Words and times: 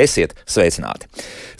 Esiet 0.00 0.32
sveicināti! 0.48 1.08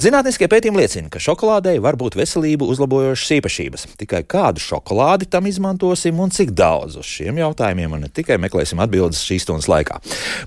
Zinātniskie 0.00 0.48
pētījumi 0.48 0.80
liecina, 0.80 1.10
ka 1.12 1.20
šokolādei 1.20 1.76
var 1.82 1.98
būt 2.00 2.16
veselību 2.16 2.68
uzlabojošas 2.72 3.34
īpašības. 3.36 3.84
Tikai 4.00 4.22
kādu 4.24 4.62
šokolādi 4.64 5.28
tam 5.28 5.48
izmantosim 5.50 6.20
un 6.22 6.32
cik 6.32 6.54
daudz 6.56 6.96
uz 7.00 7.08
šiem 7.08 7.42
jautājumiem 7.42 7.98
un 7.98 8.06
ne 8.06 8.12
tikai 8.12 8.40
meklēsim 8.40 8.80
atbildes 8.80 9.20
šīs 9.26 9.44
stundas 9.44 9.68
laikā. 9.70 10.00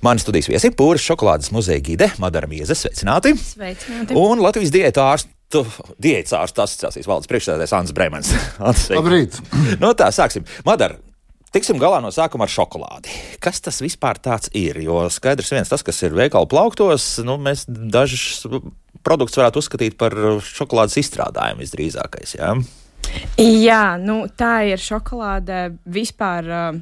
Mani 0.06 0.24
studijas 0.24 0.50
viesi 0.50 0.72
ir 0.72 0.78
Pūras 0.80 1.06
šokolādes 1.06 1.54
muzeja 1.54 1.84
gide 1.86 2.10
Madara 2.24 2.50
Mieze. 2.50 2.78
Sveicināti! 2.80 3.36
Sveicināti! 3.38 4.18
Un 4.18 4.42
Latvijas 4.42 4.74
diēta 4.74 5.08
ārsts 5.14 5.30
diētas 6.02 6.34
ārsta 6.34 6.66
asociācijas 6.66 7.06
valdes 7.06 7.30
priekšsēdētājs 7.30 7.78
Ants 7.78 7.94
Bremans. 7.94 8.34
Labrīt! 8.98 9.38
no 9.84 9.94
tā 9.98 10.10
sāksim. 10.16 10.48
Madara, 10.66 10.98
Tiksim 11.54 11.78
galā 11.82 12.00
no 12.02 12.10
sākuma 12.10 12.48
ar 12.48 12.52
šokolādi. 12.52 13.12
Kas 13.44 13.62
tas 13.62 13.78
vispār 13.84 14.18
ir? 14.58 14.80
Jo 14.82 15.04
skaidrs 15.14 15.52
viens 15.54 15.70
tas, 15.70 15.84
kas 15.86 16.02
ir 16.02 16.16
veikalu 16.18 16.50
plauktos, 16.50 17.20
nu, 17.26 17.38
mēs 17.38 17.68
dažus 17.68 18.48
produktus 19.06 19.38
varētu 19.38 19.62
uzskatīt 19.62 19.98
par 20.00 20.16
šokolādes 20.42 20.98
izstrādājumu 21.04 21.62
visdrīzākais. 21.62 22.38
Jā, 22.40 22.56
jā 23.38 23.84
nu, 24.02 24.24
tā 24.34 24.64
ir 24.72 24.82
šokolāde 24.82 25.70
vispār. 25.86 26.50
Uh 26.50 26.82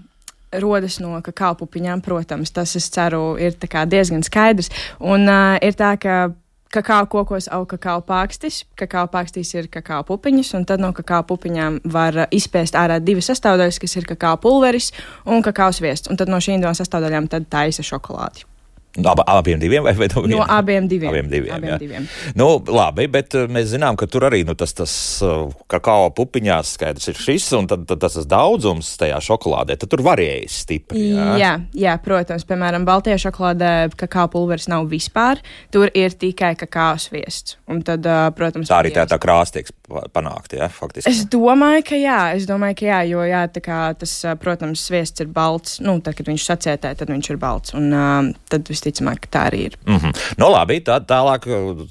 rodas 0.52 0.97
no 0.99 1.16
kakao 1.23 1.55
pupiņām, 1.61 2.02
protams, 2.03 2.52
tas, 2.52 2.75
es 2.75 2.89
ceru, 2.92 3.38
ir 3.39 3.55
diezgan 3.88 4.23
skaidrs. 4.23 4.72
Un 4.99 5.23
uh, 5.30 5.55
ir 5.64 5.77
tā, 5.80 5.94
ka 5.95 6.33
kakao 6.72 7.05
kokos 7.05 7.50
aug 7.52 7.67
kakao 7.69 8.02
pārkstis. 8.08 8.64
Kakao 8.80 9.08
pārkstīs 9.11 9.53
ir 9.58 9.67
kakao 9.72 10.03
pupiņas, 10.08 10.53
un 10.59 10.67
tad 10.69 10.83
no 10.83 10.91
kakao 10.95 11.23
pupiņām 11.30 11.81
var 11.94 12.25
izspēst 12.31 12.77
ārā 12.80 13.02
divas 13.03 13.31
sastāvdaļas, 13.31 13.81
kas 13.81 13.97
ir 14.00 14.08
kakao 14.09 14.38
pulveris 14.41 14.92
un 15.25 15.44
kakao 15.45 15.72
sviests. 15.75 16.11
Un 16.11 16.19
tad 16.19 16.31
no 16.31 16.42
šīm 16.42 16.64
divām 16.64 16.77
sastāvdaļām 16.77 17.30
taisa 17.49 17.86
šokolādi. 17.86 18.50
No 18.97 19.14
ab, 19.14 19.22
abiem 19.28 19.59
diviem 19.59 19.84
vai, 19.84 19.94
vai 19.95 20.08
no, 20.11 20.25
no 20.28 20.44
abiem 20.44 20.88
diviem? 20.88 21.09
Abiem 21.14 21.30
diviem, 21.31 21.53
abiem 21.56 21.78
diviem. 21.80 22.08
Nu, 22.36 22.47
labi, 22.67 23.06
bet 23.11 23.38
uh, 23.39 23.45
mēs 23.48 23.70
zinām, 23.72 23.95
ka 23.95 24.08
tur 24.11 24.25
arī 24.28 24.42
nu, 24.48 24.52
tas, 24.59 24.73
tas 24.75 24.94
uh, 25.23 25.45
kakao 25.72 26.09
pupiņās 26.17 26.73
skaidrs 26.75 27.08
ir 27.08 27.22
šis, 27.22 27.45
un 27.56 27.70
tad, 27.72 27.86
tad 27.88 28.02
tas 28.03 28.17
daudzums 28.28 28.89
tajā 29.00 29.22
šokolādē, 29.23 29.78
tur 29.80 30.03
varējas 30.03 30.58
stipri. 30.66 31.06
Jā? 31.14 31.28
jā, 31.39 31.53
jā, 31.86 31.94
protams, 32.03 32.44
piemēram, 32.50 32.83
Baltijā 32.88 33.16
šokolādē 33.23 33.72
kakao 34.02 34.28
pulveris 34.33 34.67
nav 34.72 34.89
vispār, 34.92 35.39
tur 35.72 35.88
ir 35.95 36.11
tikai 36.11 36.58
kakao 36.59 37.00
sviests. 37.00 37.55
Un 37.72 37.80
tad, 37.88 38.03
uh, 38.03 38.28
protams, 38.36 38.67
tā 38.67 38.81
arī 38.83 38.92
tā, 38.95 39.08
tā 39.08 39.22
krāsa 39.23 39.61
tiek 39.61 39.72
panākta, 40.11 40.59
jā, 40.59 40.67
faktiski. 40.72 41.11
Es 41.11 41.23
domāju, 41.31 41.88
ka 41.88 42.00
jā, 42.00 42.20
es 42.36 42.48
domāju, 42.50 42.81
ka 42.81 42.89
jā, 42.89 43.00
jo 43.14 43.23
jā, 43.28 43.45
kā, 43.64 43.80
tas, 44.00 44.17
protams, 44.44 44.83
sviests 44.88 45.23
ir 45.23 45.31
balts, 45.31 45.80
nu, 45.83 45.98
tad, 46.03 46.20
kad 46.20 46.28
viņš 46.31 46.48
sacietē, 46.52 46.94
tad 47.00 47.11
viņš 47.11 47.31
ir 47.31 47.39
balts. 47.42 47.76
Un, 47.78 48.36
tad 48.52 48.67
visticamāk, 48.81 49.27
tā 49.31 49.45
arī 49.51 49.65
ir. 49.69 49.77
Mm 49.85 49.97
-hmm. 49.97 50.13
Nu, 50.37 50.49
labi, 50.51 50.79
tā, 50.81 50.99
tālāk, 51.05 51.45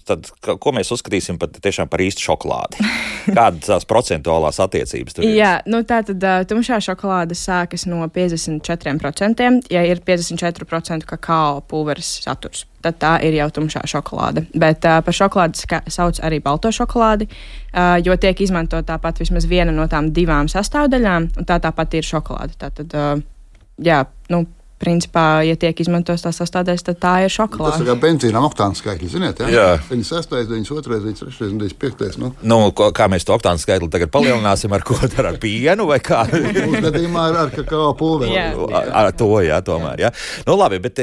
tad, 0.04 0.30
ko 0.58 0.72
mēs 0.72 0.90
uzskatīsim 0.90 1.38
par, 1.38 1.48
par 1.88 2.00
īstu 2.00 2.20
šokolādi? 2.20 2.76
Kādas 3.38 3.66
tās 3.66 3.84
procentuālās 3.84 4.60
attiecības 4.60 5.14
tur 5.14 5.24
ir? 5.24 5.34
Jā, 5.36 5.60
nu, 5.66 5.82
tā 5.82 6.02
tad 6.04 6.48
tumšā 6.48 6.80
šokolāde 6.80 7.34
sākas 7.34 7.86
no 7.86 8.06
54%, 8.06 9.62
ja 9.70 9.82
ir 9.82 10.00
54% 10.00 11.04
kakao 11.04 11.60
pulveris 11.60 12.20
saturs. 12.24 12.66
Tad 12.80 12.96
tā 12.96 13.18
ir 13.22 13.34
jau 13.36 13.48
tumšā 13.50 13.82
šokolāde. 13.84 14.46
Bet 14.56 14.84
uh, 14.84 15.02
par 15.04 15.14
šokolādi 15.14 15.82
sauc 15.92 16.20
arī 16.24 16.40
balto 16.40 16.72
šokolādi, 16.72 17.28
uh, 17.28 17.98
jo 18.00 18.16
tiek 18.16 18.40
izmantot 18.40 18.86
tāpat 18.88 19.20
vismaz 19.20 19.44
viena 19.46 19.72
no 19.72 19.86
tām 19.86 20.12
divām 20.16 20.48
sastāvdaļām, 20.48 21.28
un 21.36 21.44
tā 21.44 21.60
tāpat 21.60 21.94
ir 21.94 22.08
šokolāde. 22.08 22.56
Tātad, 22.56 22.96
uh, 22.96 23.20
jā, 23.84 24.04
nu, 24.32 24.46
principā, 24.80 25.42
ja 25.44 25.56
tiek 25.60 25.76
izmantotas 25.82 26.24
tās 26.24 26.38
sastāvdaļas, 26.40 26.84
tad 26.86 26.98
tā 27.02 27.12
ir 27.26 27.32
šokolāde. 27.32 27.76
Tas 27.76 27.82
ir 27.84 27.90
kā 27.90 27.96
benzīna 28.00 28.40
oktāna 28.46 28.78
skaitļi, 28.78 29.10
ziniet, 29.12 29.42
ja? 29.44 29.50
jā. 29.52 29.66
96, 29.90 30.30
97, 30.48 30.88
93, 30.88 31.50
95. 31.60 32.16
Nu. 32.22 32.30
Nu, 32.40 32.58
ko, 32.76 32.88
kā 32.96 33.08
mēs 33.12 33.26
to 33.28 33.36
oktāna 33.36 33.60
skaitli 33.60 33.90
tagad 33.92 34.12
palielināsim, 34.14 34.72
ar 34.72 34.84
ko 34.86 34.96
ar, 35.04 35.12
ar 35.32 35.36
pienu 35.42 35.84
vai 35.90 36.00
kā? 36.04 36.22
Mūsu 36.32 36.80
gadījumā 36.86 37.26
ar, 37.28 37.38
ar 37.44 37.52
kakao 37.54 37.90
pulveri. 37.98 38.32
Jā, 38.32 38.46
jā. 38.56 38.82
Ar 39.02 39.10
to, 39.20 39.28
jā, 39.44 39.60
tomēr, 39.66 40.06
jā. 40.06 40.12
Nu, 40.48 40.56
labi, 40.56 40.80
bet 40.80 41.02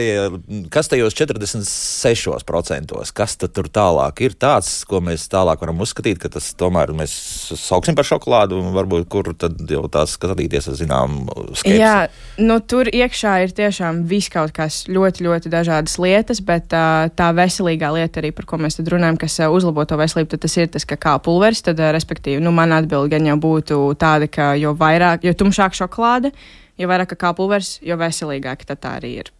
kas 0.73 0.89
tajos 0.89 1.17
46%, 1.17 2.97
kas 3.21 3.37
tad 3.43 3.53
tur 3.53 3.69
tālāk 3.69 4.25
ir 4.25 4.37
tāds, 4.41 4.73
ko 4.89 5.03
mēs 5.05 5.27
tālāk 5.29 5.61
varam 5.61 5.85
uzskatīt, 5.85 6.17
ka 6.23 6.33
tas 6.33 6.49
tomēr 6.57 6.95
mēs 6.97 7.13
sauksim 7.61 7.97
par 7.97 8.09
šokolādu 8.09 8.57
un 8.57 8.73
varbūt 8.73 9.05
kur 9.11 9.31
tad 9.37 9.61
jau 9.69 9.85
tās 9.91 10.17
skatīties, 10.17 10.71
zinām, 10.81 11.27
skepsi. 11.53 11.77
Jā, 11.77 12.07
nu 12.41 12.57
tur 12.65 12.89
iekšā 12.89 13.37
ir 13.45 13.53
tie 13.53 13.66
tiešām 13.67 14.01
viss 14.09 14.31
kaut 14.33 14.53
kas 14.55 14.85
ļoti, 14.89 15.25
ļoti 15.27 15.51
dažādas 15.51 15.97
lietas, 16.01 16.41
bet 16.45 16.73
uh, 16.75 17.07
tā 17.13 17.29
veselīgā 17.35 17.91
lieta 17.93 18.21
arī, 18.21 18.31
par 18.35 18.47
ko 18.49 18.59
mēs 18.61 18.79
tad 18.79 18.89
runājam, 18.93 19.19
kas 19.21 19.37
uh, 19.43 19.51
uzlabo 19.53 19.85
to 19.87 19.99
veselību, 19.99 20.31
tad 20.33 20.45
tas 20.47 20.57
ir 20.57 20.71
tas, 20.73 20.87
ka 20.87 20.97
kā 20.99 21.17
pulveris, 21.23 21.63
tad, 21.65 21.81
uh, 21.83 21.91
respektīvi, 21.95 22.41
nu, 22.43 22.53
man 22.55 22.75
atbildi 22.77 23.13
gan 23.17 23.29
jau 23.29 23.37
būtu 23.43 23.79
tāda, 23.99 24.29
ka 24.31 24.53
jo 24.59 24.73
vairāk, 24.79 25.27
jo 25.27 25.35
tumšāk 25.37 25.77
šokolāde, 25.77 26.31
jo 26.79 26.89
vairāk 26.89 27.17
kā 27.19 27.33
pulveris, 27.37 27.77
jo 27.85 27.99
veselīgāk 27.99 28.65
tad 28.69 28.81
tā 28.83 28.97
arī 29.01 29.17
ir. 29.23 29.33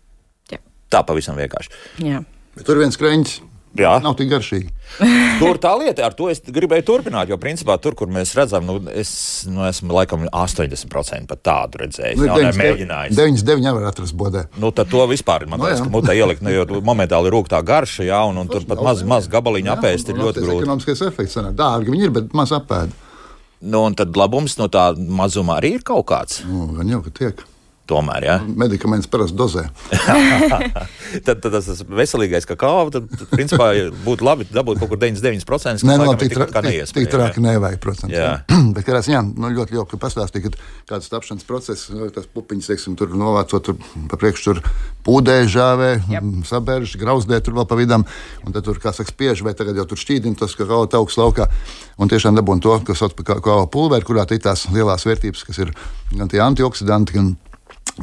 Jā. 0.52 0.62
Tā 0.92 1.04
pavisam 1.08 1.40
vienkārši. 1.40 1.74
Jā. 2.06 2.24
Bet 2.58 2.68
tur 2.68 2.82
viens 2.82 2.98
krēņš 2.98 3.40
Jā. 3.78 3.98
Nav 4.02 4.16
tik 4.18 4.30
garšīgi. 4.32 4.70
tur 5.42 5.60
tā 5.62 5.74
lieta, 5.78 6.06
ar 6.08 6.16
to 6.18 6.30
es 6.32 6.40
gribēju 6.42 6.86
turpināt. 6.88 7.30
Jo, 7.30 7.38
principā, 7.42 7.76
tur, 7.82 7.98
kur 7.98 8.10
mēs 8.12 8.32
redzam, 8.38 8.66
nu, 8.66 8.78
es 8.94 9.12
nu, 9.50 9.66
esmu 9.68 9.94
laikam 9.98 10.24
80% 10.32 11.28
pat 11.30 11.44
tādu 11.46 11.82
redzējis. 11.84 12.22
Nu, 12.22 12.30
jā, 12.30 12.54
mēģinājis. 12.58 13.18
99 13.18 13.66
nevar 13.68 13.90
atrast 13.92 14.16
bodē. 14.18 14.46
Nu, 14.62 14.72
tad 14.76 14.90
to 14.94 15.04
vispār 15.12 15.46
man 15.50 15.62
nu, 15.62 15.68
liekas, 15.68 15.84
no, 15.84 15.90
ka 15.90 15.96
mutē 15.98 16.16
ielikt, 16.18 16.46
nu, 16.46 16.54
jo 16.56 16.82
momentāli 16.86 17.34
rūk 17.34 17.52
tā 17.52 17.60
garša, 17.66 18.08
jā, 18.08 18.22
un, 18.30 18.40
un 18.42 18.50
tur 18.52 18.66
pat 18.70 18.82
maz, 18.88 19.04
maz 19.08 19.28
gabaliņu 19.32 19.74
apēst 19.76 20.14
ir 20.14 20.22
ļoti 20.24 20.46
grūti. 20.46 20.64
Ekonomiskais 20.66 21.04
efekts. 21.10 21.38
Dārgi 21.58 21.94
viņi 21.94 22.10
ir, 22.10 22.16
bet 22.22 22.34
maz 22.38 22.56
apēd. 22.56 22.96
Nu, 23.62 23.84
un 23.90 23.98
tad 23.98 24.18
labums 24.18 24.58
no 24.60 24.70
tā 24.70 24.92
mazuma 24.96 25.58
arī 25.58 25.78
ir 25.80 25.86
kaut 25.86 26.06
kāds. 26.10 26.44
Nu, 26.46 26.70
gan 26.78 26.90
jau, 26.94 27.04
ka 27.06 27.14
tiek. 27.22 27.46
Tomēr, 27.88 28.26
ja? 28.28 28.36
Medikaments 28.44 29.08
parasti 29.08 29.38
dozē. 29.40 29.64
tad, 31.26 31.38
tad 31.40 31.48
tas 31.54 31.84
veselīgais 31.88 32.48
kakao, 32.50 32.90
tad, 32.92 33.08
tad 33.08 33.30
principā 33.32 33.70
būtu 34.04 34.28
labi 34.28 34.48
dabūt 34.52 34.82
kaut 34.82 34.92
kur 34.92 35.00
99%. 35.00 35.86
Nē, 35.88 35.96
no, 36.02 36.10
nu, 36.10 36.16
tik, 36.20 36.36
tra, 36.36 36.50
tik, 36.52 36.92
tik 36.98 37.08
traki 37.14 37.44
nevajag, 37.46 37.80
protams. 37.84 38.12
Jā. 38.12 38.34
jā. 38.44 38.60
Bet, 38.76 38.84
kā 38.88 39.00
jā, 39.00 39.22
nu, 39.24 39.52
ļoti 39.56 39.80
jauki 39.80 40.00
pastāstīja, 40.02 40.52
ka 40.52 40.68
kāds 40.92 41.08
tapšanas 41.14 41.48
process, 41.48 41.88
nu, 41.96 42.10
tas 42.12 42.28
pupiņas, 42.28 42.68
teiksim, 42.74 43.00
tur 43.00 43.16
novācot, 43.16 43.64
tur 43.64 43.80
pa 44.12 44.20
priekšu 44.20 44.50
tur 44.50 44.62
pūdē, 45.08 45.40
žāvē, 45.48 45.92
yep. 46.12 46.28
sabērž, 46.50 46.98
grauzdē 47.00 47.40
tur 47.44 47.56
vēl 47.56 47.70
pa 47.72 47.80
vidam, 47.80 48.04
un 48.44 48.56
tad 48.56 48.68
tur, 48.68 48.82
kā 48.84 48.92
saka, 48.96 49.14
spiež, 49.14 49.46
vai 49.48 49.56
tagad 49.56 49.80
jau 49.80 49.88
tur 49.88 50.04
šķīdina 50.04 50.40
tas 50.44 50.56
kakao 50.60 50.84
tauks 50.92 51.16
laukā, 51.20 51.48
un 51.96 52.12
tiešām 52.12 52.36
dabūn 52.36 52.64
to, 52.64 52.76
kas 52.88 53.00
sauc 53.00 53.16
par 53.16 53.32
kakao 53.38 53.68
pulveri, 53.72 54.08
kurā 54.08 54.28
ir 54.28 54.44
tās 54.44 54.68
lielās 54.76 55.08
vērtības, 55.08 55.48
kas 55.48 55.64
ir 55.64 55.72
gan 56.12 56.28
tie 56.32 56.44
antioksidanti, 56.44 57.16
gan 57.16 57.36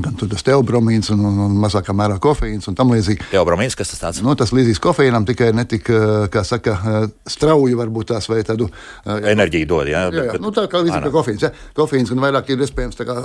gan 0.02 0.16
teobromīns 0.18 1.10
un, 1.14 1.22
un, 1.28 1.38
un 1.46 1.56
mazākā 1.62 1.94
mērā 1.96 2.16
kofeīns 2.22 2.66
un 2.70 2.76
tam 2.78 2.90
līdzīgi. 2.94 3.28
Teobromīns, 3.30 3.76
kas 3.78 3.92
tas 3.92 4.00
tāds? 4.02 4.22
Nu, 4.24 4.34
tas 4.38 4.52
līdzīgs 4.54 4.80
kofeīnam, 4.82 5.26
tikai 5.28 5.52
ne 5.54 5.64
tik, 5.68 5.88
eh, 5.90 6.26
kā 6.32 6.42
saka, 6.46 6.74
eh, 6.74 7.06
strauji 7.30 7.76
varbūt 7.78 8.10
tās 8.12 8.28
vai 8.30 8.42
tādu. 8.46 8.68
Jā, 9.04 9.18
eh, 9.20 9.30
Enerģiju 9.34 9.68
dod, 9.70 9.90
jā. 9.90 10.04
Jā, 10.10 10.24
jā. 10.26 10.32
Bet, 10.32 10.42
nu, 10.42 10.50
tā 10.54 10.66
kā 10.70 10.82
līdzīgi 10.82 11.06
kā 11.06 11.12
kofeīns. 11.14 11.44
Ja? 11.46 11.50
Kofeīns 11.76 12.10
gan 12.10 12.22
vairāk 12.24 12.50
ir 12.50 12.64
iespējams 12.64 13.00
kā, 13.04 13.16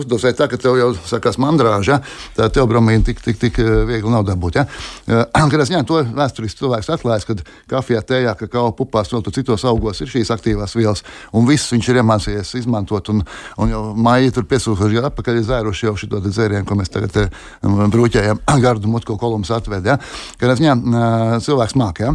uzdosēt 0.00 0.36
tā, 0.40 0.48
ka 0.50 0.58
tev 0.60 0.76
jau 0.76 0.90
sākās 1.08 1.38
mandrāža, 1.40 2.00
tā 2.36 2.50
teobromīna 2.52 3.04
tik, 3.04 3.22
tik, 3.24 3.38
tik 3.40 3.56
viegli 3.88 4.10
nav 4.10 4.26
dabūt. 4.28 4.60
Kad 5.50 5.60
es 5.60 5.70
ņēmu 5.72 5.86
to 5.88 6.02
vēsturiski 6.14 6.60
cilvēks 6.60 6.90
atklājis, 6.94 7.26
kad 7.26 7.40
kafijā, 7.70 8.02
tējā, 8.06 8.34
kakao 8.38 8.70
pupās, 8.76 9.10
vēl 9.10 9.22
tur 9.24 9.34
citos 9.34 9.64
augos 9.68 10.00
ir 10.00 10.10
šīs 10.10 10.30
aktīvās 10.34 10.76
vielas, 10.76 11.02
un 11.34 11.46
viss 11.48 11.72
viņš 11.72 11.88
ir 11.90 12.00
iemācījies 12.02 12.54
izmantot, 12.60 13.10
un, 13.10 13.22
un 13.58 13.72
jau 13.72 13.82
maija 13.96 14.30
tur 14.36 14.46
piesūkuši 14.50 14.98
gadu 14.98 15.10
atpakaļ 15.10 15.40
zēruši 15.48 15.88
jau 15.88 15.96
šito 16.10 16.30
dzērienu, 16.30 16.66
ko 16.66 16.76
mēs 16.78 16.90
tagad 16.90 17.16
eh, 17.22 17.30
brūķējam, 17.62 18.42
gardu 18.64 18.90
mutku 18.90 19.16
kolumnas 19.20 19.52
atved. 19.54 19.86
Ja? 19.86 19.98
Kad 20.40 20.54
es 20.54 20.62
ņemu 20.62 20.94
eh, 20.96 21.34
cilvēks 21.44 21.76
māk, 21.78 22.02
ja? 22.02 22.14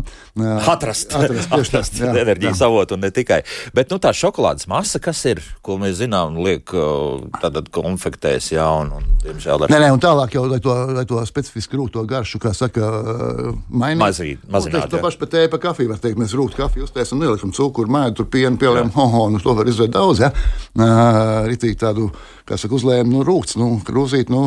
atrast, 0.68 1.15
atrast, 1.15 1.53
atrast 1.56 2.00
jā, 2.01 2.12
enerģijas 2.25 2.63
avotu 2.65 2.97
un 2.97 3.06
ne 3.06 3.12
tikai. 3.15 3.42
Bet 3.75 3.94
nu, 3.94 4.00
tā 4.03 4.12
šokolādes 4.15 4.68
masa, 4.71 5.00
kas 5.03 5.24
ir, 5.30 5.42
ko 5.65 5.77
mēs 5.81 6.00
zinām, 6.01 6.36
liek 6.44 6.74
tātad 7.39 7.71
konfektēs, 7.74 8.51
jā, 8.56 8.68
un, 8.81 8.92
un 9.00 9.07
diemžēl. 9.24 9.65
Ar... 9.65 9.71
Nē, 9.71 9.81
nē, 9.86 9.92
un 9.95 10.03
tālāk 10.03 10.36
jau, 10.36 10.45
lai 10.51 10.59
to, 10.63 10.75
lai 10.95 11.06
to 11.07 11.21
specifiski 11.30 11.80
rūto 11.80 12.03
garšu, 12.09 12.42
kā 12.44 12.51
saka, 12.57 12.92
mainīt. 13.69 14.01
Mazīt, 14.03 14.45
mazināt. 14.51 14.89
Nu, 14.89 14.97
to 14.97 15.03
pašu 15.06 15.21
pat 15.24 15.36
tēju 15.38 15.53
pa 15.53 15.62
kafiju 15.69 15.94
var 15.94 16.03
teikt, 16.03 16.19
mēs 16.19 16.36
rūtu 16.36 16.59
kafiju 16.59 16.89
uztaisam, 16.89 17.21
neliekam 17.24 17.53
cukuru, 17.56 17.92
mēdu, 17.95 18.19
tur 18.19 18.30
pienu, 18.36 18.59
pieliekam, 18.59 18.92
ho, 18.97 19.07
ho, 19.15 19.25
nu 19.31 19.42
to 19.44 19.56
var 19.56 19.71
izdarīt 19.71 19.95
daudz, 19.95 20.25
ja? 20.25 20.31
Ritīgi 21.47 21.80
tādu, 21.80 22.09
kā 22.45 22.59
saka, 22.62 22.77
uzlēmu, 22.77 23.09
nu, 23.09 23.25
rūkts, 23.25 23.57
nu, 23.57 23.71
krūzīt, 23.86 24.30
nu, 24.33 24.44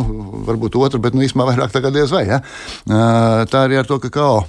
varbūt 0.47 0.79
otru, 0.79 1.01
bet, 1.03 1.17
nu, 1.17 1.25
īstenībā 1.27 1.49
vairāk 1.51 1.75
tagad 1.75 1.97
diez 1.97 2.13
vai, 2.15 2.25
ja? 2.29 2.41
Tā 2.87 3.65
arī 3.65 3.81
ar 3.81 3.89
to 3.89 3.99
kakao 4.03 4.45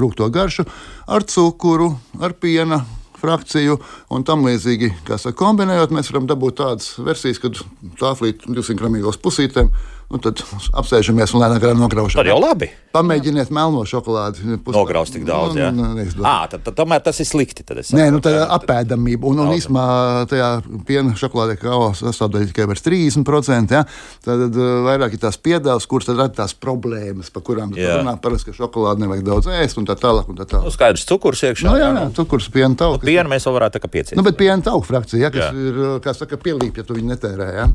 rūkto 0.00 0.30
garšu, 0.32 0.64
ar 1.04 1.26
cukuru, 1.28 1.92
ar 2.24 2.36
piena 2.40 2.80
frakciju 3.24 3.78
un 4.12 4.24
tam 4.26 4.44
līdzīgi. 4.48 4.92
Saka, 5.08 5.36
kombinējot, 5.40 5.92
mēs 5.96 6.12
varam 6.12 6.28
dabūt 6.30 6.60
tādas 6.60 6.94
versijas, 7.00 7.40
kad 7.42 7.60
tā 8.00 8.12
flīt 8.18 8.44
200 8.48 8.80
gramīgos 8.80 9.20
pusītēm 9.24 9.72
Un 10.14 10.22
tad 10.22 10.38
apsēžamies 10.78 11.32
un 11.34 11.42
lēnām 11.42 11.58
garām 11.58 11.80
nograužam. 11.82 12.20
Tad 12.20 12.28
jau 12.30 12.36
labi. 12.38 12.68
Pamēģiniet 12.94 13.48
melno 13.54 13.80
šokolādi. 13.88 14.44
Nograust 14.70 15.16
tik 15.16 15.24
daudz, 15.26 15.56
jā. 15.58 15.72
Nu, 15.74 15.88
à, 16.22 16.44
tad, 16.50 16.62
tad, 16.62 16.76
tomēr 16.78 17.02
tas 17.02 17.18
ir 17.18 17.26
slikti. 17.26 17.64
Nē, 17.96 18.06
nu 18.14 18.20
tā 18.22 18.30
ir 18.36 18.44
apēdamība. 18.54 19.26
Un, 19.32 19.40
un 19.42 19.54
īsumā 19.56 19.86
tajā 20.30 20.50
piena 20.86 21.16
šokolādē 21.18 21.56
kava 21.58 21.90
sastāvdaļa 21.98 22.50
tikai 22.52 22.68
vairs 22.70 22.84
30%. 22.86 23.74
Ja? 23.74 23.82
Tad 24.22 24.60
vairāk 24.86 25.16
ir 25.16 25.22
tās 25.24 25.40
piedāvās, 25.42 25.88
kuras 25.90 26.06
tad 26.06 26.20
rada 26.20 26.44
tās 26.44 26.54
problēmas, 26.54 27.32
par 27.34 27.42
kurām 27.48 27.72
runā 27.74 28.14
parasti, 28.22 28.52
ka 28.52 28.58
šokolādi 28.60 29.02
nevajag 29.02 29.26
daudz 29.26 29.50
ēst 29.50 29.80
un 29.82 29.88
tā 29.88 29.96
tālāk. 29.98 30.30
Un 30.30 30.38
tā 30.38 30.46
tālāk. 30.46 30.68
Nu, 30.68 30.74
skaidrs, 30.74 31.08
cukurs 31.10 31.42
iekšā. 31.48 31.66
Nu, 31.66 31.80
jā, 31.80 31.90
jā, 31.90 32.04
cukurs, 32.20 32.46
piena 32.54 32.78
tauku. 32.78 33.02
Nu, 33.02 33.10
pienu 33.10 33.34
mēs 33.34 33.48
vēl 33.48 33.58
varētu 33.58 33.80
tā 33.80 33.82
kā 33.82 33.90
piecīt. 33.96 34.14
Nu, 34.20 34.26
bet 34.26 34.38
piena 34.38 34.62
tauku 34.62 34.86
frakcija, 34.86 35.26
ja, 35.26 35.32
kas 35.34 35.50
jā. 35.50 35.66
ir, 35.72 35.82
kā 36.04 36.14
saka, 36.14 36.38
pielīp, 36.38 36.78
ja 36.78 36.86
tu 36.86 36.94
viņu 36.94 37.10
netērē. 37.16 37.50
Ja? 37.58 37.66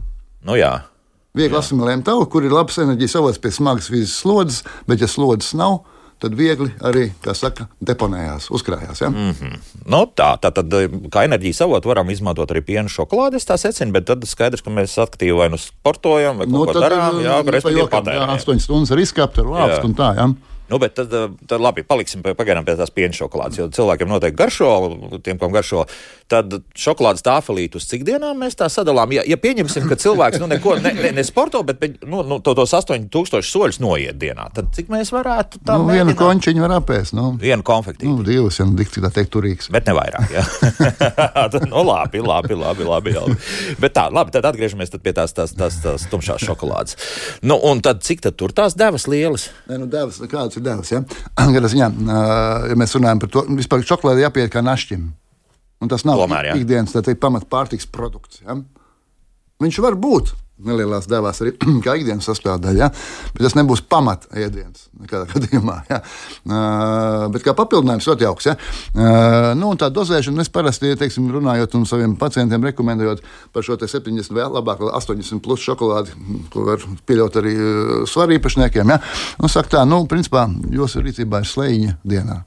Nu, 0.48 0.56
jā. 0.56 0.78
Viegli 1.38 1.58
asimilējama 1.60 2.06
tauka, 2.08 2.26
kur 2.34 2.46
ir 2.46 2.54
labas 2.54 2.80
enerģijas 2.82 3.20
avots 3.20 3.40
pie 3.42 3.52
smagas 3.54 3.92
vīzes 3.94 4.18
slodzes, 4.24 4.64
bet, 4.90 5.04
ja 5.04 5.10
slodzes 5.10 5.54
nav, 5.58 5.84
tad 6.20 6.34
viegli 6.36 6.68
arī, 6.84 7.06
kā 7.24 7.36
saka, 7.38 7.68
deponējās, 7.86 8.50
uzkrājās. 8.56 9.04
Ja? 9.04 9.12
Mm 9.14 9.32
-hmm. 9.38 9.60
nu, 9.94 10.02
tā, 10.16 10.34
tā 10.42 10.52
tad, 10.52 10.74
eh, 10.74 10.90
kā 11.14 11.24
enerģijas 11.30 11.62
avotu, 11.68 11.92
varam 11.94 12.10
izmantot 12.10 12.52
arī 12.52 12.62
pienu 12.66 12.90
šokolādi, 12.90 13.40
tā 13.46 13.58
secina, 13.58 13.92
bet 13.92 14.06
tad 14.10 14.26
skaidrs, 14.26 14.66
ka 14.66 14.74
mēs 14.74 14.98
aktīvi 14.98 15.38
vai 15.38 15.50
nu 15.50 15.58
sportojam, 15.58 16.38
vai 16.38 16.48
nu, 16.48 16.66
ko 16.66 16.74
darām, 16.74 17.22
jā, 17.24 17.42
respektīvi 17.46 17.88
patērējam. 17.90 18.36
8 18.36 18.60
stundas 18.60 18.92
ar 18.92 18.98
izkāpt 18.98 19.40
ar 19.40 19.46
lāpstu 19.46 19.86
un 19.86 19.96
tā, 19.96 20.16
jā. 20.16 20.28
Ja? 20.28 20.49
Nu, 20.70 20.78
bet 20.82 20.94
tad, 20.98 21.14
eh, 21.14 21.30
tad 21.50 21.62
labi, 21.62 21.84
paliksim 21.88 22.24
pagaidām 22.24 22.66
pie 22.68 22.76
tās 22.78 22.92
piena 22.94 23.16
šokolādes. 23.16 23.58
Jo 23.60 23.68
cilvēkiem 23.74 24.12
noteikti 24.12 24.38
garšo, 24.38 24.70
tiem, 25.26 25.40
kam 25.42 25.54
garšo, 25.56 25.86
tad 26.30 26.54
šokolādes 26.78 27.26
tāfelīti 27.26 27.80
uz 27.80 27.88
cik 27.90 28.06
dienām 28.08 28.38
mēs 28.44 28.58
tā 28.60 28.70
sadalām. 28.70 29.14
Ja, 29.16 29.24
ja 29.26 29.38
pieņemsim, 29.42 29.88
ka 29.90 29.98
cilvēks 30.00 30.42
nu, 30.42 30.50
neko 30.52 30.76
ne, 30.84 30.94
ne, 30.94 31.12
ne 31.18 31.26
sporto, 31.26 31.64
bet 31.66 31.82
nu, 32.06 32.22
nu, 32.28 32.40
to, 32.46 32.54
tos 32.58 32.74
8000 32.78 33.50
soļus 33.50 33.82
noiet 33.82 34.20
dienā, 34.22 34.50
tad 34.54 34.70
cik 34.76 34.92
mēs 34.94 35.12
varētu 35.16 35.64
tā 35.66 35.80
nu, 35.82 35.90
vienu 35.90 36.16
končiņu 36.20 36.66
var 36.66 36.76
apēst? 36.78 37.16
Nu, 37.18 37.32
vienu 37.42 37.66
konfekti. 37.66 38.08
Nu, 38.10 38.22
divas, 38.26 38.60
ja 38.62 38.68
nu 38.70 38.78
dikti 38.78 39.02
tā 39.04 39.12
teikt 39.16 39.34
turīgs. 39.34 39.72
Bet 39.74 39.90
ne 39.90 39.98
vairāk. 39.98 40.36
Ja? 40.36 40.46
nu, 41.72 41.84
labi, 41.88 42.22
labi, 42.22 42.58
labi, 42.60 42.86
labi, 42.86 43.16
labi. 43.18 43.38
Bet 43.82 43.98
tā, 43.98 44.06
labi, 44.14 44.36
tad 44.36 44.46
atgriežamies 44.52 44.94
tad 44.94 45.04
pie 45.06 45.16
tās, 45.18 45.34
tās, 45.34 45.56
tās, 45.58 45.82
tās 45.82 46.06
tumšās 46.12 46.46
šokolādes. 46.46 47.00
Nu, 47.42 47.58
un 47.70 47.82
tad 47.86 48.04
cik 48.06 48.22
tad 48.28 48.38
tur 48.40 48.54
tās 48.56 48.78
devas 48.78 49.08
lielas? 49.10 49.50
Ne, 49.70 49.82
nu, 49.82 49.90
devas, 49.90 50.22
kādas 50.30 50.59
ir 50.60 50.66
devas. 50.66 50.92
Ja? 50.94 51.02
Ziņā, 51.74 51.90
ja 52.72 52.78
mēs 52.80 52.96
runājam 52.98 53.24
par 53.24 53.34
to, 53.34 53.46
vispār 53.60 53.86
čokolāde 53.88 54.26
jāpiet 54.26 54.52
kā 54.54 54.64
našķim. 54.66 55.08
Un 55.80 55.92
tas 55.92 56.04
nav 56.04 56.20
Tomēr, 56.20 56.52
ikdienas 56.60 56.96
pamat 57.20 57.48
pārtiks 57.52 57.88
produkts. 57.88 58.44
Ja? 58.44 58.58
Viņš 59.64 59.80
var 59.84 59.96
būt 60.00 60.34
nelielās 60.66 61.08
devās 61.10 61.40
arī 61.44 61.54
kā 61.86 61.96
ikdienas 62.00 62.28
sastāvdaļa, 62.30 62.80
ja? 62.80 62.90
bet 63.36 63.44
tas 63.46 63.56
nebūs 63.58 63.84
pamata 63.90 64.30
ēdiens 64.40 64.88
nekādā 65.00 65.28
gadījumā. 65.34 65.78
Ja? 65.92 66.02
Uh, 66.44 67.26
bet 67.34 67.46
kā 67.46 67.56
papildinājums 67.58 68.10
ļoti 68.10 68.28
jauks. 68.28 68.50
Ja? 68.50 68.58
Uh, 68.94 69.52
nu, 69.60 69.72
tā 69.80 69.92
dozēšana 69.94 70.44
es 70.44 70.52
parasti, 70.54 70.94
teiksim, 71.00 71.30
runājot 71.34 71.78
un 71.80 71.88
saviem 71.90 72.18
pacientiem 72.20 72.68
rekomendējot 72.72 73.24
par 73.56 73.66
šo 73.66 73.80
70 73.80 74.36
vai 74.36 74.50
labāk, 74.50 74.84
80 74.90 75.44
plus 75.46 75.64
šokolādi, 75.64 76.16
ko 76.54 76.68
var 76.68 76.84
pieļaut 77.08 77.40
arī 77.42 77.56
svaru 78.10 78.36
īpašniekiem. 78.38 78.96
Ja? 78.96 79.02
Un 79.40 79.52
saka 79.52 79.78
tā, 79.78 79.88
nu, 79.88 80.04
principā 80.10 80.48
jūsu 80.74 81.06
rīcībā 81.06 81.44
ir 81.44 81.52
slēņa 81.54 81.98
dienā. 82.04 82.44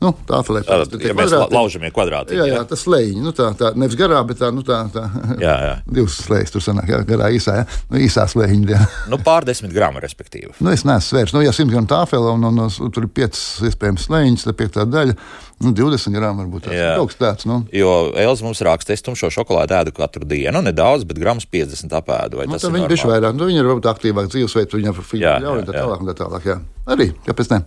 Nu, 0.00 0.14
tā 0.24 0.38
tā 0.40 0.60
Tātad, 0.64 1.02
ja 1.04 1.12
mēs 1.12 1.32
laužamies 1.52 1.92
kvadrātī. 1.92 2.38
Jā, 2.38 2.46
jā, 2.48 2.60
tas 2.68 2.86
leņķis. 2.88 3.20
Nu, 3.20 3.34
tā, 3.36 3.50
tā, 3.58 3.74
nevis 3.76 3.98
garā, 4.00 4.22
bet 4.24 4.38
tā, 4.40 4.48
nu, 4.54 4.62
tā, 4.64 4.78
tā 4.94 5.02
jā, 5.42 5.52
jā. 5.66 5.74
divas 5.98 6.16
slēņas 6.24 6.54
tur 6.54 6.64
sanāk. 6.64 6.88
Jā, 6.94 7.00
garā, 7.08 7.28
īsā, 7.36 7.58
jā. 7.60 7.66
Nu, 7.92 8.00
īsā 8.00 8.24
slēņa. 8.32 8.80
Nu, 9.10 9.18
pār 9.20 9.44
desmit 9.44 9.74
gramu, 9.74 10.00
respektīvi. 10.00 10.54
Nu, 10.62 10.70
es 10.72 10.86
neesmu 10.88 11.04
svērs. 11.04 11.34
Nu, 11.34 11.42
ja 11.44 11.52
simt 11.52 11.72
gramu 11.72 11.88
tāfela 11.90 12.32
un, 12.32 12.46
un, 12.48 12.62
un, 12.64 12.92
tur 12.94 13.04
ir 13.04 13.12
piecas 13.12 13.42
iespējams 13.68 14.06
slēņas, 14.08 14.44
tad 14.46 14.56
piektā 14.56 14.86
daļa. 14.88 15.16
Nu, 15.60 15.74
20 15.76 16.16
gramu 16.16 16.44
varbūt 16.44 16.68
tāds- 16.68 16.80
kaut 17.00 17.10
kas 17.12 17.18
tāds. 17.20 17.48
Nu. 17.50 17.58
Jo 17.76 18.14
Elza 18.16 18.46
mums 18.46 18.62
raksta, 18.64 18.94
es 18.96 19.04
tumšo 19.04 19.28
šokolādi 19.34 19.76
ēdu 19.76 19.92
katru 19.96 20.24
dienu, 20.28 20.62
nedaudz, 20.64 21.04
bet 21.08 21.20
grams 21.20 21.44
50 21.44 21.92
apēdu. 21.98 22.40
Nu, 22.46 22.56
tas 22.56 22.70
viņa 22.70 22.88
ir 22.88 23.04
vairāk, 23.10 23.36
nu, 23.36 23.50
viņa 23.50 23.60
ir 23.60 23.68
varbūt 23.68 23.90
aktīvāk 23.92 24.32
dzīvesveids, 24.32 24.78
viņa 24.78 24.94
ir 24.94 25.44
ļauj 25.44 25.58
un 25.58 25.68
tā 25.68 25.76
tālāk. 25.76 26.00
Un 26.00 26.12
tā 26.12 26.16
tālāk 26.22 26.48
jā. 26.48 26.56
Arī, 26.88 27.10
kāpēc 27.26 27.52
ne? 27.52 27.60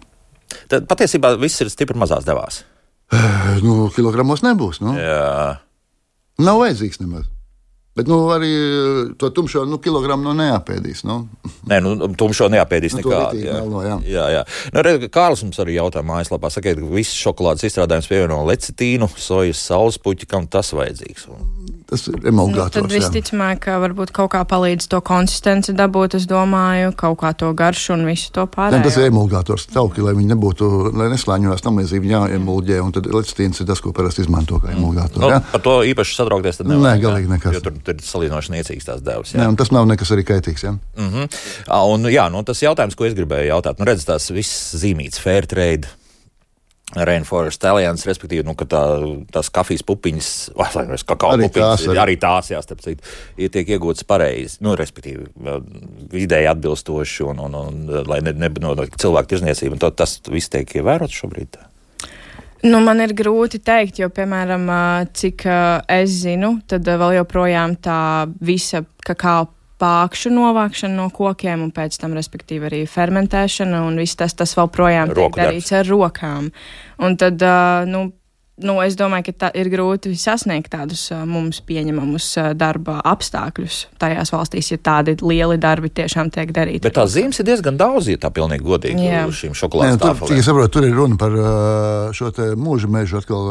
Tad 0.72 0.88
patiesībā 0.90 1.34
viss 1.42 1.62
ir 1.64 1.72
stipri 1.74 1.98
mazās 2.00 2.28
devās. 2.28 2.64
Nu, 3.64 3.90
kilogramos 3.94 4.42
nebūs. 4.46 4.82
Nu. 4.84 4.96
Jā. 4.98 5.60
Nav 6.42 6.62
vajadzīgs 6.64 7.02
nemaz. 7.04 7.28
Bet 7.94 8.08
nu, 8.10 8.16
arī 8.34 8.50
eh, 8.50 9.10
to 9.22 9.30
tumšo 9.30 9.68
nu, 9.70 9.78
kilogramu 9.78 10.26
nu, 10.26 10.34
neapēdīs. 10.40 11.04
Nu. 11.06 11.20
Nē, 11.70 11.78
nu, 11.86 11.94
tumšo 12.18 12.48
neapēdīs 12.50 12.96
nu, 12.98 13.04
nekādu. 13.04 13.44
Jā, 13.44 13.60
melno, 13.62 13.84
jā. 13.86 13.98
jā, 14.10 14.24
jā. 14.34 14.42
Nu, 14.74 14.82
re, 14.86 14.96
Kārlis 15.14 15.46
mums 15.46 15.62
arī 15.62 15.78
jautā 15.78 16.02
mājaslapā, 16.06 16.50
sakiet, 16.54 16.82
ka 16.82 16.90
visas 16.90 17.20
šokolādes 17.22 17.68
izstrādājums 17.70 18.10
pievieno 18.10 18.42
lecitīnu, 18.50 19.12
sojas 19.14 19.62
saulespuķi, 19.70 20.30
kam 20.34 20.50
tas 20.50 20.74
vajadzīgs. 20.74 21.30
Un... 21.30 21.52
Tas 21.94 22.08
ir 22.10 22.16
emulgators. 22.26 22.82
Nu, 22.82 22.90
tad 22.90 22.96
visticamāk, 22.96 23.60
ka 23.68 23.76
varbūt 23.84 24.10
kaut 24.16 24.32
kā 24.34 24.42
palīdz 24.50 24.88
to 24.90 24.98
konsistenci 25.06 25.76
dabūt, 25.78 26.16
es 26.18 26.26
domāju, 26.26 26.96
kaut 26.98 27.20
kā 27.22 27.34
to 27.38 27.52
garšu 27.54 27.94
un 27.94 28.08
visu 28.10 28.32
to 28.34 28.48
pārējo. 28.50 28.80
Jā, 28.80 28.88
tas 28.88 28.98
ir 28.98 29.12
emulgators. 29.12 29.68
Tauki, 29.70 30.02
lai 30.02 30.16
viņi 30.18 30.32
nebūtu, 30.32 30.70
lai 30.98 31.12
neslāņojās 31.14 31.62
tam 31.62 31.78
līdzīgi, 31.78 32.10
jāemulģē, 32.16 32.80
un 32.82 32.96
tad 32.98 33.12
lecitīns 33.14 33.62
ir 33.62 33.70
tas, 33.70 33.84
ko 33.84 33.94
parasti 33.94 34.26
izmanto 34.26 34.58
kā 34.64 34.74
emulgators. 34.74 35.22
Nu, 35.22 35.42
par 35.54 35.66
to 35.68 35.76
īpaši 35.92 36.18
satraukties 36.18 36.64
tad 36.64 36.72
nevajag. 36.72 36.88
Nē, 36.88 37.06
galīgi 37.06 37.34
nekas. 37.36 37.62
Tur, 37.84 37.98
ir 38.00 38.08
salīdzinoši 38.08 38.54
niecīgs 38.56 38.88
tās 38.88 39.02
devas. 39.06 39.34
Nē, 39.38 39.50
tas 39.60 39.74
nav 39.76 39.88
nekas 39.90 40.14
arī 40.16 40.26
kaitīgs. 40.28 40.64
Jā. 40.68 40.76
Mm 40.98 41.10
-hmm. 41.10 41.42
Un 41.94 42.12
jā, 42.12 42.30
nu, 42.32 42.44
tas 42.44 42.62
jautājums, 42.64 42.96
ko 42.96 43.06
es 43.06 43.18
gribēju 43.18 43.52
jautāt, 43.52 43.80
nu 43.80 43.86
redz 43.86 44.06
tās 44.06 44.32
visas 44.32 44.82
zīmītas, 44.84 45.20
fair 45.20 45.46
trade 45.46 45.88
Rainforest 46.94 47.64
Alliance, 47.66 48.06
respektīvi, 48.06 48.44
nu, 48.46 48.54
tā, 48.70 48.82
tās 49.34 49.50
kafijas 49.54 49.82
pupiņas, 49.88 50.30
vai 50.58 50.68
atvainojos, 50.68 51.06
kakao 51.10 51.32
arī 51.34 51.48
pupiņas, 51.48 51.82
tās, 51.82 51.88
arī. 51.90 52.02
arī 52.04 52.18
tās, 52.22 52.52
jā, 52.54 52.62
starp 52.62 52.84
citu, 52.86 53.14
ir 53.38 53.50
tiek 53.54 53.72
iegūtas 53.76 54.06
pareizi, 54.06 54.60
nu, 54.66 54.76
respektīvi, 54.78 55.26
vidēji 56.14 56.52
atbilstoši 56.54 57.28
un, 57.32 57.42
un, 57.48 57.60
un 57.64 58.04
lai 58.10 58.22
ne, 58.26 58.36
ne, 58.38 58.52
no, 58.62 58.76
cilvēku 58.86 59.34
tirzniecība, 59.34 59.78
un 59.78 59.82
to, 59.82 59.90
tas 60.04 60.20
viss 60.30 60.54
tiek 60.54 60.76
ievērots 60.82 61.24
šobrīd. 61.24 61.58
Nu, 62.64 62.80
man 62.80 63.02
ir 63.04 63.12
grūti 63.18 63.60
pateikt, 63.60 64.00
jo, 64.00 64.08
piemēram, 64.14 64.70
cik 65.20 65.44
es 65.92 66.16
zinu, 66.22 66.56
tad 66.68 66.88
vēl 66.88 67.18
joprojām 67.20 67.76
tā 67.84 68.00
visa 68.40 68.86
kakao 69.04 69.50
pākšu 69.84 70.32
novākšana 70.32 70.96
no 70.96 71.10
kokiem 71.12 71.66
un 71.66 71.72
pēc 71.76 71.98
tam, 72.00 72.16
respektīvi, 72.16 72.70
arī 72.70 72.82
fermentēšana 72.88 73.84
un 73.84 74.00
viss 74.00 74.16
tas, 74.20 74.36
tas 74.38 74.56
vēl 74.56 74.70
projām 74.72 75.12
tiek 75.12 75.36
darīts 75.36 75.74
ar 75.76 75.90
rokām. 75.90 76.52
Un 77.04 77.18
tad, 77.20 77.44
nu, 77.90 78.06
nu, 78.66 78.78
es 78.84 78.98
domāju, 79.00 79.34
ka 79.34 79.52
ir 79.58 79.70
grūti 79.72 80.14
sasniegt 80.20 80.72
tādus 80.74 81.06
mums 81.30 81.62
pieņemamus 81.68 82.30
darba 82.60 83.00
apstākļus 83.14 83.80
tajās 84.02 84.34
valstīs, 84.34 84.72
ja 84.74 84.80
tādi 84.84 85.16
lieli 85.22 85.60
darbi 85.62 85.92
tiešām 85.94 86.32
tiek 86.34 86.52
darīti. 86.56 86.84
Bet 86.86 86.98
tās 86.98 87.14
zīmes 87.16 87.40
ir 87.42 87.48
diezgan 87.48 87.78
daudz, 87.80 88.10
ja 88.12 88.20
tā 88.22 88.32
pilnīgi 88.34 88.66
godīgi 88.66 89.08
jā. 89.08 89.24
šīm 89.28 89.56
šokolādes 89.58 90.00
tāfelēm. 90.02 90.22
Tur, 90.24 90.32
cik 90.32 90.42
es 90.42 90.50
saprotu, 90.50 90.74
tur 90.78 90.88
ir 90.88 90.96
runa 90.98 91.20
par 91.20 91.38
šo 92.16 92.32
te 92.36 92.50
mūža 92.60 92.92
mežu 92.92 93.20
atkal. 93.22 93.50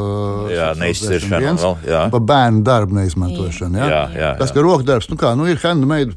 Jā, 0.53 0.73
neizciršanu 0.81 1.55
vēl, 1.63 1.77
jā. 1.89 2.03
Par 2.13 2.25
bērnu 2.33 2.65
darbu 2.67 2.99
neizmantošanu, 2.99 3.81
jā. 3.81 3.89
jā, 3.89 4.03
jā, 4.03 4.21
jā. 4.23 4.33
Tas, 4.41 4.53
ka 4.55 4.65
rokdarbs, 4.65 5.09
nu 5.13 5.19
kā, 5.21 5.33
nu 5.39 5.49
ir 5.51 5.61
handmade 5.63 6.17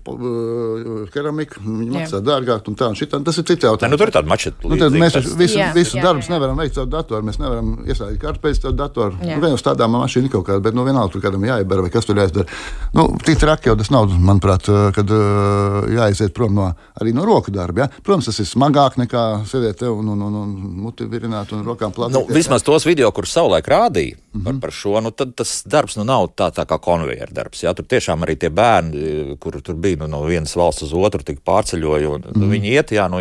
keramika, 1.13 1.61
viņi 1.63 1.91
maksā 1.93 2.21
dārgāk 2.25 2.69
un 2.69 2.77
tā, 2.79 2.89
un 2.91 2.97
šitā, 2.99 3.19
tas 3.25 3.39
ir 3.41 3.47
cits 3.47 3.67
jautājums. 3.67 3.93
Nu, 3.93 3.99
tur 4.01 4.11
ir 4.11 4.15
tāda 4.15 4.31
mačeta. 4.31 4.65
Nu, 4.65 4.79
tad 4.79 4.95
mēs 4.95 5.17
visu, 5.39 5.61
visu 5.75 6.01
darbus 6.01 6.29
nevaram 6.31 6.59
veikt 6.59 6.77
caur 6.77 6.89
datoru, 6.91 7.25
mēs 7.27 7.39
nevaram 7.41 7.75
iesaistīt 7.85 8.21
kartpēc 8.21 8.61
caur 8.65 8.75
datoru. 8.85 9.17
Jā. 9.21 9.35
Nu, 9.35 9.43
gan 9.43 9.53
jau 9.53 9.61
tādā 9.69 9.87
mašīnā 9.91 10.31
kaut 10.33 10.45
kāda, 10.47 10.63
bet 10.65 10.77
nu, 10.77 10.85
vienalga 10.87 11.13
tur 11.13 11.23
kādam 11.23 11.45
jāiebara 11.47 11.85
vai 11.85 11.91
kas 11.93 12.07
tur 12.07 12.19
jāizdara. 12.21 12.47
Nu, 12.95 13.07
tik 13.25 13.39
traki 13.41 13.71
jau 13.71 13.75
tas 13.79 13.91
nav, 13.93 14.13
manuprāt, 14.29 14.69
kad 14.95 15.13
uh, 15.13 15.89
jāiziet 15.91 16.33
prom 16.35 16.55
no, 16.55 16.69
arī 17.01 17.13
no 17.15 17.25
roku 17.27 17.53
darba. 17.53 17.85
Ja? 17.85 18.03
Protams, 18.05 18.29
tas 18.29 18.39
ir 18.41 18.49
smagāk 18.49 18.99
nekā 19.01 19.25
sēdēt 19.49 19.81
te 19.81 19.91
un, 19.91 20.13
un, 20.13 20.21
un, 20.27 20.37
un 20.43 20.53
muti 20.85 21.07
virināt 21.09 21.53
un 21.55 21.65
rokām 21.67 21.93
plakāt. 21.95 22.15
Nu, 22.15 22.23
vismaz 22.29 22.65
tos 22.65 22.87
video, 22.87 23.11
kurus 23.15 23.35
savulaik 23.35 23.67
rādīja 23.71 24.15
mm 24.15 24.39
-hmm. 24.39 24.45
par, 24.45 24.61
par 24.67 24.75
šo, 24.79 24.95
nu, 25.01 25.11
tad 25.11 25.35
tas 25.35 25.57
darbs 25.65 25.97
nu, 25.99 26.07
nav 26.07 26.29
tā, 26.37 26.51
tā 26.55 26.65
kā 26.65 26.79
konveijera 26.79 27.31
darbs. 27.31 27.63
Ja? 27.63 27.73
Tur 27.73 27.85
tiešām 27.85 28.23
arī 28.23 28.37
tie 28.39 28.49
bērni, 28.49 29.37
kur 29.39 29.61
tur 29.61 29.75
bija 29.75 30.03
nu, 30.03 30.07
no 30.07 30.23
vienas 30.23 30.55
valsts 30.55 30.87
uz 30.87 30.93
otru, 30.93 31.23
tika 31.23 31.41
pārceļoja. 31.45 32.09
Un, 32.09 32.23
mm 32.25 32.41
-hmm. 32.41 32.51
Viņi 32.55 32.71
iet, 32.77 32.91
jā, 32.91 33.09
no 33.09 33.19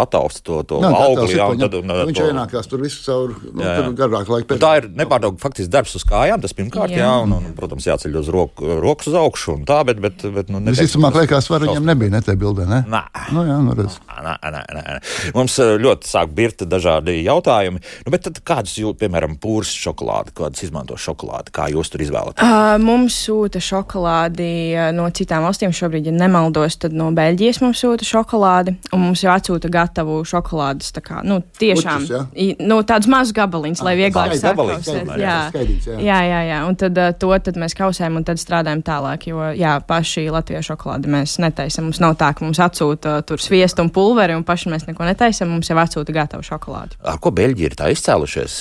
patausta 0.00 0.42
to, 0.46 0.60
to 0.66 0.80
jā, 0.82 0.90
augli. 0.90 1.36
Jā, 1.36 1.46
tad, 1.60 1.76
un, 1.80 1.94
viņš 2.10 2.18
to... 2.18 2.28
ienākās 2.32 2.70
tur 2.70 2.82
visu 2.84 3.02
caur 3.04 3.34
nu, 3.44 3.92
garāku 3.98 4.34
laiku. 4.34 4.48
Pēc. 4.50 4.60
Tā 4.62 4.72
ir 4.80 4.88
nepārtraukti 4.96 5.42
faktiski 5.42 5.72
darbs 5.72 5.96
uz 5.98 6.04
kājām, 6.08 6.42
tas 6.42 6.54
pirmkārt, 6.56 6.94
jā, 6.94 7.04
jā 7.04 7.12
un, 7.24 7.34
un, 7.36 7.50
protams, 7.56 7.86
jāceļ 7.90 8.18
uz 8.22 8.30
roku, 8.32 8.68
rokas 8.80 9.10
uz 9.10 9.18
augšu 9.20 9.54
un 9.58 9.66
tā, 9.68 9.80
bet, 9.88 10.00
bet, 10.02 10.24
bet 10.34 10.52
nu, 10.52 10.62
Visticamāk, 10.70 11.18
liekas, 11.22 11.50
var 11.52 11.64
viņam 11.66 11.88
nebija 11.90 12.14
ne 12.14 12.22
te 12.24 12.36
bildē, 12.38 12.66
ne? 12.70 12.80
Nā. 12.90 13.02
Nu, 13.34 13.44
jā, 13.48 13.58
nu 13.64 13.76
redz. 13.78 13.98
Nā, 14.08 14.36
nā, 14.40 14.50
nā, 14.56 14.62
nā. 14.76 14.96
Mums 15.36 15.58
eh, 15.62 15.74
ļoti 15.82 16.10
sāk 16.10 16.34
birta 16.36 16.68
dažādi 16.68 17.18
jautājumi, 17.24 17.82
nu, 18.06 18.14
bet 18.14 18.26
tad 18.28 18.40
kādus 18.46 18.76
jūs, 18.80 18.96
piemēram, 19.00 19.36
pūrs 19.42 19.72
šokolādi, 19.84 20.34
kādas 20.36 20.64
izmanto 20.66 20.98
šokolādi, 21.00 21.54
kā 21.54 21.68
jūs 21.72 21.92
tur 21.92 22.04
izvēlaties? 22.06 22.44
Uh, 22.44 22.76
mums 22.82 23.18
sūta 23.26 23.62
šokolādi 23.64 24.50
no 24.96 25.08
citām 25.14 25.46
valstīm 25.46 25.74
šobrīd, 25.76 26.10
ja 26.10 26.16
nemaldos, 26.16 26.78
tad 26.80 26.96
no 26.96 27.10
Beļģijas 27.16 27.62
mums 27.64 27.82
sūta 27.82 28.06
šokolādi, 28.06 28.76
un 28.94 29.04
mums 29.06 29.24
jau 29.24 29.32
atsūta 29.34 29.70
gatavu 29.72 29.89
šokolādes. 29.98 30.92
Tā 30.96 31.02
kā, 31.04 31.20
nu, 31.26 31.40
tiešām 31.60 32.06
Puķis, 32.06 32.28
i, 32.34 32.46
nu, 32.66 32.80
tādus 32.86 33.10
mazus 33.10 33.34
gabaliņus, 33.36 33.82
lai 33.86 33.94
vieglāk 33.98 34.34
sakausēt. 34.40 35.10
Jā. 35.20 35.36
Jā. 35.54 35.98
jā, 35.98 36.18
jā, 36.28 36.40
jā. 36.48 36.60
Un 36.68 36.78
tad 36.80 36.98
uh, 37.00 37.12
to 37.16 37.30
tad 37.44 37.58
mēs 37.60 37.76
kausējam 37.78 38.20
un 38.20 38.26
tad 38.26 38.40
strādājam 38.42 38.82
tālāk, 38.86 39.28
jo 39.30 39.50
jā, 39.56 39.76
paši 39.86 40.26
Latvijas 40.32 40.70
šokolādi 40.70 41.10
mēs 41.12 41.38
netaisam. 41.42 41.88
Mums 41.90 42.02
nav 42.02 42.16
tā, 42.20 42.32
ka 42.36 42.46
mums 42.46 42.60
atsūta 42.62 43.18
uh, 43.18 43.26
tur 43.26 43.42
sviestu 43.42 43.84
un 43.86 43.92
pulveri, 43.94 44.36
un 44.38 44.46
paši 44.46 44.72
mēs 44.72 44.86
neko 44.88 45.08
netaisam. 45.08 45.52
Mums 45.52 45.70
jau 45.70 45.78
atsūta 45.80 46.14
gatavu 46.14 46.46
šokolādi. 46.46 47.00
Ar 47.04 47.20
ko 47.22 47.32
Beļģija 47.34 47.70
ir 47.70 47.78
tā 47.78 47.90
izcēlušies? 47.94 48.58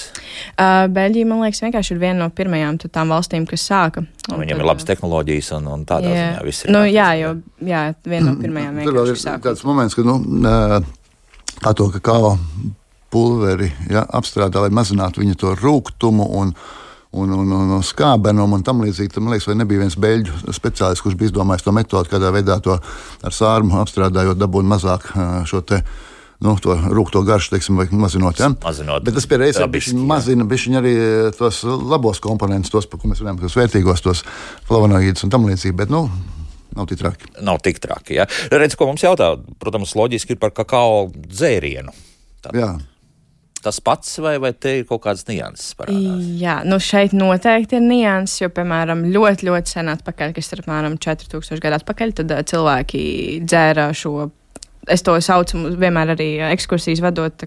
Uh, 0.56 0.86
Beļģija, 0.94 1.30
man 1.30 1.44
liekas, 1.46 1.64
vienkārši 1.66 1.96
ir 1.96 2.04
viena 2.04 2.24
no 2.24 2.30
pirmajām 2.34 2.80
tām 2.88 3.14
valstīm, 3.14 3.48
kas 3.50 3.66
sāka. 3.70 4.06
Un 4.30 4.44
Viņam 4.44 4.60
tad, 4.60 4.62
ir 4.62 4.68
labas 4.68 4.86
tehnoloģijas 4.86 5.52
un, 5.58 5.70
un 5.74 5.86
tādā 5.90 6.12
jā. 6.12 6.20
ziņā 6.20 6.46
viss 6.46 6.66
ir. 6.66 6.74
Nu, 6.76 6.84
jā, 6.86 7.10
jo 7.20 7.34
jā, 7.66 7.84
viena 8.06 8.30
no 8.30 8.36
pirmajām 8.40 8.82
Tur 8.86 9.00
vēl 9.00 9.12
ir 9.14 9.22
tāds 9.46 9.66
moments, 9.68 9.98
ka, 9.98 10.06
nu, 10.06 10.18
kā 10.44 10.99
to 11.76 11.90
kakao 11.92 12.38
pulveri 13.10 13.72
ja, 13.90 14.04
apstrādā, 14.06 14.62
lai 14.64 14.74
mazinātu 14.74 15.24
viņa 15.24 15.38
to 15.40 15.56
rūkumu 15.58 16.28
un, 16.40 16.54
un, 17.12 17.34
un, 17.34 17.56
un, 17.58 17.74
skābenumu 17.86 18.60
un 18.60 18.66
tam 18.66 18.84
līdzīgi. 18.86 19.18
Man 19.20 19.34
liekas, 19.34 19.50
vai 19.50 19.58
nebija 19.60 19.84
viens 19.84 19.98
beļģu 20.00 20.54
speciālists, 20.56 21.04
kurš 21.06 21.18
bija 21.20 21.32
izdomājis 21.32 21.66
to 21.66 21.74
metodi, 21.76 22.12
kādā 22.12 22.32
veidā 22.36 22.60
to 22.64 22.78
ar 22.78 23.36
sārmu 23.36 23.82
apstrādājot, 23.82 24.40
dabūt 24.40 24.70
mazāk 24.70 25.12
šo 25.50 25.66
te. 25.66 25.84
Nu, 26.40 26.54
to 26.64 26.72
rūkto 26.72 27.20
garšu, 27.28 27.50
teiksim, 27.52 27.76
vai 27.76 27.90
mazinot. 27.92 28.38
Ja? 28.40 28.48
mazinot 28.64 29.04
Bet 29.04 29.18
tas 29.18 29.26
pie 29.28 29.42
reizes 29.42 29.90
mazina 30.08 30.46
arī 30.80 30.94
tos 31.36 31.66
labos 31.68 32.22
komponentus, 32.24 32.72
tos, 32.72 32.88
par 32.88 33.02
ko 33.02 33.12
mēs 33.12 33.20
runājam, 33.20 33.42
tos 33.42 33.58
vērtīgos, 33.60 34.06
tos 34.06 34.22
flavonoīdus 34.70 35.28
un 35.28 35.34
tam 35.34 35.50
līdzīgi. 35.50 35.76
Bet, 35.76 35.92
nu, 35.92 36.06
Nav 36.78 36.90
tik 36.92 37.02
traki. 37.02 37.34
Nav 37.46 37.64
tik 37.66 37.82
traki. 37.84 38.20
Ja? 38.20 38.28
Redz, 38.54 38.78
ko 38.78 38.90
mums 38.92 39.04
jautā, 39.06 39.34
protams, 39.62 39.96
loģiski 39.98 40.36
ir 40.36 40.42
par 40.42 40.54
kakao 40.56 41.08
dzērienu. 41.10 41.96
Tā. 42.46 42.56
Jā 42.56 42.72
tas 43.64 43.80
pats, 43.84 44.18
vai, 44.24 44.38
vai 44.40 44.52
te 44.56 44.78
ir 44.80 44.86
kaut 44.88 45.02
kādas 45.04 45.26
nianses? 45.28 45.74
Parādās? 45.78 46.28
Jā, 46.40 46.60
nu 46.68 46.80
šeit 46.84 47.16
noteikti 47.18 47.76
ir 47.80 47.86
nianses, 47.86 48.44
jo, 48.44 48.50
piemēram, 48.56 49.06
ļoti, 49.14 49.50
ļoti 49.50 49.74
sen 49.76 49.92
atpakaļ, 49.92 50.34
kas 50.38 50.52
ir 50.54 50.64
apmēram 50.64 50.96
4000 51.02 51.64
gadu 51.64 51.80
atpakaļ, 51.80 52.14
tad 52.22 52.36
cilvēki 52.52 53.02
dzēra 53.44 53.90
šo 53.98 54.30
es 54.90 55.04
to 55.06 55.16
saucu 55.24 55.62
vienmēr 55.80 56.14
arī 56.16 56.28
ekskursijas 56.50 57.02
vadot 57.04 57.46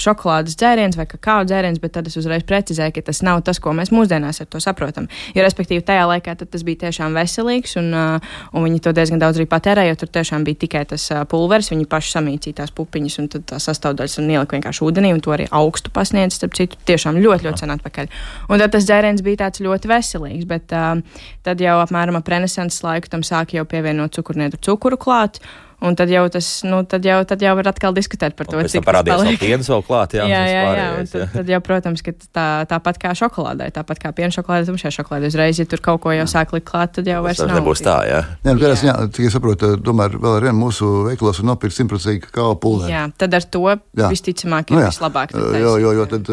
šokolādes 0.00 0.56
dzēriens 0.60 0.98
vai 0.98 1.06
kakao 1.10 1.44
dzēriens, 1.48 1.80
bet 1.82 1.94
tad 1.96 2.08
es 2.10 2.16
uzreiz 2.20 2.44
precizēju, 2.46 2.94
ka 2.96 3.04
tas 3.10 3.22
nav 3.26 3.42
tas, 3.46 3.60
ko 3.62 3.74
mēs 3.76 3.92
mūsdienās 3.94 4.42
ar 4.42 4.48
to 4.50 4.60
saprotam. 4.62 5.08
Jo, 5.36 5.44
respektīvi, 5.44 5.84
tajā 5.86 6.06
laikā 6.10 6.36
tas 6.40 6.64
bija 6.66 6.84
tiešām 6.86 7.16
veselīgs, 7.18 7.76
un, 7.80 7.90
un 7.94 8.66
viņi 8.66 8.82
to 8.84 8.94
diezgan 8.96 9.22
daudz 9.22 9.40
arī 9.40 9.48
patērēja, 9.50 9.94
jo 9.94 10.00
tur 10.02 10.12
tiešām 10.18 10.46
bija 10.46 10.62
tikai 10.64 10.84
tas 10.94 11.06
pulveris, 11.30 11.72
viņi 11.72 11.88
paši 11.90 12.14
samīcīja 12.16 12.60
tās 12.62 12.74
pupiņas 12.76 13.18
un 13.22 13.30
tās 13.34 13.68
sastāvdaļas 13.70 14.18
un 14.22 14.30
ielika 14.34 14.58
vienkārši 14.58 14.86
ūdenī, 14.86 15.12
un 15.16 15.22
to 15.24 15.34
arī 15.34 15.48
augstu 15.54 15.92
pasniedz, 15.94 16.38
starp 16.38 16.56
citu, 16.58 16.78
tiešām 16.88 17.18
ļoti, 17.20 17.48
ļoti 17.48 17.64
sen 17.64 17.74
atpakaļ. 17.76 18.10
Un 18.48 18.62
tad 18.62 18.74
tas 18.76 18.88
dzēriens 18.88 19.24
bija 19.24 19.44
tāds 19.44 19.62
ļoti 19.64 19.90
veselīgs, 19.90 20.48
bet 20.50 20.74
uh, 20.76 20.98
tad 21.46 21.62
jau 21.62 21.78
apmēram 21.82 22.18
ap 22.20 22.30
renesanses 22.30 22.82
laiku 22.84 23.12
tam 23.12 23.24
sāka 23.26 23.58
jau 23.58 23.66
pievienot 23.68 24.14
cukurniedru 24.16 24.60
cukuru 24.64 25.00
klāt. 25.00 25.42
Un 25.84 25.96
tad 25.98 26.10
jau 26.12 26.22
tas, 26.32 26.48
nu, 26.64 26.80
tad 26.88 27.04
jau, 27.04 27.16
tad 27.26 27.42
jau 27.42 27.54
var 27.58 27.68
atkal 27.72 27.94
diskutēt 27.96 28.36
par 28.38 28.48
to, 28.48 28.60
cik 28.70 28.84
parādījās 28.86 29.24
vēl 29.26 29.38
piens 29.40 29.70
vēl 29.72 29.82
klāt. 29.86 30.14
Jā, 30.16 30.26
jā, 30.32 30.42
jā, 30.48 30.62
jā. 30.78 30.86
Un 31.00 31.08
tad, 31.10 31.24
tad 31.34 31.50
jau, 31.50 31.60
protams, 31.66 32.04
ka 32.06 32.14
tā, 32.24 32.46
tāpat 32.70 33.00
kā 33.02 33.14
šokolādē, 33.18 33.68
tāpat 33.74 34.02
kā 34.04 34.12
piena 34.16 34.34
šokolādē, 34.34 34.68
tumšā 34.70 34.92
šokolādē 34.94 35.30
uzreiz, 35.32 35.60
ja 35.60 35.68
tur 35.68 35.82
kaut 35.84 36.02
ko 36.04 36.14
jau 36.14 36.26
sāk 36.30 36.54
likt 36.56 36.68
klāt, 36.70 36.94
tad 36.98 37.10
jau 37.10 37.20
vairs 37.26 37.42
tas 37.42 37.50
nav. 37.50 37.60
nebūs 37.60 37.84
tā, 37.84 37.96
jā. 38.08 38.20
Nē, 38.46 38.54
nu, 38.56 38.64
jā. 38.64 38.74
jā, 38.88 38.96
tikai 39.18 39.32
saprotu, 39.34 39.72
tomēr 39.84 40.18
vēl 40.18 40.38
ar 40.38 40.48
vienu 40.48 40.58
mūsu 40.62 40.90
veikalos 41.10 41.42
var 41.42 41.50
nopirkt 41.52 41.78
simtprocentīgi 41.78 42.26
kakao 42.28 42.56
pulveri. 42.60 42.94
Jā, 42.94 43.06
tad 43.20 43.34
ar 43.36 43.48
to 43.56 43.64
jā. 43.74 44.10
visticamāk 44.12 44.72
ir 44.72 44.78
nu, 44.78 44.84
vislabāk. 44.86 45.34
Jo, 45.34 45.76
jo, 45.82 45.94
jo 45.98 46.06
tad 46.10 46.30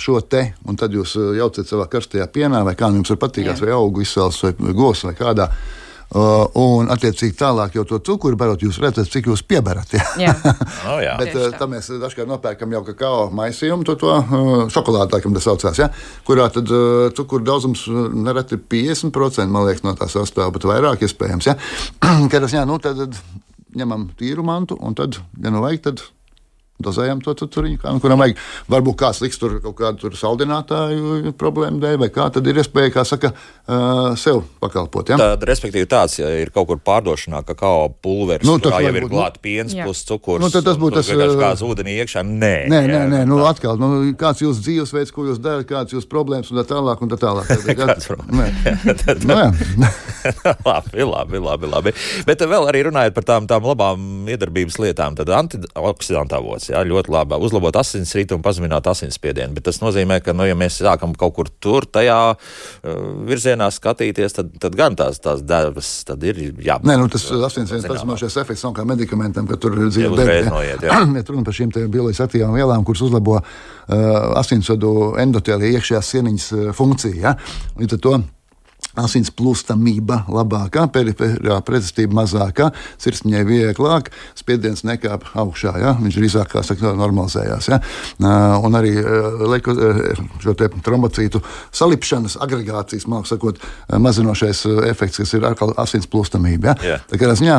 šo 0.00 0.22
te, 0.24 0.46
un 0.68 0.80
tad 0.80 0.96
jūs 0.96 1.18
jaucat 1.38 1.68
savā 1.68 1.88
karstajā 1.92 2.28
pienā, 2.32 2.64
vai 2.66 2.74
kā 2.78 2.90
jums 2.94 3.12
ir 3.12 3.20
patīkās, 3.20 3.62
vai 3.64 3.74
augu 3.76 4.02
izcels, 4.04 4.40
vai 4.44 4.54
gos, 4.76 5.04
vai 5.06 5.14
kādā. 5.18 5.52
Uh, 6.08 6.46
un, 6.56 6.86
attiecīgi, 6.88 7.34
tālāk 7.36 7.74
jau 7.76 7.82
to 7.84 7.98
cukuru 8.00 8.36
barot, 8.40 8.62
jūs 8.64 8.78
redzat, 8.80 9.10
cik 9.12 9.26
jūs 9.28 9.42
pieberat. 9.44 9.90
Ja? 9.92 10.06
Jā, 10.22 10.32
oh, 10.88 11.02
jā. 11.04 11.12
Bet 11.20 11.36
uh, 11.36 11.50
tam 11.60 11.74
mēs 11.74 11.90
dažkārt 12.00 12.30
nopērkam 12.30 12.72
jau 12.72 12.80
kakao 12.86 13.26
maisījumu, 13.36 13.84
to, 13.84 13.98
to 14.00 14.14
uh, 14.16 14.62
šokolādi, 14.72 15.12
laikam, 15.18 15.36
tas 15.36 15.44
saucās, 15.44 15.82
ja? 15.82 15.90
kurā 16.24 16.48
tad 16.54 16.72
uh, 16.72 17.10
cukuru 17.12 17.44
daudzums 17.44 17.84
nereti 18.16 18.56
ir 18.56 18.64
50% 18.72 19.64
liekas, 19.68 19.84
no 19.84 19.92
tā 20.00 20.08
sastāvā, 20.08 20.48
bet 20.56 20.64
vairāk 20.70 21.04
iespējams. 21.04 21.50
Ja? 21.50 21.58
Kad 22.32 22.40
tas, 22.40 22.56
jā, 22.56 22.64
nu, 22.68 22.80
tad, 22.80 23.04
tad 23.04 23.20
ņemam 23.76 24.08
tīru 24.16 24.46
mantu, 24.48 24.80
un 24.80 24.96
tad, 24.96 25.20
ja 25.44 25.52
nu 25.52 25.60
vajag, 25.60 25.90
tad 25.90 26.06
dozējam 26.82 27.22
to 27.24 27.34
cukuriņu, 27.38 27.80
kā, 27.82 27.92
nu, 27.94 28.02
kuram 28.02 28.22
vajag. 28.22 28.38
Varbūt 28.70 28.98
kāds 29.00 29.22
liks 29.24 29.40
tur 29.40 29.58
kaut 29.64 29.76
kādu 29.78 30.10
saldinātāju 30.18 31.32
problēmu 31.38 31.80
dēļ, 31.82 31.98
vai 32.04 32.10
kā, 32.14 32.28
tad 32.34 32.46
ir 32.48 32.60
iespēja, 32.62 32.92
kā 32.94 33.04
saka, 33.08 33.32
uh, 33.34 34.14
sev 34.20 34.44
pakalpot. 34.62 35.12
Ja? 35.12 35.18
Tad, 35.20 35.46
respektīvi, 35.48 35.88
tāds, 35.90 36.18
ja 36.20 36.30
ir 36.38 36.52
kaut 36.54 36.70
kur 36.70 36.82
pārdošanā, 36.84 37.42
ka 37.48 37.56
kā 37.58 37.72
pulveris, 38.04 38.46
nu, 38.48 38.58
kā 38.62 38.82
jau 38.84 38.94
ir 38.94 39.08
klāta 39.10 39.42
piens 39.42 39.74
jā. 39.74 39.86
plus 39.88 40.04
cukurs, 40.08 40.44
nu, 40.44 40.52
tad 40.54 40.66
tas 40.68 40.78
būtu 40.80 41.00
tas 41.00 41.10
kāds 41.10 41.64
ūdenī 41.66 41.98
iekšā. 42.04 42.24
Nē, 42.28 42.54
nē, 42.70 42.82
nē, 42.90 43.02
nē 43.14 43.24
nu, 43.28 43.40
atkal, 43.48 43.80
nu, 43.80 43.90
kāds 44.18 44.44
jūsu 44.44 44.62
dzīvesveids, 44.66 45.14
ko 45.14 45.26
jūs 45.28 45.42
darat, 45.42 45.66
kāds 45.68 45.96
jūsu 45.96 46.10
problēmas 46.10 46.52
un 46.52 46.62
tā 46.62 46.66
tālāk. 46.70 47.02
Un 47.02 47.10
tā 47.12 47.18
tālāk. 47.20 47.48
Tad, 49.04 49.24
nu, 49.24 49.34
labi, 50.68 51.04
labi, 51.04 51.38
labi, 51.38 51.70
labi. 51.70 51.92
Bet 52.26 52.42
vēl 52.42 52.68
arī 52.70 52.84
runājot 52.88 53.16
par 53.16 53.26
tām, 53.28 53.46
tām 53.50 53.66
labām 53.68 54.28
iedarbības 54.30 54.78
lietām, 54.82 55.16
tad 55.18 55.30
antioksidantu 55.34 56.38
avots 56.38 56.67
jā, 56.72 56.82
ļoti 56.86 57.12
labi 57.12 57.38
uzlabot 57.48 57.76
asinsritu 57.80 58.36
un 58.38 58.44
pazemināt 58.44 58.86
asinsspiedienu. 58.90 59.56
Bet 59.56 59.66
tas 59.68 59.80
nozīmē, 59.82 60.20
ka, 60.24 60.34
nu, 60.36 60.46
ja 60.48 60.56
mēs 60.58 60.80
sākam 60.82 61.14
kaut 61.18 61.34
kur 61.36 61.50
tur, 61.62 61.86
tajā 61.88 62.18
uh, 62.34 63.02
virzienā 63.28 63.70
skatīties, 63.74 64.36
tad, 64.38 64.54
tad 64.62 64.78
gan 64.78 64.96
tās, 64.98 65.20
tās 65.24 65.42
devas 65.46 65.90
ir 66.18 66.40
jābūt. 66.54 66.88
Nē, 66.88 66.98
nu, 67.00 67.10
tas 67.12 67.26
asinsspiediens 67.28 67.88
pazeminošais 67.90 68.38
efekts 68.42 68.64
nav 68.66 68.76
kā 68.78 68.86
medikamentam, 68.88 69.48
ka 69.50 69.58
tur 69.60 69.76
dzīve 69.88 70.14
beigas. 70.16 70.50
Noiet, 70.52 70.88
jā, 70.88 71.02
ja 71.18 71.26
runa 71.28 71.46
par 71.46 71.58
šīm 71.58 71.74
bioloģiski 71.76 72.26
aktīvām 72.28 72.56
vielām, 72.58 72.86
kuras 72.88 73.04
uzlabo 73.08 73.38
uh, 73.40 73.46
asinsvadu 74.40 75.14
endotēlija 75.22 75.78
iekšējās 75.78 76.16
sieniņas 76.16 76.50
uh, 76.56 76.66
funkciju. 76.76 77.22
Ja? 77.22 77.36
Līdz 77.78 77.98
ar 77.98 78.04
to 78.06 78.18
asins 78.98 79.30
plūstamība 79.30 80.24
labākā, 80.32 80.86
periferā 80.92 81.60
pretestība 81.66 82.22
mazākā, 82.22 82.70
sirsniņai 82.98 83.44
vieglāk, 83.46 84.10
spiediens 84.38 84.84
nekāp 84.88 85.28
augšā. 85.38 85.74
Ja? 85.82 85.94
Viņš 86.00 86.18
drīzāk, 86.18 86.50
kā 86.54 86.62
saka, 86.66 86.94
normalizējās. 86.98 87.68
Ja? 87.70 87.80
Un 88.64 88.78
arī 88.78 88.94
leko, 89.52 89.74
šo 90.42 90.54
trombocītu 90.56 91.42
salipšanas, 91.70 92.38
agregācijas, 92.42 93.06
mākslinieks 93.06 93.28
sakot, 93.28 93.60
mazinošais 94.00 94.64
efekts, 94.88 95.20
kas 95.20 95.34
ir 95.36 95.46
atkal 95.48 95.74
asins 95.80 96.08
plūstamība. 96.10 96.72
Ja? 96.72 96.76
Yeah. 96.84 97.04
Tā 97.10 97.20
kā 97.20 97.30
ziņā 97.38 97.58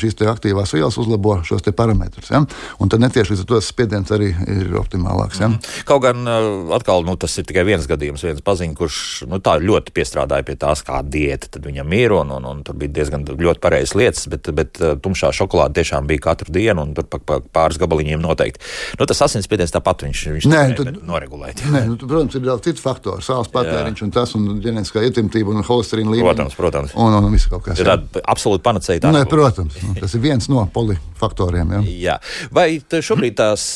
šīs 0.00 0.18
aktīvās 0.28 0.74
vielas 0.76 0.98
uzlabo 1.00 1.38
šos 1.46 1.64
parametrus. 1.76 2.30
Ja? 2.30 2.42
Un 2.82 2.92
tad 2.92 3.02
netieši 3.04 3.32
līdz 3.32 3.44
ar 3.44 3.50
to 3.50 3.60
spiediens 3.64 4.12
arī 4.14 4.32
ir 4.44 4.76
optimālāks. 4.76 5.40
Ja? 5.40 5.48
Mm 5.48 5.54
-hmm. 5.54 5.84
Kaut 5.88 6.02
gan 6.02 6.28
atkal 6.76 7.04
nu, 7.04 7.16
tas 7.16 7.38
ir 7.38 7.44
tikai 7.44 7.64
viens 7.64 7.86
gadījums, 7.86 8.24
viens 8.24 8.40
paziņš, 8.40 8.76
kurš 8.76 9.24
nu, 9.26 9.40
tā 9.40 9.58
ļoti 9.60 9.92
piestrādāja 9.92 10.44
pie 10.44 10.56
tā 10.56 10.75
tās 10.76 10.84
kāda 10.86 11.08
diēta 11.12 11.50
tad 11.56 11.66
viņam 11.66 11.92
ir, 11.96 12.12
un, 12.16 12.30
un, 12.36 12.46
un 12.50 12.62
tur 12.66 12.76
bija 12.78 12.92
diezgan 13.00 13.24
ļoti 13.26 13.62
pareizas 13.62 13.94
lietas, 13.96 14.26
bet, 14.28 14.50
bet 14.56 14.80
uh, 14.82 14.94
tumšā 15.00 15.32
šokolāde 15.36 15.80
tiešām 15.80 16.06
bija 16.08 16.26
katru 16.28 16.52
dienu, 16.52 16.84
un 16.84 16.94
tur 16.96 17.06
pa, 17.08 17.18
pa 17.18 17.38
pāris 17.40 17.80
gabaliņiem 17.80 18.22
noteikti. 18.22 18.62
Nu, 19.00 19.08
tas 19.08 19.22
asinsspiediens 19.26 19.72
tāpat 19.74 20.06
viņš, 20.06 20.24
viņš 20.36 20.48
nē, 20.52 20.62
tad, 20.78 20.92
noregulēt. 21.06 21.62
Nē, 21.72 21.84
nu, 21.90 21.98
protams, 22.02 22.36
ir 22.36 22.46
vēl 22.46 22.62
citi 22.64 22.82
faktori, 22.82 23.24
sāls 23.24 23.50
patēriņš 23.54 24.04
un 24.06 24.14
tas, 24.14 24.34
un 24.38 24.60
ģenētiskā 24.64 25.04
ietimtība 25.06 25.54
un 25.54 25.64
holesterīna 25.66 26.12
līmenis. 26.12 26.28
Protams, 26.28 26.58
protams. 26.58 26.96
Un, 26.96 27.16
un, 27.16 27.28
un 27.30 27.36
viss 27.36 27.50
kaut 27.50 27.64
kas. 27.66 27.80
Ir 27.80 27.90
tāda 27.90 28.24
absolūti 28.34 28.64
panacēja. 28.66 29.04
Tā 29.06 29.14
nē, 29.14 29.24
protams, 29.30 29.78
nu, 29.84 29.96
tas 30.00 30.16
ir 30.16 30.24
viens 30.24 30.50
no 30.52 30.66
polifaktoriem. 30.74 31.76
Ja. 31.78 31.82
Jā. 32.06 32.18
Vai 32.54 32.68
šobrīd 32.80 33.38
tās 33.38 33.68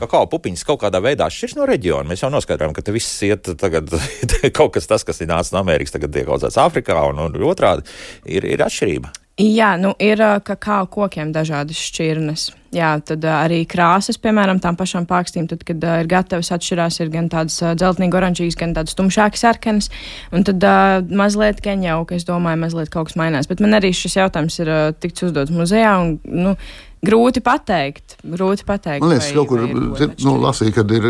kakao 0.00 0.24
pupiņas 0.30 0.64
kaut 0.68 0.82
kādā 0.84 1.02
veidā 1.04 1.28
atšķiras 1.28 1.58
no 1.58 1.68
reģiona? 1.68 2.08
Mēs 2.08 2.24
jau 2.24 2.32
noskaidrojām, 2.32 2.74
ka 2.76 2.84
te 2.84 2.94
viss 2.94 3.22
iet 3.26 3.50
tagad 3.60 3.92
kaut 4.58 4.74
kas 4.76 4.88
tas, 4.90 5.04
kas 5.06 5.22
ir 5.22 5.30
nācis 5.30 5.54
no 5.54 5.62
Amerikas, 5.62 5.94
tagad 5.94 6.14
tiek 6.14 6.27
audzēts 6.34 6.60
Āfrikā 6.64 7.00
un, 7.10 7.24
un 7.28 7.48
otrādi 7.48 7.86
ir, 8.26 8.46
ir 8.48 8.66
atšķirība. 8.66 9.14
Jā, 9.38 9.76
nu 9.78 9.92
ir 10.02 10.18
kakao 10.42 10.88
kokiem 10.90 11.28
dažādas 11.30 11.78
šķirnes. 11.78 12.48
Jā, 12.74 12.88
tad 13.06 13.22
arī 13.22 13.60
krāsas, 13.70 14.18
piemēram, 14.20 14.58
tām 14.60 14.74
pašām 14.76 15.06
pārkstīm, 15.08 15.46
tad, 15.48 15.62
kad 15.64 15.84
uh, 15.86 16.00
ir 16.02 16.08
gatavas, 16.10 16.50
atšķirās, 16.56 16.98
ir 17.00 17.12
gan 17.12 17.30
tādas 17.32 17.54
uh, 17.62 17.70
dzeltenīgi 17.78 18.18
oranžīgas, 18.18 18.58
gan 18.58 18.74
tādas 18.76 18.98
tumšākas 18.98 19.46
sarkanas. 19.46 19.88
Un 20.34 20.42
tad 20.44 20.66
uh, 20.66 20.98
mazliet 21.22 21.62
keņauka, 21.64 22.18
es 22.18 22.26
domāju, 22.28 22.60
mazliet 22.64 22.90
kaut 22.92 23.08
kas 23.08 23.16
mainās. 23.20 23.46
Bet 23.48 23.62
man 23.64 23.78
arī 23.78 23.94
šis 23.96 24.18
jautājums 24.18 24.58
ir 24.58 24.72
uh, 24.74 24.82
tikts 24.98 25.24
uzdots 25.30 25.54
muzejā. 25.54 25.94
Un, 26.02 26.18
nu, 26.28 26.58
Grūti 27.04 27.40
pateikt. 27.44 28.16
Grūti 28.26 28.64
pateikt 28.66 29.04
Man 29.04 29.12
liekas, 29.12 29.28
vai, 29.28 29.34
kaut 29.36 29.48
kur 29.50 29.60
nu, 30.24 30.32
lasīja, 30.42 30.74
ka 30.74 30.84
ir 30.96 31.04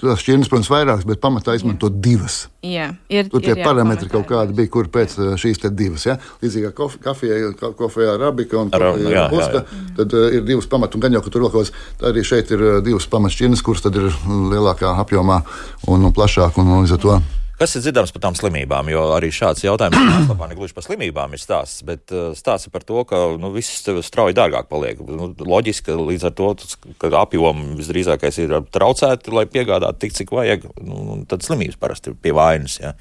tās 0.00 0.20
šķirnes, 0.20 0.50
protams, 0.52 0.70
vairākas, 0.72 1.06
bet 1.08 1.20
pamatā 1.22 1.54
izmanto 1.56 1.88
jā. 1.88 2.00
divas. 2.06 2.36
Jā, 2.64 2.90
ir, 3.12 3.30
Tur 3.32 3.44
tie 3.44 3.54
ir, 3.54 3.60
jā, 3.62 3.64
parametri 3.64 4.10
kaut 4.12 4.26
kādi 4.28 4.56
bija, 4.56 4.70
kur 4.72 4.90
pēc 4.92 5.16
šīs 5.40 5.62
te 5.62 5.70
divas. 5.72 6.04
Ja? 6.08 6.18
Līdzīgi 6.44 6.72
kā 6.76 6.88
kafijā, 7.08 7.38
kafijā 7.78 8.16
arabika 8.18 8.60
un 8.60 8.72
puska, 8.72 9.64
tad 10.00 10.16
uh, 10.16 10.26
ir 10.32 10.44
divas 10.48 10.68
pamatu. 10.68 11.00
Un 11.00 11.06
gan 11.06 11.16
jau, 11.16 11.24
ka 11.24 11.32
tur 11.32 11.46
vēl 11.46 11.54
kaut 11.54 11.70
kas, 11.70 11.88
arī 12.10 12.26
šeit 12.26 12.52
ir 12.52 12.66
uh, 12.66 12.82
divas 12.84 13.08
pamatšķirnes, 13.12 13.64
kuras 13.64 13.84
tad 13.84 13.96
ir 14.00 14.12
lielākā 14.28 14.92
apjomā 15.04 15.40
un, 15.88 16.04
un 16.04 16.12
plašāk 16.16 16.60
un, 16.60 16.68
un 16.68 16.84
līdz 16.84 16.98
ar 16.98 17.04
to. 17.06 17.18
Kas 17.54 17.76
ir 17.78 17.84
dzirdams 17.84 18.10
par 18.10 18.22
tām 18.24 18.34
slimībām? 18.34 18.88
Jo 18.90 19.04
arī 19.14 19.28
šāds 19.34 19.62
jautājums 19.62 19.98
lapā 20.30 20.48
negluži 20.50 20.74
par 20.74 20.86
slimībām 20.86 21.36
ir 21.36 21.42
stāsts, 21.42 21.84
bet 21.86 22.10
uh, 22.10 22.32
stāsts 22.34 22.72
par 22.74 22.82
to, 22.86 23.04
ka 23.06 23.20
nu, 23.38 23.52
viss 23.54 23.84
strauji 24.06 24.34
dārgāk 24.34 24.66
paliek. 24.70 24.98
Nu, 25.06 25.30
loģiski, 25.38 25.92
ka 25.92 25.98
līdz 26.00 26.26
ar 26.30 26.34
to, 26.40 26.50
ka 26.98 27.12
apjomi 27.20 27.78
visdrīzākais 27.78 28.40
ir 28.42 28.56
traucēti, 28.74 29.34
lai 29.34 29.46
piegādātu 29.50 30.02
tik, 30.02 30.18
cik 30.18 30.34
vajag, 30.34 30.66
nu, 30.82 31.20
tad 31.30 31.46
slimības 31.46 31.78
parasti 31.78 32.10
ir 32.10 32.18
pie 32.18 32.34
vainas. 32.34 32.80
Ja. 32.82 32.96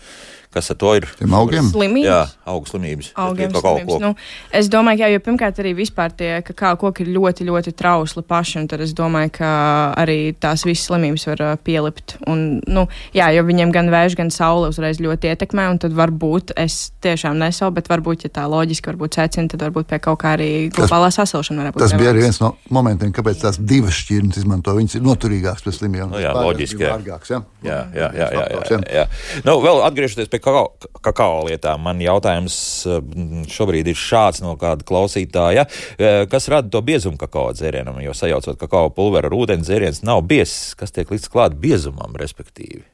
Kas 0.54 0.70
ar 0.70 0.78
to 0.78 0.92
ir? 0.94 1.08
Tiem 1.18 1.34
augiem? 1.34 1.66
Slimības. 1.74 2.06
Jā, 2.06 2.20
augu 2.46 2.70
slimības. 2.70 3.10
Augiem 3.18 3.54
slimības. 3.56 3.96
Nu, 4.04 4.12
es 4.54 4.70
domāju, 4.70 5.02
ka, 5.02 5.10
jo 5.10 5.22
pirmkārt 5.26 5.62
arī 5.64 5.72
vispār 5.78 6.14
tie 6.14 6.30
kakao 6.46 6.76
koki 6.84 7.08
ir 7.08 7.10
ļoti, 7.16 7.48
ļoti 7.48 7.74
trausli 7.78 8.22
paši, 8.28 8.60
un 8.62 8.68
tad 8.70 8.84
es 8.86 8.94
domāju, 8.98 9.32
ka 9.40 9.50
arī 9.98 10.18
tās 10.38 10.66
visas 10.68 10.86
slimības 10.92 11.26
var 11.32 11.42
uh, 11.42 11.54
pielipt. 11.58 12.18
Un, 12.30 12.62
nu, 12.70 12.86
jā, 13.18 13.32
jo 13.34 13.46
viņiem 13.48 13.74
gan 13.74 13.90
vēž, 13.94 14.18
gan 14.20 14.30
saule 14.34 14.70
uzreiz 14.70 15.02
ļoti 15.02 15.32
ietekmē, 15.34 15.66
un 15.74 15.82
tad 15.82 15.96
varbūt 15.98 16.54
es 16.62 16.92
tiešām 17.04 17.42
nesavu, 17.42 17.74
bet 17.80 17.90
varbūt, 17.90 18.28
ja 18.28 18.34
tā 18.38 18.46
loģiski 18.52 18.94
varbūt 18.94 19.18
secina, 19.18 19.50
tad 19.50 19.66
varbūt 19.66 19.90
pie 19.90 20.02
kaut 20.06 20.22
kā 20.22 20.36
arī 20.38 20.52
globālā 20.74 21.10
sasilšana 21.18 21.66
varētu 21.66 21.80
būt. 21.80 21.86
Tas 21.88 21.98
bija 21.98 22.14
arī 22.14 22.28
viens 22.28 22.42
no 22.44 22.54
momentiem, 22.74 23.16
kāpēc 23.16 23.42
tās 23.42 23.58
divas 23.58 23.98
šķirnes 24.04 24.38
izmanto. 24.44 24.78
Viņas 24.78 25.00
ir 25.00 25.06
noturīgākas 25.10 25.66
pret 25.66 25.80
slimībām. 25.80 26.14
Nu, 26.14 26.22
jā, 26.22 26.36
loģiski. 26.38 26.86
Jā. 26.86 26.94
Jā, 26.94 27.42
jā, 27.64 27.80
jā, 27.96 28.08
jā, 28.14 28.28
jā, 28.30 28.62
jā, 28.70 28.80
jā. 28.92 29.04
Nu, 29.48 29.58
vēl 29.64 29.82
atgriežoties 29.88 30.30
pie 30.32 30.43
kakao, 30.44 31.44
lietām. 31.48 31.84
Man 31.86 32.02
jautājums 32.04 32.56
mm, 32.90 33.46
šobrīd 33.52 33.90
ir 33.92 34.00
šāds 34.00 34.44
no 34.44 34.56
kāda 34.60 34.86
klausītāja. 34.88 35.66
Eh, 35.98 36.24
kas 36.32 36.50
rada 36.52 36.72
to 36.74 36.84
biezumu 36.86 37.20
kakao 37.22 37.52
dzērienam? 37.56 38.02
Jo 38.04 38.16
sajaucot 38.18 38.60
kakao 38.62 38.92
pulveri 38.94 39.30
ar 39.30 39.38
ūdeni, 39.38 39.66
dzēriens 39.66 40.04
nav 40.08 40.24
biezs. 40.30 40.74
Kas 40.80 40.96
tiek 40.96 41.10
līdz 41.10 41.30
klāt 41.34 41.58
biezumam, 41.60 42.16
respektīvi? 42.20 42.86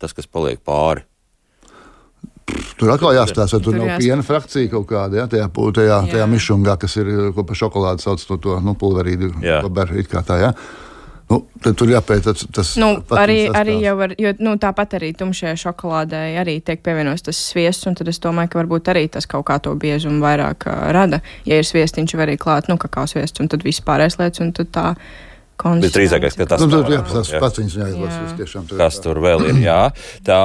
Tas, 0.00 0.16
kas 0.16 0.28
paliek 0.30 0.62
pāri. 0.64 1.04
Tur 2.80 2.90
atkal 2.90 3.14
jāstāsta, 3.14 3.58
vai 3.58 3.62
tur, 3.62 3.72
tur 3.72 3.76
nav 3.78 3.88
jāstāsta. 3.90 4.04
piena 4.06 4.26
frakcija 4.26 4.70
kaut 4.72 4.86
kāda, 4.90 5.20
ja, 5.20 5.26
tajā, 5.30 5.48
tajā, 5.76 5.98
tajā 6.10 6.28
mišungā, 6.30 6.76
kas 6.80 6.96
ir, 6.98 7.10
ko 7.36 7.44
par 7.46 7.58
šokolādi 7.60 8.02
sauc 8.02 8.24
to, 8.26 8.38
to 8.42 8.56
nu, 8.64 8.74
pulverīdu, 8.78 9.30
kā 10.10 10.24
tā, 10.26 10.40
ja. 10.42 10.50
Nu, 11.30 11.44
tur 11.62 11.90
jāpēta 11.92 12.32
tas. 12.34 12.72
nu, 12.80 12.88
arī, 13.14 13.44
arī 13.54 13.76
jau 13.84 13.92
var, 14.00 14.14
jo 14.18 14.32
nu, 14.42 14.56
tāpat 14.58 14.96
arī 14.98 15.12
tumšajā 15.14 15.54
šokolādē 15.62 16.22
arī 16.42 16.56
tiek 16.66 16.82
pievienots 16.82 17.22
tas 17.28 17.38
sviests, 17.52 17.86
un 17.86 17.94
tad 17.98 18.10
es 18.10 18.18
domāju, 18.22 18.50
ka 18.50 18.58
varbūt 18.58 18.90
arī 18.90 19.04
tas 19.14 19.30
kaut 19.30 19.46
kā 19.46 19.60
to 19.62 19.76
biežumu 19.78 20.18
vairāk 20.24 20.66
uh, 20.66 20.88
rada. 20.96 21.20
Ja 21.46 21.60
ir 21.60 21.68
sviestiņš, 21.68 22.16
var 22.18 22.26
arī 22.26 22.34
klāt, 22.40 22.66
nu, 22.66 22.74
kakao 22.82 23.06
sviests, 23.10 23.38
un 23.38 23.50
tad 23.52 23.62
viss 23.66 23.84
pārējais 23.86 24.18
lietas, 24.18 24.42
un 24.42 24.50
tad 24.58 24.72
tā 24.74 24.86
Bet 25.60 25.94
drīzākais, 25.94 26.36
ka 26.38 26.46
tas 26.54 26.62
nu, 26.64 26.70
tur, 26.72 26.88
jā, 26.92 27.00
tas 27.06 27.30
pats 27.42 27.60
viņas 27.60 27.76
jāizlasa. 27.80 28.20
Tiešām, 28.38 28.66
tur, 28.70 28.80
Kas 28.80 28.98
tur 29.04 29.20
vēl 29.22 29.46
ir? 29.50 29.60
Jā. 29.60 29.78
Tā, 30.26 30.40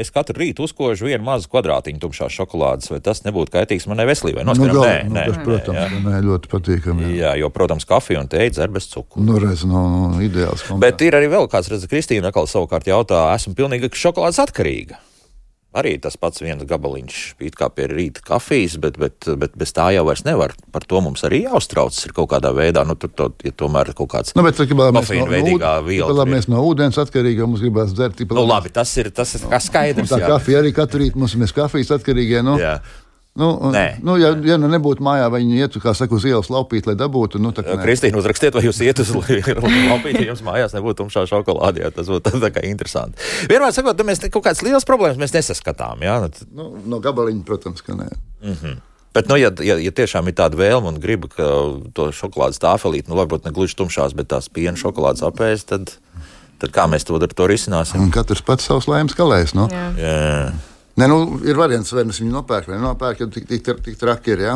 es 0.00 0.12
katru 0.14 0.42
rītu 0.42 0.66
uzkožu 0.68 1.08
vienu 1.08 1.24
mazu 1.26 1.50
kvadrātiņu 1.52 2.02
tumšās 2.02 2.34
šokolādes, 2.36 2.90
vai 2.92 3.00
tas 3.04 3.24
nebūtu 3.26 3.54
kaitīgs 3.54 3.88
manai 3.90 4.06
veselībai? 4.10 4.44
Nu, 4.46 4.56
gal, 4.60 4.82
nē, 4.84 4.96
nu, 5.08 5.16
nē, 5.16 5.24
tas, 5.30 5.40
protams, 5.46 5.80
jā. 5.80 6.02
nē, 6.04 6.20
ļoti 6.28 6.52
patīkami. 6.52 7.08
Jā. 7.08 7.16
jā, 7.22 7.32
jo, 7.44 7.50
protams, 7.54 7.88
kafija 7.88 8.22
un 8.22 8.30
tēja 8.32 8.58
dzer 8.58 8.74
bez 8.74 8.90
cukura. 8.92 9.24
Nu, 9.24 9.40
reiz, 9.42 9.64
no, 9.68 9.86
no, 9.90 10.04
ideāls. 10.24 10.66
Kombinā. 10.68 10.84
Bet 10.86 11.06
ir 11.06 11.18
arī 11.18 11.32
vēl 11.32 11.50
kāds, 11.52 11.72
redz, 11.72 11.88
Kristīna, 11.90 12.30
atkal 12.30 12.50
savukārt 12.50 12.88
jautā, 12.90 13.26
esmu 13.34 13.56
pilnīgi 13.58 13.92
šokolādes 13.98 14.42
atkarīga 14.44 15.00
arī 15.74 15.94
tas 16.02 16.16
pats 16.20 16.42
viens 16.44 16.62
gabaliņš, 16.68 17.20
it 17.44 17.56
kā 17.58 17.68
pie 17.74 17.88
rīta 17.90 18.22
kafijas, 18.24 18.76
bet, 18.82 18.98
bet, 19.00 19.28
bet 19.40 19.56
bez 19.58 19.74
tā 19.74 19.90
jau 19.96 20.04
vairs 20.08 20.24
nevar. 20.26 20.54
Par 20.74 20.86
to 20.88 21.00
mums 21.04 21.24
arī 21.26 21.44
jāuztraucas 21.44 22.06
ir 22.08 22.14
kaut 22.16 22.30
kādā 22.32 22.54
veidā. 22.56 22.86
Nu, 22.86 22.96
tur 22.98 23.12
to, 23.14 23.30
ja 23.44 23.54
tomēr 23.54 23.92
kaut 23.98 24.12
kāds 24.14 24.34
nu, 24.38 24.44
bet, 24.46 24.58
kofīna 24.58 25.28
veidīgā 25.30 25.74
viela. 25.86 26.14
Tad 26.20 26.32
mēs 26.32 26.48
no 26.52 26.62
ūdens 26.68 26.98
atkarīgi, 27.02 27.46
mums 27.46 27.64
gribās 27.64 27.94
dzert. 27.96 28.22
Nu, 28.30 28.46
labi, 28.46 28.72
tas 28.74 28.92
ir, 29.00 29.10
tas 29.14 29.34
ir 29.38 29.46
skaidrs. 29.66 30.12
Tā 30.14 30.22
kafija 30.24 30.62
arī 30.62 30.74
katru 30.76 31.02
rītu 31.04 31.20
mums 31.20 31.34
ir 31.36 31.56
kafijas 31.56 31.94
atkarīgie. 31.98 32.42
Nu. 32.46 32.58
Jā. 32.60 32.78
Nu, 33.34 33.48
nē. 33.74 33.96
nu, 34.06 34.14
ja, 34.14 34.28
ja 34.46 34.54
nu 34.62 34.68
nebūtu 34.70 35.02
mājā, 35.02 35.26
vai 35.26 35.40
viņi 35.42 35.56
ietu, 35.64 35.80
kā 35.82 35.90
saka, 35.98 36.14
uz 36.14 36.22
ielas 36.28 36.46
laupīt, 36.54 36.86
lai 36.86 36.94
dabūtu, 36.94 37.40
nu. 37.42 37.50
Kristīna, 37.50 38.20
uzrakstiet, 38.20 38.54
vai 38.54 38.62
jūs 38.62 38.78
iet 38.86 39.00
uz 39.02 39.10
laupīt, 39.90 40.20
ja 40.20 40.28
jums 40.28 40.44
mājās 40.46 40.76
nebūtu 40.76 41.00
tumšā 41.00 41.24
šokolāde, 41.26 41.82
jā, 41.82 41.90
tas 41.96 42.06
būtu 42.12 42.38
tā 42.44 42.52
kā 42.54 42.62
interesanti. 42.68 43.18
Vienmēr 43.50 43.74
sakot, 43.74 44.04
mēs 44.06 44.22
kaut 44.28 44.44
kādas 44.46 44.62
lielas 44.62 44.86
problēmas 44.86 45.18
mēs 45.18 45.34
nesaskatām, 45.34 46.04
jā. 46.06 46.20
Nu, 46.54 46.68
no 46.86 47.00
gabaliņa, 47.02 47.42
protams, 47.48 47.82
ka 47.82 47.98
nē. 47.98 48.06
Mm 48.44 48.54
-hmm. 48.60 48.76
Bet, 49.14 49.28
nu, 49.30 49.36
ja, 49.38 49.50
ja, 49.62 49.78
ja 49.78 49.90
tiešām 49.94 50.30
ir 50.30 50.34
tāda 50.34 50.58
vēlme 50.58 50.90
un 50.90 51.00
griba 51.02 51.26
to 51.94 52.06
šokolādes 52.14 52.62
tāfelīt, 52.62 53.10
nu, 53.10 53.14
varbūt 53.18 53.44
ne 53.46 53.52
gluži 53.54 53.74
tumšās, 53.78 54.14
bet 54.14 54.30
tās 54.30 54.46
piena 54.50 54.78
šokolādes 54.78 55.22
apēst, 55.26 55.70
tad, 55.74 55.92
tad 56.58 56.70
kā 56.70 56.86
mēs 56.90 57.06
to, 57.06 57.18
to 57.18 57.46
risināsim? 57.46 58.00
Un 58.00 58.10
katrs 58.14 58.42
pats 58.42 58.66
savs 58.66 58.86
laimes 58.86 59.14
kalējs. 59.14 59.54
No? 59.54 59.68
Jā. 59.70 59.90
Jā. 59.98 60.52
Nē, 60.94 61.08
nu, 61.10 61.18
ir 61.42 61.58
variants, 61.58 61.90
vai 61.94 62.06
nu 62.06 62.14
viņu 62.14 62.30
nopērk, 62.30 62.70
vai 62.70 62.78
nopērk, 62.82 63.24
ja 63.24 63.30
tik, 63.34 63.48
tik, 63.50 63.70
tik 63.82 63.98
traki 63.98 64.36
ir. 64.36 64.44
Ja? 64.44 64.54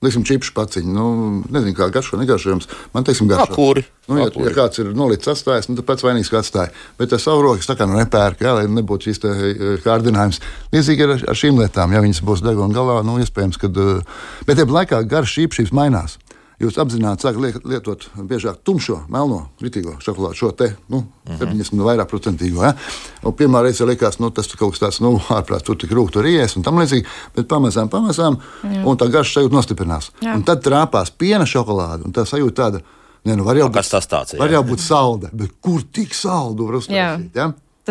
Liksim, 0.00 0.22
čipšu 0.24 0.54
paciņu. 0.56 0.92
Nu, 0.96 1.06
nezinu, 1.52 1.74
kā 1.76 1.90
garšo, 1.92 2.16
negaršojams. 2.16 2.68
Man 2.94 3.04
teiksim, 3.04 3.28
garšo. 3.28 3.52
Kuri? 3.52 3.82
Nu, 4.08 4.16
ja, 4.16 4.30
ja 4.32 4.52
kāds 4.56 4.80
ir 4.80 4.94
nolicis 4.96 5.28
atstājis, 5.34 5.68
nu, 5.68 5.76
tad 5.76 5.84
pats 5.90 6.04
vainīgs 6.06 6.32
atstāja. 6.40 6.72
Bet 6.96 7.12
tas 7.12 7.26
savu 7.28 7.44
rokas 7.44 7.68
tā 7.68 7.76
kā 7.76 7.84
nu 7.88 7.98
nepērk, 7.98 8.40
jā, 8.46 8.54
lai 8.56 8.64
nebūtu 8.72 9.10
šīs 9.10 9.20
eh, 9.28 9.60
kārdinājums. 9.84 10.40
Līdzīgi 10.72 11.04
ar, 11.04 11.12
ar 11.34 11.40
šīm 11.42 11.60
lietām, 11.60 11.92
ja 11.92 12.00
viņas 12.04 12.22
būs 12.24 12.44
deguna 12.46 12.76
galā, 12.76 12.96
nu, 13.04 13.18
iespējams, 13.20 13.60
ka. 13.60 13.68
Eh, 13.68 14.24
bet 14.48 14.60
tajā 14.60 14.72
laikā 14.72 15.02
garš 15.08 15.36
īpašības 15.44 15.76
mainās 15.76 16.16
jūs 16.60 16.76
apzināti 16.80 17.24
sākat 17.24 17.64
lietot 17.68 18.04
biežāk 18.28 18.60
tumšo, 18.66 18.98
melno, 19.12 19.40
kritīgo 19.60 19.96
šokolādi, 20.04 20.38
šo 20.38 20.50
te 20.56 20.68
nu, 20.92 20.98
uh 20.98 21.32
-huh. 21.32 21.38
70 21.40 21.84
vairāk 21.86 22.08
procentīgo. 22.10 22.62
Ja? 22.62 22.74
Un 23.22 23.32
pirmā 23.32 23.62
reize 23.62 23.84
likās, 23.84 24.20
nu, 24.20 24.30
tas 24.30 24.46
kaut 24.46 24.76
kas 24.76 24.82
tāds, 24.82 25.00
nu, 25.00 25.16
ārprāt, 25.28 25.64
tur 25.64 25.76
tik 25.76 25.90
rūkstoši 25.90 26.36
ies 26.36 26.56
un 26.56 26.62
tam 26.62 26.78
līdzīgi, 26.78 27.06
bet 27.36 27.48
pamazām, 27.48 27.88
pamazām, 27.88 28.38
Jā. 28.62 28.84
un 28.84 28.96
tā 28.96 29.10
garša 29.10 29.40
sajūta 29.40 29.54
nostiprinās. 29.54 30.10
Jā. 30.20 30.34
Un 30.34 30.42
tad 30.42 30.62
trāpās 30.64 31.12
piena 31.18 31.44
šokolāde, 31.44 32.04
un 32.04 32.12
tā 32.12 32.26
sajūta 32.26 32.54
tāda. 32.62 32.80
Ne, 33.24 33.36
nu, 33.36 33.44
var 33.44 33.56
jau, 33.56 33.68
būt, 33.68 34.08
tāds, 34.08 34.38
var 34.38 34.50
jau 34.50 34.62
būt 34.64 34.80
salda, 34.80 35.28
bet 35.32 35.50
kur 35.60 35.82
tik 35.92 36.14
saldu 36.14 36.66
var 36.66 36.74
uztaisīt? 36.74 37.34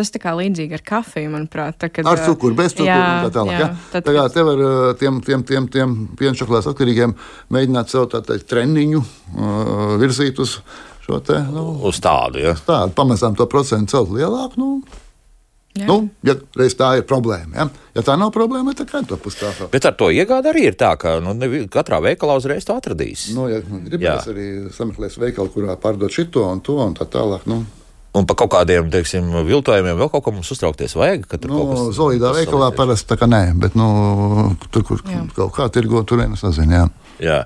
Tas 0.00 0.08
tā 0.14 0.20
kā 0.22 0.32
līdzīgi 0.38 0.78
ar 0.78 0.84
kafiju, 0.86 1.30
manuprāt. 1.34 1.76
Tā, 1.76 1.90
kad, 1.92 2.06
ar 2.08 2.22
cukuru, 2.24 2.56
bez 2.56 2.72
cukuru 2.72 2.88
jā, 2.88 3.00
un 3.04 3.26
tā 3.26 3.32
tālāk. 3.34 3.52
Jā, 3.52 3.66
ja? 3.66 3.88
tad, 3.92 4.06
tā 4.06 4.14
kā 4.16 4.22
te 4.32 4.44
var 4.46 4.62
tiem, 4.96 5.18
tiem, 5.26 5.42
tiem, 5.50 5.66
tiem 5.74 5.92
pienšokolādes 6.16 6.70
atkarīgiem 6.72 7.12
mēģināt 7.52 7.92
sev 7.92 8.06
tā 8.08 8.22
teikt 8.24 8.48
treniņu 8.48 9.02
uh, 9.04 9.98
virzīt 10.00 10.40
uz 10.40 10.56
šo 11.04 11.20
te. 11.26 11.36
Nu, 11.52 11.66
uz 11.90 12.00
tādu, 12.00 12.40
ja. 12.46 12.56
Tādu, 12.64 12.96
pamazām 12.96 13.36
to 13.36 13.44
procentu 13.50 13.98
celt 13.98 14.16
lielāku. 14.16 14.56
Nu, 14.62 15.00
Jā. 15.78 15.84
Nu, 15.86 16.00
ja 16.26 16.34
reiz 16.58 16.74
tā 16.74 16.88
ir 16.98 17.04
problēma, 17.06 17.52
ja, 17.54 17.64
ja 17.94 18.02
tā 18.02 18.16
nav 18.18 18.32
problēma, 18.34 18.72
tad 18.74 18.88
kā 18.90 19.04
to 19.06 19.14
pustāvā? 19.22 19.68
Bet 19.70 19.84
ar 19.86 19.94
to 19.94 20.08
iegādi 20.10 20.50
arī 20.50 20.64
ir 20.66 20.74
tā, 20.74 20.96
ka 20.98 21.20
nu, 21.22 21.30
ne, 21.38 21.60
katrā 21.70 22.00
veikalā 22.02 22.40
uzreiz 22.40 22.66
to 22.66 22.74
atradīs. 22.74 23.28
Nu, 23.36 23.44
ja 23.46 23.60
gribēs 23.62 24.26
arī 24.32 24.46
sameklēs 24.74 25.20
veikalu, 25.22 25.52
kurā 25.54 25.76
pārdot 25.78 26.10
šito 26.10 26.42
un 26.50 26.64
to 26.66 26.74
un 26.82 26.98
tā 26.98 27.06
tālāk. 27.12 27.46
Nu. 27.46 27.62
Un 28.10 28.26
par 28.26 28.34
kaut 28.40 28.50
kādiem, 28.50 28.88
teiksim, 28.90 29.28
viltojumiem 29.46 29.98
vēl 30.00 30.08
kaut 30.10 30.24
ko 30.26 30.32
mums 30.34 30.48
uztraukties 30.50 30.96
vajag. 30.98 31.28
Nu, 31.46 31.90
Zolīdā 31.94 32.32
veikalā 32.34 32.72
parasti 32.74 33.06
tā 33.12 33.18
kā 33.20 33.28
nē, 33.30 33.42
bet 33.62 33.76
nu, 33.78 33.86
tur, 34.74 34.82
kur 34.88 35.04
jā. 35.06 35.22
kaut 35.36 35.52
kā 35.54 35.68
tirgo, 35.70 36.02
tur 36.02 36.18
vienas 36.22 36.42
nezinu. 36.42 36.74
Jā. 36.74 36.88
Jā, 37.20 37.36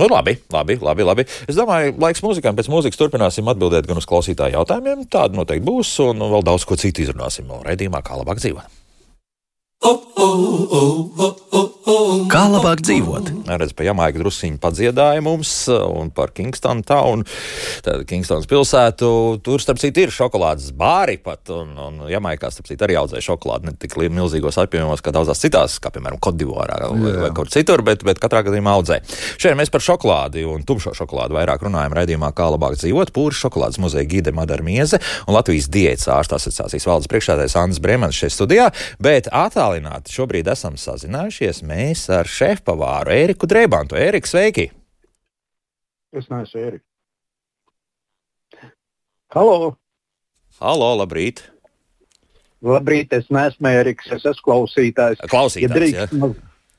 nu 0.00 0.08
labi, 0.08 0.38
labi, 0.50 0.78
labi, 0.80 1.04
labi. 1.04 1.26
Es 1.44 1.58
domāju, 1.58 1.92
laiks 2.00 2.24
mūzikām. 2.24 2.56
Pēc 2.56 2.70
mūzikas 2.72 2.98
turpināsim 2.98 3.50
atbildēt 3.52 3.86
gan 3.86 4.00
uz 4.00 4.08
klausītāju 4.08 4.56
jautājumiem. 4.56 5.04
Tāda 5.12 5.36
noteikti 5.36 5.66
būs, 5.68 5.92
un 6.06 6.24
vēl 6.32 6.46
daudz 6.48 6.64
ko 6.66 6.80
citu 6.80 7.04
izrunāsim 7.04 7.52
raidījumā, 7.68 8.00
kā 8.02 8.16
labāk 8.16 8.40
dzīvot. 8.40 8.78
Kā 12.28 12.42
labāk 12.50 12.82
dzīvot? 12.82 13.30
redz, 13.58 13.72
pa 13.76 13.84
Jamaiku 13.86 14.20
drusiņu 14.20 14.58
padziedāja 14.62 15.22
mums 15.24 15.50
un 15.70 16.10
par 16.14 16.32
Kingston 16.36 16.82
Town, 16.86 17.24
tad 17.84 18.04
Kingstons 18.08 18.48
pilsētu. 18.50 19.08
Tur, 19.44 19.62
starp 19.62 19.80
citu, 19.80 20.04
ir 20.04 20.14
šokolādes 20.14 20.70
bāri 20.78 21.16
pat, 21.22 21.48
un, 21.54 21.72
un 21.78 22.00
Jamaikā, 22.10 22.50
starp 22.52 22.68
citu, 22.70 22.84
arī 22.86 22.98
audzēja 23.00 23.24
šokolādi 23.30 23.70
ne 23.70 23.74
tik 23.80 23.96
milzīgos 23.98 24.58
apjomos 24.60 25.02
kā 25.04 25.12
daudzās 25.14 25.42
citās, 25.42 25.78
kā 25.82 25.92
piemēram 25.94 26.20
Kodivārā 26.22 26.78
vai, 26.92 27.14
vai 27.22 27.30
kaut 27.30 27.36
kur 27.38 27.52
citur, 27.52 27.82
bet, 27.86 28.04
bet 28.06 28.20
katrā 28.22 28.44
gadījumā 28.46 28.74
audzēja. 28.78 29.04
Šodien 29.38 29.58
mēs 29.60 29.72
par 29.72 29.84
šokolādi 29.84 30.44
un 30.48 30.66
tumšo 30.68 30.94
šokolādi 30.98 31.36
vairāk 31.38 31.64
runājam 31.66 31.96
raidījumā, 31.98 32.32
kā 32.36 32.50
labāk 32.52 32.78
dzīvot. 32.80 33.12
Pūri 33.16 33.38
šokolādes 33.38 33.80
muzeja 33.82 34.08
gide 34.08 34.34
Madara 34.36 34.64
Mieze 34.66 35.00
un 35.26 35.36
Latvijas 35.36 35.70
diētas 35.72 36.08
ārsta 36.12 36.38
asociācijas 36.38 36.88
valdes 36.88 37.10
priekšsēdētājs 37.12 37.58
Andris 37.62 37.82
Bremans 37.82 38.18
šeit 38.18 38.34
studijā, 38.34 38.68
bet 39.02 39.30
attālināti 39.68 40.14
šobrīd 40.14 40.48
esam 40.48 40.76
sazinājušies 40.80 41.62
mēs 41.66 42.08
ar 42.12 42.28
šefpavāru 42.28 43.12
Ēriku 43.12 43.48
Drebantu. 43.48 43.96
Ērika, 43.98 44.28
sveiki! 44.28 44.70
Es 46.16 46.28
neesmu 46.32 46.62
Ērika. 46.62 46.84
Halo! 49.34 49.76
Halo, 50.58 50.94
labrīt! 51.02 51.44
Labrīt, 52.64 53.12
es 53.12 53.28
neesmu 53.30 53.68
Eriks, 53.70 54.08
es 54.10 54.24
esmu 54.24 54.46
klausītājs. 54.48 55.20
Klausītājs, 55.30 55.68
ja 55.68 55.74
drīkst, 55.76 56.16
ja. 56.16 56.32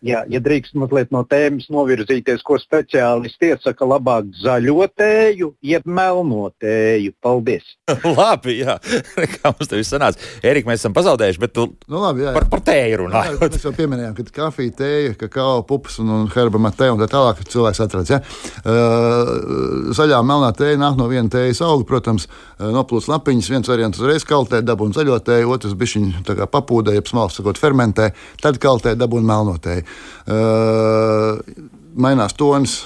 Jā, 0.05 0.21
ja 0.31 0.39
drīkst 0.39 0.77
mazliet 0.79 1.09
no 1.11 1.25
tēmas 1.27 1.65
novirzīties, 1.73 2.39
ko 2.47 2.55
speciālisti 2.61 3.49
iesaka, 3.51 3.83
labāk 3.83 4.29
zaļo 4.39 4.85
tēju, 4.95 5.49
jeb 5.59 5.83
melno 5.83 6.45
tēju. 6.63 7.11
Paldies! 7.19 7.73
labi, 8.19 8.61
jā, 8.61 8.77
kā 9.35 9.51
mums 9.51 9.73
viss 9.73 9.91
sanāca. 9.91 10.23
Erika, 10.45 10.69
mēs 10.71 10.79
esam 10.79 10.95
pazaudējuši, 10.95 11.41
bet 11.43 11.55
tu 11.57 11.65
nu, 11.91 11.99
labi, 11.99 12.23
jā, 12.23 12.29
jā. 12.29 12.35
par, 12.37 12.47
par 12.53 12.63
tēju 12.69 13.01
runājot. 13.01 13.43
Mēs 13.43 13.65
jau 13.67 13.73
pieminējām, 13.75 14.15
ka 14.15 14.25
kafija, 14.39 14.75
tēja, 14.79 15.17
kakao, 15.19 15.65
pupas 15.67 15.99
un, 15.99 16.13
un 16.15 16.31
herba 16.31 16.63
matē 16.63 16.91
un 16.93 17.03
tā 17.03 17.09
tālāk 17.11 17.43
cilvēks 17.51 17.83
atradz. 17.83 18.13
Ja? 18.15 18.21
Uh, 18.63 19.91
zaļā 19.99 20.21
melnā 20.23 20.53
tēja 20.55 20.79
nāk 20.79 20.95
no 20.99 21.09
viena 21.11 21.27
tējas 21.33 21.59
auga, 21.67 21.83
protams, 21.91 22.29
noplūst 22.59 23.11
lapiņas, 23.11 23.51
viens 23.51 23.71
variants 23.71 23.99
uzreiz 23.99 24.23
kaltē, 24.27 24.63
dabūna 24.63 24.95
zaļo 24.95 25.19
tēju, 25.27 25.51
otrs 25.57 25.75
bišķiņu 25.79 26.39
papūdē, 26.55 26.95
jeb 26.95 27.11
smalks 27.11 27.39
sakot 27.41 27.59
fermentē, 27.59 28.13
tad 28.39 28.63
kaltē 28.63 28.95
dabūna 28.99 29.27
melno 29.33 29.59
tēju. 29.59 29.88
Mainās 31.99 32.35
tonis 32.37 32.79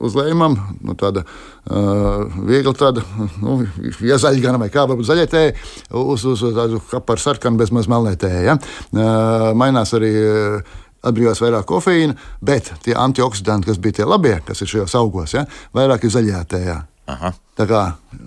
uz 0.00 0.16
lējumam, 0.16 0.56
nu, 0.84 0.94
tāda 0.98 1.22
uh, 1.24 2.24
viegla, 2.48 2.72
tāda, 2.76 3.04
nu, 3.42 3.60
ja 4.06 4.18
zaļa 4.20 4.56
vai 4.60 4.70
kā, 4.72 4.86
varbūt 4.88 5.08
zaļai 5.10 5.26
tēja, 5.30 5.56
uz, 6.00 6.24
uz, 6.24 6.44
uz 6.48 6.56
tādu 6.56 6.80
kaparu 6.90 7.20
sarkanu 7.20 7.60
bez 7.60 7.72
maz 7.74 7.88
melnē 7.90 8.16
tēja. 8.20 8.44
Ja? 8.52 8.60
Uh, 8.92 9.50
mainās 9.58 9.96
arī. 9.96 10.14
Uh, 10.20 10.78
Atbrīvās 11.00 11.38
vairāk 11.40 11.64
kofeīna, 11.64 12.12
bet 12.44 12.66
tie 12.84 12.92
antioksidanti, 12.92 13.70
kas 13.70 13.78
bija 13.80 14.02
tie 14.02 14.04
labie, 14.04 14.34
kas 14.44 14.60
ir 14.60 14.68
šajos 14.68 14.98
augos, 15.00 15.32
ja, 15.32 15.46
vairāk 15.72 16.04
ir 16.04 16.12
zaļajā 16.12 16.40
tējā. 16.52 16.74
Aha. 17.10 17.32
Tā 17.58 17.66
kā 17.68 17.80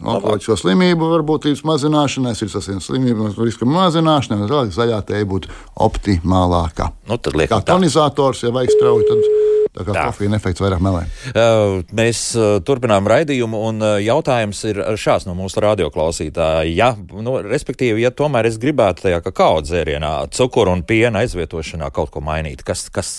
onkoloģisko 0.03 0.57
slimību 0.59 1.07
varbūtības 1.09 1.63
mazināšanai, 1.65 2.35
sirdsapziņas 2.37 2.89
slimību 2.89 3.31
riska 3.39 3.65
mazināšanai, 3.69 4.45
tad 4.49 4.73
zaļā 4.75 4.99
tēja 5.07 5.29
būtu 5.29 5.53
optimālākā. 5.87 6.91
Nu, 7.09 7.17
tad 7.17 7.39
liekam, 7.39 7.63
kā 7.63 7.73
tonizators, 7.73 8.43
ja 8.45 8.53
vajag 8.53 8.75
strauji, 8.75 9.07
tad 9.09 9.62
Tā 9.73 9.85
kā 9.87 9.93
kofeīna 9.97 10.37
efekts 10.37 10.61
vairāk 10.61 10.81
melē. 10.85 11.03
Uh, 11.33 11.79
mēs 11.97 12.19
uh, 12.37 12.59
turpinām 12.65 13.07
raidījumu, 13.09 13.61
un 13.69 13.81
uh, 13.81 13.95
jautājums 14.03 14.59
ir 14.69 14.81
šāds 15.01 15.25
no 15.25 15.33
mūsu 15.37 15.63
radioklausītāja. 15.63 16.67
Ja, 16.69 16.91
nu, 16.93 17.39
respektīvi, 17.41 18.03
ja 18.05 18.11
tomēr 18.13 18.51
es 18.51 18.59
gribētu 18.61 19.07
tajā 19.07 19.23
kakao 19.25 19.63
dzērienā, 19.65 20.11
cukuru 20.37 20.75
un 20.77 20.83
piena 20.85 21.23
aizvietošanā 21.23 21.89
kaut 21.95 22.13
ko 22.13 22.21
mainīt, 22.21 22.61
kas, 22.67 22.85
kas 22.93 23.09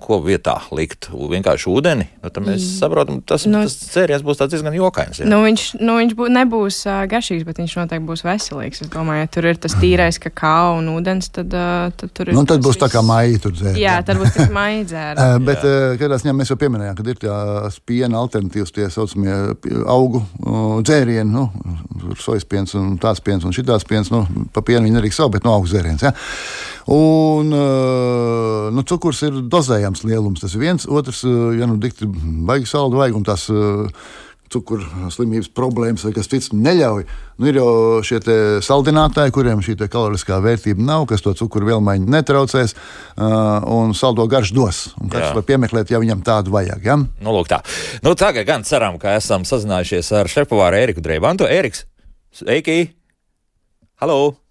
ko 0.00 0.20
vietā 0.24 0.56
likt? 0.72 1.10
Vienkārši 1.12 1.68
ūdeni? 1.68 2.08
Nu, 2.22 2.32
tad 2.32 2.46
mēs 2.46 2.62
mm. 2.62 2.78
saprotam, 2.80 3.20
tas, 3.28 3.44
nu, 3.50 3.60
tas 3.66 3.76
dzēriens 3.92 4.24
būs 4.24 4.40
tāds 4.40 4.56
diezgan 4.56 4.76
jokains. 4.76 5.20
Ja? 5.20 5.28
Nu, 5.28 5.42
viņš 5.44 5.66
nu, 5.82 5.98
viņš 6.00 6.16
bū, 6.16 6.30
nebūs 6.32 6.80
uh, 6.88 7.02
garšīgs, 7.10 7.44
bet 7.48 7.60
viņš 7.60 7.76
noteikti 7.82 8.08
būs 8.08 8.24
veselīgs. 8.24 8.82
Es 8.86 8.92
domāju, 8.92 9.26
ja 9.26 9.30
tur 9.36 9.50
ir 9.52 9.60
tas 9.60 9.76
tīrais 9.76 10.20
kakao 10.22 10.78
un 10.80 10.88
ūdens, 10.96 11.28
tad, 11.34 11.52
uh, 11.52 11.92
tad 11.92 12.16
tur 12.16 12.32
ir. 12.32 12.36
Nu, 12.38 12.46
tad 12.48 12.64
būs 12.64 12.76
viss... 12.76 12.82
tā 12.86 12.90
kā 12.92 13.04
maija 13.04 13.44
tur 13.44 13.52
dzēriens. 13.56 13.82
Jā, 13.84 14.00
tad 14.06 14.20
būs 14.22 14.34
tas 14.36 14.52
maija 14.54 14.88
dzēriens. 14.88 15.57
Bet 15.62 16.00
kādā 16.02 16.18
ziņā 16.20 16.34
mēs 16.36 16.52
jau 16.52 16.58
pieminējām, 16.60 16.98
ka 16.98 17.06
ir 17.08 17.20
tās 17.22 17.78
piena 17.88 18.20
alternatīvas, 18.22 18.74
tie 18.74 18.88
saucamie 18.92 19.34
augu 19.88 20.22
uh, 20.22 20.78
dzērieni, 20.84 21.28
nu, 21.32 21.46
sojas 22.20 22.46
piens 22.48 22.76
un 22.78 22.94
tāds 23.02 23.22
piens 23.24 23.44
un 23.46 23.56
šitās 23.56 23.86
piens. 23.88 24.12
Nu, 24.14 24.24
pa 24.54 24.62
pienu 24.64 24.86
viņi 24.88 25.02
arī 25.02 25.12
savu, 25.14 25.36
bet 25.36 25.48
no 25.48 25.56
augu 25.56 25.70
dzēriens. 25.70 26.06
Ja? 26.06 26.14
Un 26.94 27.52
nu, 27.52 28.84
cukurs 28.88 29.20
ir 29.26 29.42
dozējams 29.52 30.06
lielums. 30.08 30.40
Tas 30.40 30.54
ir 30.56 30.62
viens, 30.62 30.86
otrs, 30.88 31.20
ja 31.58 31.68
nu 31.68 31.76
dikti 31.82 32.08
baigi 32.48 32.70
saldu 32.70 33.02
vajag 33.02 33.18
un 33.18 33.28
tās. 33.28 33.50
Uh, 33.52 34.08
cukuru 34.52 35.10
slimības 35.12 35.50
problēmas 35.54 36.04
vai 36.06 36.12
kas 36.16 36.30
cits 36.30 36.52
neļauj. 36.56 37.04
Nu, 37.38 37.48
ir 37.50 37.60
jau 37.60 37.68
šie 38.06 38.18
saldinātāji, 38.64 39.34
kuriem 39.34 39.62
šī 39.64 39.76
kaloriskā 39.84 40.40
vērtība 40.44 40.82
nav, 40.84 41.06
kas 41.10 41.22
to 41.24 41.34
cukuru 41.38 41.70
vielmaiņu 41.70 42.10
netraucēs 42.14 42.74
uh, 42.74 43.28
un 43.68 43.94
saldo 43.98 44.26
garš 44.30 44.54
dos. 44.56 44.82
Katrs 45.04 45.36
var 45.38 45.46
piemeklēt, 45.46 45.92
ja 45.92 46.02
viņam 46.02 46.24
tādu 46.26 46.54
vajag. 46.56 46.82
Ja? 46.88 46.98
Nu, 46.98 47.36
lūk, 47.36 47.50
tā. 47.52 47.62
Nu, 48.06 48.16
tagad 48.18 48.48
gan 48.48 48.66
ceram, 48.68 48.98
ka 49.02 49.18
esam 49.20 49.46
sazinājušies 49.48 50.12
ar 50.18 50.32
šefpavāru 50.32 50.80
Eriku 50.80 51.04
Dreibantu. 51.04 51.48
Eriks, 51.48 51.86
sveiki! 52.40 52.82
Halo! 54.02 54.47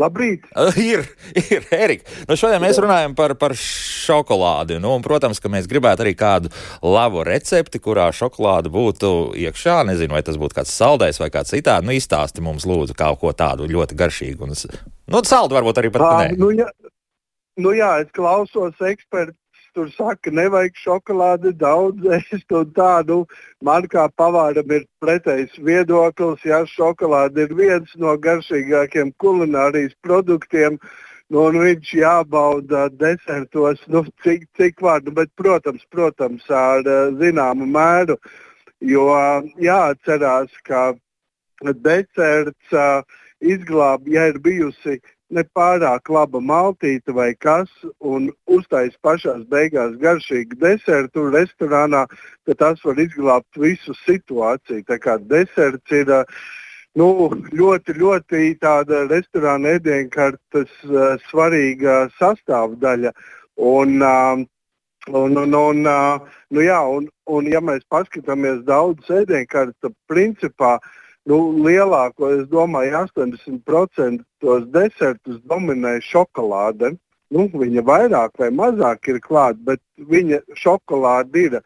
Labrīt! 0.00 0.46
Ir, 0.80 1.04
ir 1.36 1.66
Erika. 1.74 2.06
Nu, 2.28 2.36
šodien 2.38 2.62
mēs 2.62 2.78
runājam 2.80 3.14
par, 3.18 3.34
par 3.40 3.54
šokolādi. 3.58 4.78
Nu, 4.80 4.94
un, 4.96 5.04
protams, 5.04 5.40
ka 5.42 5.50
mēs 5.52 5.68
gribētu 5.70 6.04
arī 6.04 6.14
kādu 6.18 6.52
labu 6.84 7.24
recepti, 7.26 7.80
kurā 7.82 8.08
šokolāde 8.16 8.72
būtu 8.72 9.10
iekšā. 9.40 9.80
Nezinu, 9.90 10.16
vai 10.16 10.22
tas 10.26 10.38
būtu 10.40 10.56
kāds 10.60 10.72
saldējs 10.76 11.20
vai 11.20 11.30
kāds 11.34 11.52
citāds. 11.52 11.86
Nu, 11.86 11.94
izstāsti 11.96 12.44
mums, 12.44 12.68
lūdzu, 12.68 12.96
kaut 12.98 13.20
ko 13.20 13.34
tādu 13.36 13.68
ļoti 13.70 13.98
garšīgu. 14.00 14.48
Un, 14.48 14.56
nu, 15.12 15.22
saldu 15.28 15.58
varbūt 15.58 15.82
arī 15.82 15.92
pat 15.94 16.06
nē. 16.06 16.40
Nu, 16.40 16.52
jā, 16.56 16.70
nu, 17.60 17.74
jā, 17.76 17.92
es 18.04 18.14
klausos 18.16 18.80
ekspertu 18.80 19.36
tur 19.74 19.90
saka, 19.94 20.32
nevajag 20.34 20.78
šokolādi 20.82 21.52
daudz 21.60 22.06
ēst 22.18 22.54
un 22.56 22.72
tādu. 22.76 23.20
Man 23.64 23.86
kā 23.92 24.06
pavāram 24.20 24.74
ir 24.76 24.86
pretējs 25.02 25.58
viedoklis, 25.66 26.42
ja 26.46 26.62
šokolāde 26.68 27.46
ir 27.46 27.54
viens 27.58 27.94
no 27.96 28.16
garšīgākiem 28.26 29.14
kulinārijas 29.22 29.96
produktiem. 30.06 30.80
Nu, 31.30 31.44
viņš 31.54 31.92
jābauda 31.94 32.88
desertos, 32.98 33.82
nu, 33.86 34.02
cik, 34.24 34.48
cik 34.58 34.82
vārdu, 34.82 35.14
bet, 35.14 35.30
protams, 35.38 35.84
protams, 35.94 36.48
ar 36.50 36.82
uh, 36.82 37.12
zināmu 37.20 37.68
mēru. 37.70 38.18
Jo 38.82 39.06
jāatcerās, 39.60 40.50
ka 40.66 40.88
deserts 41.84 42.74
uh, 42.74 43.04
izglāb, 43.40 44.08
ja 44.10 44.26
ir 44.32 44.40
bijusi 44.42 44.98
nepārāk 45.34 46.10
laba 46.10 46.40
maltīte 46.42 47.14
vai 47.14 47.30
kas, 47.38 47.70
un 48.00 48.30
uztais 48.50 48.96
pašās 49.04 49.44
beigās 49.50 49.96
garšīgu 50.02 50.58
desertu 50.62 51.28
restorānā, 51.34 52.06
tad 52.46 52.60
tas 52.62 52.84
var 52.84 53.00
izglābt 53.02 53.60
visu 53.60 53.94
situāciju. 54.04 54.84
Tā 54.88 54.98
kā 55.02 55.18
deserts 55.32 55.94
ir 55.94 56.10
nu, 56.98 57.10
ļoti, 57.54 57.96
ļoti 58.02 58.46
tāda 58.62 59.04
restorāna 59.10 59.76
ēdienkartes 59.78 60.72
uh, 60.88 61.14
svarīga 61.30 62.08
sastāvdaļa. 62.20 63.14
Un, 63.74 64.00
uh, 64.00 64.48
Un, 65.16 65.32
un, 65.40 65.54
un, 65.56 65.78
uh, 65.88 66.34
nu 66.52 66.60
jā, 66.60 66.76
un, 66.84 67.06
un, 67.32 67.46
ja 67.48 67.62
mēs 67.64 67.80
paskatāmies 67.88 68.58
daudz 68.66 69.08
ēdienkartes, 69.08 69.78
tad 69.80 69.94
principā 70.12 70.74
uh, 70.76 70.90
nu, 71.28 71.38
lielāko, 71.64 72.30
es 72.38 72.48
domāju, 72.48 73.04
80% 73.04 74.24
tos 74.40 74.66
desertus 74.72 75.40
dominē 75.50 75.98
šokolāde. 76.04 76.94
Nu, 77.30 77.46
viņa 77.54 77.84
vairāk 77.86 78.40
vai 78.40 78.50
mazāk 78.50 79.12
ir 79.12 79.20
klāta, 79.22 79.60
bet 79.62 79.80
viņa 80.10 80.40
šokolāde 80.58 81.46
ir. 81.46 81.60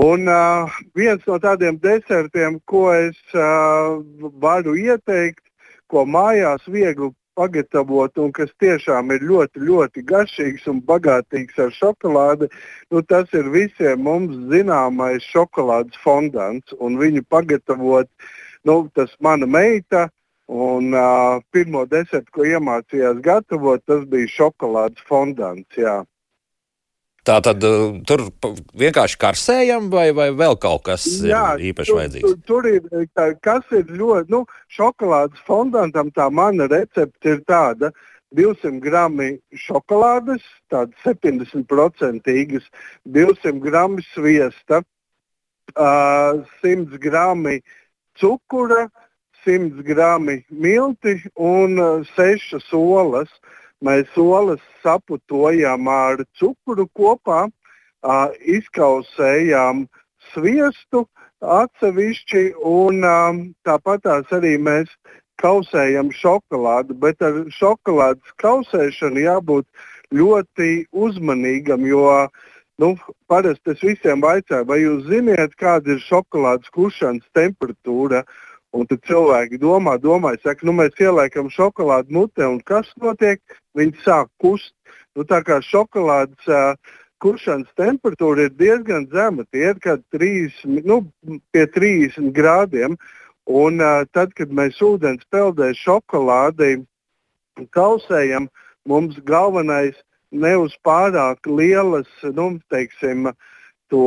Un 0.00 0.30
uh, 0.30 0.80
viens 0.96 1.24
no 1.28 1.36
tādiem 1.42 1.76
desertiem, 1.82 2.60
ko 2.64 2.86
es 2.94 3.18
uh, 3.34 3.98
varu 4.40 4.76
ieteikt, 4.78 5.42
ko 5.90 6.06
mājās 6.06 6.64
viegli 6.70 7.10
pagatavot 7.36 8.16
un 8.22 8.30
kas 8.32 8.52
tiešām 8.62 9.10
ir 9.12 9.24
ļoti, 9.26 9.60
ļoti 9.66 10.04
garšīgs 10.06 10.68
un 10.70 10.80
bagātīgs 10.86 11.58
ar 11.60 11.74
šokolādi, 11.74 12.48
nu, 12.92 13.02
tas 13.02 13.28
ir 13.36 13.50
visiem 13.52 14.06
mums 14.06 14.38
zināmais 14.52 15.26
šokolādes 15.34 15.98
fondants. 16.04 16.72
Viņu 16.80 17.26
pagatavot 17.28 18.08
uh, 18.08 18.30
nu, 18.68 18.82
tas 18.94 19.12
mana 19.20 19.46
meita. 19.46 20.08
Un 20.50 20.90
uh, 20.98 21.38
pirmo 21.54 21.84
desertu, 21.86 22.26
ko 22.34 22.42
iemācījās 22.42 23.20
gatavot, 23.22 23.84
tas 23.86 24.00
bija 24.10 24.26
šokolādes 24.32 25.04
fondants. 25.06 25.76
Jā. 25.78 26.00
Tā 27.22 27.36
tad 27.44 27.62
uh, 27.62 28.00
tur 28.08 28.24
vienkārši 28.80 29.18
karsējam, 29.20 29.86
vai, 29.92 30.08
vai 30.16 30.30
vēl 30.34 30.58
kaut 30.58 30.82
kas 30.88 31.04
Jā, 31.22 31.52
ir 31.54 31.70
īpaši 31.70 31.92
tur, 31.92 31.98
vajadzīgs? 32.00 32.24
Tur, 32.26 32.38
tur 32.50 32.68
ir 32.70 33.06
tā, 33.14 33.28
kas 33.46 33.70
ir 33.76 33.92
ļoti, 33.94 34.32
nu, 34.34 34.42
šokolādes 34.74 35.44
fondantam 35.46 36.10
tā 36.16 36.26
mana 36.34 36.66
recepte 36.72 37.36
ir 37.36 37.44
tāda. 37.46 37.92
200 38.34 38.78
gramu 38.82 39.26
šokolādes, 39.58 40.42
tādas 40.70 40.98
70% 41.02 42.30
200 43.06 43.54
gramu 43.62 44.02
sviesta, 44.14 44.82
uh, 45.74 46.42
100 46.62 46.98
gramu 47.02 47.58
cukura, 48.20 48.88
100 49.44 49.82
gramu 49.82 50.36
milti 50.50 51.16
un 51.34 51.78
uh, 51.80 52.04
6 52.16 52.60
olas. 52.76 53.30
Mēs 53.80 54.12
olas 54.20 54.60
saputojām 54.84 55.88
ar 55.88 56.20
cukuru 56.36 56.84
kopā, 56.92 57.46
uh, 57.48 58.28
izkausējām 58.44 59.86
sviestu 60.34 61.06
atsevišķi 61.40 62.42
un 62.68 63.00
um, 63.08 63.40
tāpat 63.64 64.04
arī 64.36 64.58
mēs 64.60 64.92
kausējam 65.40 66.10
šokolādi, 66.12 66.96
bet 67.00 67.22
ar 67.24 67.40
šokolādes 67.56 68.36
kausēšanu 68.42 69.24
jābūt 69.24 69.66
ļoti 70.12 70.70
uzmanīgam, 70.92 71.86
jo 71.88 72.04
nu, 72.80 72.94
parasti 73.30 73.74
es 73.74 73.82
visiem 73.84 74.22
vaicāju, 74.24 74.66
vai 74.68 74.80
jūs 74.80 75.04
zināt, 75.10 75.56
kāda 75.60 75.94
ir 75.94 76.00
šokolādes 76.06 76.72
kušanas 76.74 77.26
temperatūra. 77.36 78.24
Un 78.70 78.86
tad 78.86 79.02
cilvēki 79.08 79.58
domā, 79.58 79.96
domā, 79.98 80.36
saka, 80.44 80.62
nu 80.66 80.72
mēs 80.78 80.94
ieliekam 81.02 81.48
šokolādi 81.50 82.14
mutē, 82.14 82.46
un 82.46 82.60
kas 82.62 82.86
notiek? 83.02 83.40
Viņi 83.74 83.98
sāk 84.04 84.30
kust. 84.38 84.72
Nu, 85.18 85.24
tā 85.26 85.40
kā 85.42 85.58
šokolādes 85.66 86.46
uh, 86.46 86.76
kušanas 87.22 87.70
temperatūra 87.78 88.46
ir 88.46 88.54
diezgan 88.54 89.08
zema, 89.10 89.42
tie 89.50 89.72
ir 89.72 89.80
kaut 89.82 90.04
kādi 90.14 90.46
nu, 90.86 91.00
pie 91.50 91.66
30 91.66 92.30
grādiem. 92.36 92.94
Un, 93.50 93.82
uh, 93.82 94.06
tad, 94.14 94.30
kad 94.38 94.54
mēs 94.54 94.78
ūdens 94.86 95.26
peldē 95.34 95.72
šokolādi 95.74 96.84
kausējam, 97.74 98.46
mums 98.86 99.18
galvenais 99.26 99.98
ne 100.30 100.56
uz 100.58 100.74
pārāk 100.86 101.46
lielas, 101.46 102.08
nu, 102.36 102.52
teiksim, 102.70 103.30
to 103.90 104.02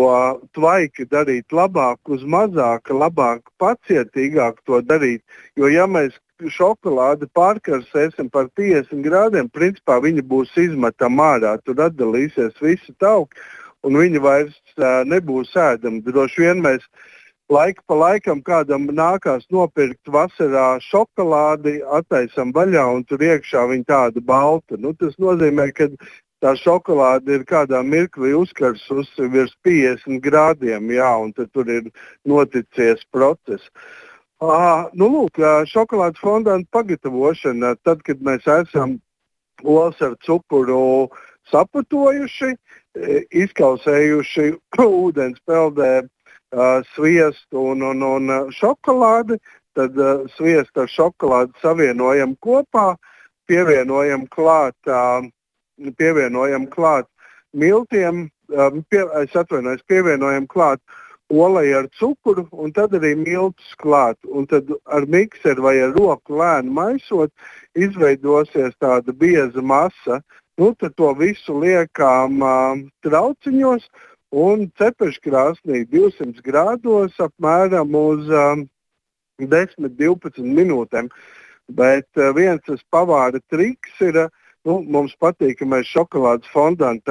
tvaiki 0.55 1.05
darīt 1.11 1.51
labāk, 1.51 1.99
uz 2.07 2.23
mazāk, 2.23 2.89
labāk, 2.89 3.49
pacietīgāk 3.59 4.61
to 4.65 4.79
darīt. 4.81 5.23
Jo, 5.59 5.67
ja 5.67 5.87
mēs 5.87 6.15
šokolādi 6.49 7.27
pārkarsēsim 7.35 8.29
par 8.31 8.47
50 8.59 9.03
grādiem, 9.03 9.49
principā 9.51 9.99
viņa 10.03 10.23
būs 10.27 10.55
izmetama 10.59 11.33
ārā, 11.35 11.57
tur 11.65 11.83
atdalīsies 11.85 12.55
visi 12.63 12.95
tauki, 12.99 13.39
un 13.83 13.99
viņa 13.99 14.23
vairs 14.23 14.55
uh, 14.79 15.03
nebūs 15.07 15.53
ēdama. 15.59 16.01
Droši 16.07 16.45
vien 16.45 16.63
mēs 16.63 16.87
Laika 17.53 17.83
pa 17.85 17.95
laikam 17.99 18.39
kādam 18.41 18.85
nākās 18.97 19.43
nopirkt 19.53 20.09
vasarā 20.09 20.79
šokolādi, 20.81 21.81
attaisam 21.97 22.53
vaļā 22.55 22.85
un 22.95 23.03
tur 23.05 23.21
iekšā 23.21 23.65
viņa 23.69 23.85
tāda 23.91 24.23
balta. 24.25 24.79
Nu, 24.79 24.93
tas 24.97 25.13
nozīmē, 25.21 25.67
ka 25.77 25.89
tā 26.41 26.53
šokolāde 26.57 27.35
ir 27.37 27.43
kādā 27.49 27.83
mirklī 27.85 28.31
uzkarsusi 28.39 29.27
virs 29.35 29.53
50 29.67 30.23
grādiem, 30.23 30.89
jā, 30.95 31.11
un 31.25 31.33
tur 31.35 31.69
ir 31.69 31.91
noticies 32.25 33.03
process. 33.13 33.69
Uh, 34.43 34.89
nu, 34.97 35.11
lūk, 35.11 35.37
šokolādes 35.69 36.23
fondāna 36.23 36.65
pagatavošana, 36.73 37.75
tad, 37.85 38.01
kad 38.07 38.23
mēs 38.23 38.47
esam 38.49 38.97
olas 39.63 40.01
ar 40.01 40.17
cukuru 40.25 41.11
sapatojuši, 41.51 42.55
izkausējuši 43.45 44.49
ūdens 45.03 45.39
peldē 45.45 45.93
sviestu 46.93 47.69
un, 47.73 47.81
un, 47.81 48.03
un 48.03 48.33
šokolādi. 48.53 49.39
Tad 49.73 49.97
uh, 49.97 50.25
sviestu 50.37 50.83
ar 50.83 50.91
šokolādi 50.91 51.57
savienojam 51.63 52.35
kopā, 52.45 52.93
pievienojam 53.49 54.27
klāt, 54.29 54.77
uh, 54.85 55.25
pievienojam 55.97 56.67
klāt 56.69 57.09
miltiem, 57.57 58.27
uh, 58.53 58.69
pie, 58.89 59.01
es 59.23 59.33
atvainojos, 59.33 59.81
pievienojam 59.89 60.45
klāt 60.51 60.81
olai 61.33 61.73
ar 61.73 61.87
cukuru 61.97 62.45
un 62.51 62.71
tad 62.71 62.93
arī 62.93 63.15
miltus 63.17 63.73
klāt. 63.81 64.19
Un 64.29 64.45
tad 64.45 64.69
ar 64.85 65.07
mikseru 65.09 65.65
vai 65.65 65.79
ar 65.81 65.97
roku 65.97 66.37
lēni 66.37 66.69
maisot, 66.69 67.33
izveidosies 67.73 68.77
tāda 68.77 69.13
bieza 69.13 69.61
masa. 69.61 70.21
Nu, 70.61 70.75
tad 70.77 70.93
to 71.01 71.09
visu 71.17 71.57
liekam 71.57 72.41
uh, 72.45 72.77
trauciņos 73.01 73.89
un 74.33 74.65
cepeškrāsnī 74.79 75.83
200 75.93 76.41
grādos 76.41 77.17
apmēram 77.21 77.93
uz 77.97 78.29
um, 78.33 78.63
10-12 79.39 80.41
minūtēm. 80.41 81.09
Bet 81.69 82.09
uh, 82.17 82.31
viens 82.35 82.61
tas 82.65 82.81
pavāra 82.91 83.39
triks 83.53 84.01
ir, 84.01 84.17
uh, 84.25 84.31
nu, 84.65 84.79
mums 84.81 85.13
patīk, 85.21 85.59
ka 85.59 85.67
mēs 85.69 85.91
šokolādes 85.93 86.49
fondānu 86.53 87.03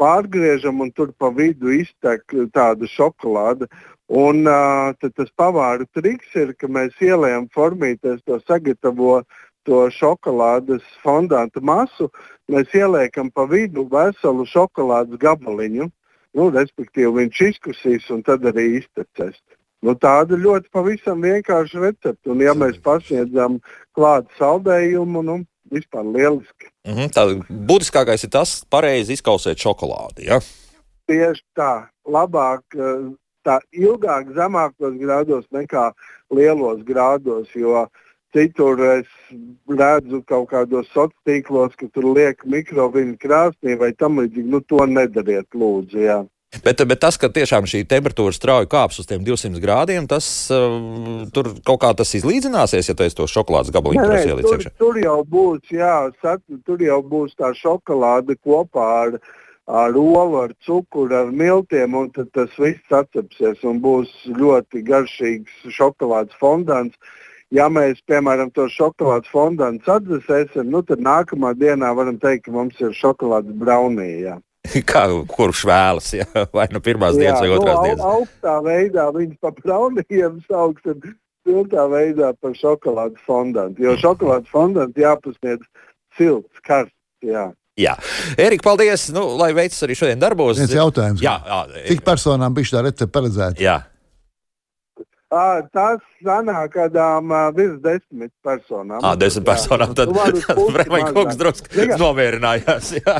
pārgriežam 0.00 0.80
un 0.84 0.90
tur 0.92 1.12
pa 1.16 1.28
vidu 1.32 1.70
iztek 1.72 2.24
tāda 2.52 2.88
šokolāde. 2.88 3.68
Un 4.08 4.46
uh, 4.48 4.94
tas 5.02 5.28
pavāra 5.36 5.84
triks 5.92 6.32
ir, 6.34 6.54
ka 6.56 6.68
mēs 6.68 6.96
ielējam 7.04 7.50
formītēs 7.52 8.24
to 8.24 8.40
sagatavo 8.46 9.20
to 9.66 9.84
šokolādes 9.90 10.84
fondāta 11.02 11.60
masu, 11.60 12.08
mēs 12.48 12.72
ieliekam 12.72 13.32
pa 13.34 13.44
vidu 13.50 13.84
veselu 13.90 14.46
šokolādes 14.46 15.18
gabaliņu 15.20 15.90
nu, 16.36 16.48
respektīvi 16.54 17.12
viņš 17.22 17.42
izkusīs 17.50 18.08
un 18.14 18.22
tad 18.26 18.44
arī 18.48 18.76
iztecēs. 18.80 19.38
Nu, 19.84 19.94
tāda 20.00 20.38
ļoti 20.40 20.70
pavisam 20.72 21.20
vienkārša 21.24 21.82
recepte. 21.82 22.30
Un, 22.32 22.40
ja 22.42 22.54
mēs 22.56 22.78
pasniedzam 22.82 23.60
klāta 23.96 24.32
saldējumu, 24.38 25.22
nu, 25.26 25.36
vispār 25.72 26.06
lieliski. 26.06 26.70
Mm 26.86 26.94
-hmm, 26.94 27.12
tā 27.12 27.26
būtiskākais 27.68 28.24
ir 28.24 28.30
tas, 28.30 28.64
pareizi 28.70 29.12
izkausēt 29.12 29.60
šokolādi. 29.62 30.26
Ja? 30.30 30.40
Tieši 31.06 31.42
tā, 31.58 31.86
labāk, 32.06 32.62
eh, 32.74 33.12
tā 33.44 33.60
ilgāk 33.72 34.32
zemākos 34.34 34.96
grādos 34.98 35.46
nekā 35.52 35.92
lielos 36.30 36.82
grādos, 36.82 37.48
jo 37.54 37.86
citur 38.34 38.80
es 38.98 39.10
redzu 39.68 40.22
kaut 40.26 40.48
kādos 40.50 40.88
sociālos 40.92 41.26
tīklos, 41.26 41.76
ka 41.78 41.90
tur 41.92 42.08
liek 42.16 42.42
mikroviņu 42.46 43.18
krāsnī 43.22 43.76
vai 43.78 43.92
tam 43.98 44.22
līdzīgi. 44.22 44.48
Nu, 44.50 44.62
to 44.62 44.86
nedariet, 44.90 45.48
lūdzu. 45.54 46.00
Jā. 46.02 46.24
Bet, 46.64 46.80
bet 46.88 47.00
tas, 47.02 47.18
ka 47.20 47.28
tiešām 47.32 47.66
šī 47.68 47.82
temperatūra 47.90 48.34
strauji 48.34 48.68
kāps 48.70 49.00
uz 49.02 49.08
tiem 49.08 49.24
200 49.26 49.60
grādiem, 49.60 50.06
tas 50.08 50.26
uh, 50.54 51.26
tur 51.34 51.50
kaut 51.66 51.80
kā 51.82 51.90
tas 51.98 52.14
izlīdzināsies, 52.16 52.90
ja 52.90 52.94
tu 52.96 53.08
to 53.18 53.26
šokolādes 53.30 53.72
gabaliņu 53.74 54.04
prasīji 54.06 54.36
līdz 54.38 54.52
tur, 54.52 54.68
tur 54.80 55.00
jau 55.02 55.18
būs, 55.26 55.66
jā, 55.74 55.96
sat, 56.22 56.44
tur 56.64 56.84
jau 56.86 57.00
būs 57.04 57.34
tā 57.36 57.50
šokolāde 57.58 58.38
kopā 58.46 58.86
ar, 59.02 59.18
ar 59.66 59.98
olu, 59.98 60.46
ar 60.46 60.54
cukuru, 60.64 61.18
ar 61.18 61.34
miltiem, 61.34 61.98
un 61.98 62.08
tad 62.14 62.30
tas 62.36 62.54
viss 62.62 62.94
atcepsies 62.94 63.66
un 63.66 63.82
būs 63.82 64.14
ļoti 64.38 64.84
garšīgs 64.86 65.66
šokolādes 65.76 66.38
fondāns. 66.40 66.94
Ja 67.54 67.68
mēs, 67.70 68.00
piemēram, 68.10 68.50
to 68.54 68.66
šokolādes 68.72 69.30
fondānu 69.30 69.78
atdzesēsim, 69.86 70.66
nu, 70.72 70.80
tad 70.82 71.02
nākamā 71.04 71.52
dienā 71.54 71.92
varam 71.94 72.18
teikt, 72.18 72.48
ka 72.48 72.54
mums 72.56 72.80
ir 72.82 72.94
šokolādes 72.96 73.54
braunija. 73.60 74.40
Kā, 74.90 75.04
kurš 75.30 75.62
vēlas, 75.68 76.10
ja? 76.16 76.26
vai 76.56 76.66
nu 76.74 76.82
pirmās 76.82 77.14
jā, 77.14 77.22
dienas, 77.22 77.44
vai 77.44 77.52
otrās 77.54 77.78
no, 77.78 77.84
dienas? 77.86 78.08
Augstā 78.16 78.56
veidā 78.66 79.06
viņas 79.14 79.38
pa 79.44 79.52
braunījiem 79.60 80.40
sauks 80.48 80.90
un 80.90 81.04
siltā 81.46 81.86
veidā 81.92 82.32
par 82.42 82.56
šokolādes 82.58 83.22
fondantu. 83.28 83.86
Jo 83.86 83.94
šokolādes 84.02 84.50
fondantu 84.50 85.06
jāpasniedz 85.06 85.62
silts, 86.18 86.66
karsts. 86.66 86.94
Jā. 87.24 87.48
Jā, 87.76 87.92
Erika, 88.40 88.64
paldies. 88.70 89.10
Nu, 89.12 89.26
lai 89.36 89.50
veicas 89.56 89.82
arī 89.84 89.94
šodien 89.98 90.20
darbos. 90.20 90.56
Viens 90.58 90.72
jautājums. 90.72 91.20
Jā, 91.24 91.36
jā, 91.44 91.82
Cik 91.90 92.06
personām 92.06 92.56
bija 92.56 92.78
tā 92.78 92.86
recepte 92.86 93.12
paredzēta? 93.12 93.60
Jā. 93.60 93.82
Tas 95.28 96.02
sanāk 96.22 96.76
kādām 96.76 97.32
virs 97.56 97.80
desmit 97.82 98.30
personām. 98.46 99.00
Ah, 99.02 99.16
desmit 99.18 99.46
personām. 99.48 99.94
Tad 99.98 100.12
Bremai 100.14 101.02
kungs 101.10 101.38
drusku 101.40 101.86
nomierinājās. 101.98 102.92
Jā, 103.00 103.16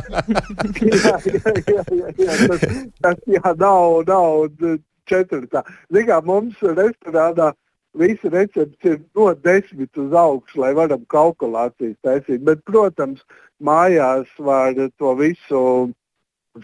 jā, 0.87 1.17
jā, 1.27 1.53
jā, 1.67 2.11
jā, 2.15 2.37
tas, 2.47 2.67
tas 3.03 3.19
jā, 3.27 3.53
nav, 3.59 4.03
nav 4.07 4.77
četratā. 5.07 5.65
Zinām, 5.91 6.29
mums 6.31 6.63
restorānā 6.63 7.51
visi 7.97 8.31
recepti 8.31 8.93
ir 8.93 8.99
no 9.17 9.33
desmit 9.43 9.97
uz 9.97 10.13
augšu, 10.13 10.61
lai 10.63 10.73
varam 10.77 11.03
kalkulācijas 11.11 11.97
taisīt. 12.05 12.43
Bet, 12.47 12.63
protams, 12.69 13.23
mājās 13.59 14.31
var 14.39 14.77
to 14.95 15.13
visu 15.19 15.61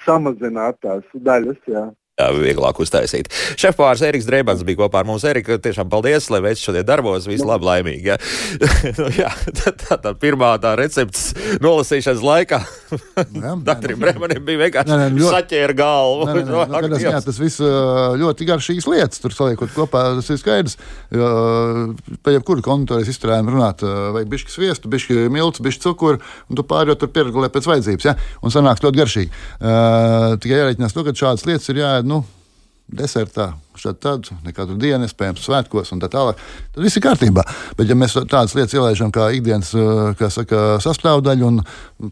samazināt 0.06 0.80
tās 0.86 1.04
daļas. 1.14 1.60
Jā. 1.68 1.90
Vieglāk 2.14 2.78
uztaisīt. 2.78 3.32
Šefpārs 3.58 4.04
Eriks 4.06 4.28
Dreibans 4.28 4.62
bija 4.68 4.84
kopā 4.84 5.02
ar 5.02 5.08
mums. 5.10 5.24
Erika, 5.26 5.58
tiešām 5.58 5.90
paldies, 5.90 6.28
lai 6.30 6.44
veids 6.46 6.62
šodien 6.62 6.86
darbos. 6.86 7.26
Visu 7.26 7.48
labi, 7.50 7.66
laimīgi. 7.66 8.12
Ja. 8.12 8.20
nu, 9.00 9.10
jā, 9.18 9.32
tā, 9.58 9.74
tā, 9.74 9.98
tā 9.98 10.14
pirmā 10.22 10.54
tā 10.62 10.76
recepts 10.78 11.32
nolasīšanas 11.64 12.22
laikā 12.22 12.62
Doktoram 13.68 14.04
Bremanim 14.04 14.46
bija 14.48 14.62
vienkārši 14.66 14.92
nē, 14.92 14.98
nē, 15.00 15.08
ļoti... 15.18 15.32
saķēra 15.36 15.76
galvu. 15.78 16.28
Nē, 16.30 16.36
nē, 16.36 16.44
nē, 16.44 16.82
nē, 16.84 16.92
nē, 16.94 17.00
jā, 17.04 17.22
tas 17.26 17.40
viss 17.42 17.64
ļoti 18.22 18.48
garšīgs 18.50 18.90
lietas, 18.90 19.24
tur 19.24 19.36
saliekot 19.36 19.74
kopā, 19.76 20.06
tas 20.20 20.30
ir 20.34 20.42
skaidrs. 20.42 20.78
Pa 21.14 22.36
jebkuru 22.36 22.66
konditorijas 22.66 23.14
izstrādājumu 23.14 23.56
runāt, 23.56 23.84
vajag 24.18 24.32
bišķi 24.36 24.56
sviestu, 24.58 24.92
bišķi 24.94 25.26
miltu, 25.34 25.66
bišķi 25.66 25.86
cukuru, 25.88 26.22
un 26.50 26.60
tu 26.60 26.68
pārējot 26.68 27.04
tur 27.04 27.14
pieregulē 27.16 27.52
pēc 27.54 27.70
vajadzības, 27.72 28.10
ja? 28.12 28.16
un 28.44 28.54
sanāks 28.54 28.86
ļoti 28.86 29.02
garšīgi. 29.02 29.44
Tikai 30.44 30.64
jārēķinās 30.64 30.96
to, 30.96 31.06
ka 31.08 31.18
šādas 31.24 31.48
lietas 31.50 31.70
ir 31.74 31.84
jāēd, 31.84 32.10
nu, 32.10 32.24
desertā, 32.92 33.54
šādi 33.80 34.00
tad, 34.04 34.28
nekādu 34.46 34.76
dienu, 34.78 35.08
iespējams, 35.08 35.42
svētkos 35.48 35.94
un 35.96 36.02
tā 36.04 36.10
tālāk. 36.12 36.40
Tad 36.76 36.84
viss 36.84 37.00
ir 37.00 37.04
kārtībā. 37.06 37.46
Bet, 37.80 37.88
ja 37.90 37.96
mēs 37.98 38.14
tādas 38.30 38.54
lietas 38.58 38.76
ielaižam 38.76 39.14
kā 39.14 39.30
ikdienas 39.34 39.72
kā 40.20 40.30
saka, 40.34 40.62
sastāvdaļu 40.84 41.48
un 41.48 41.62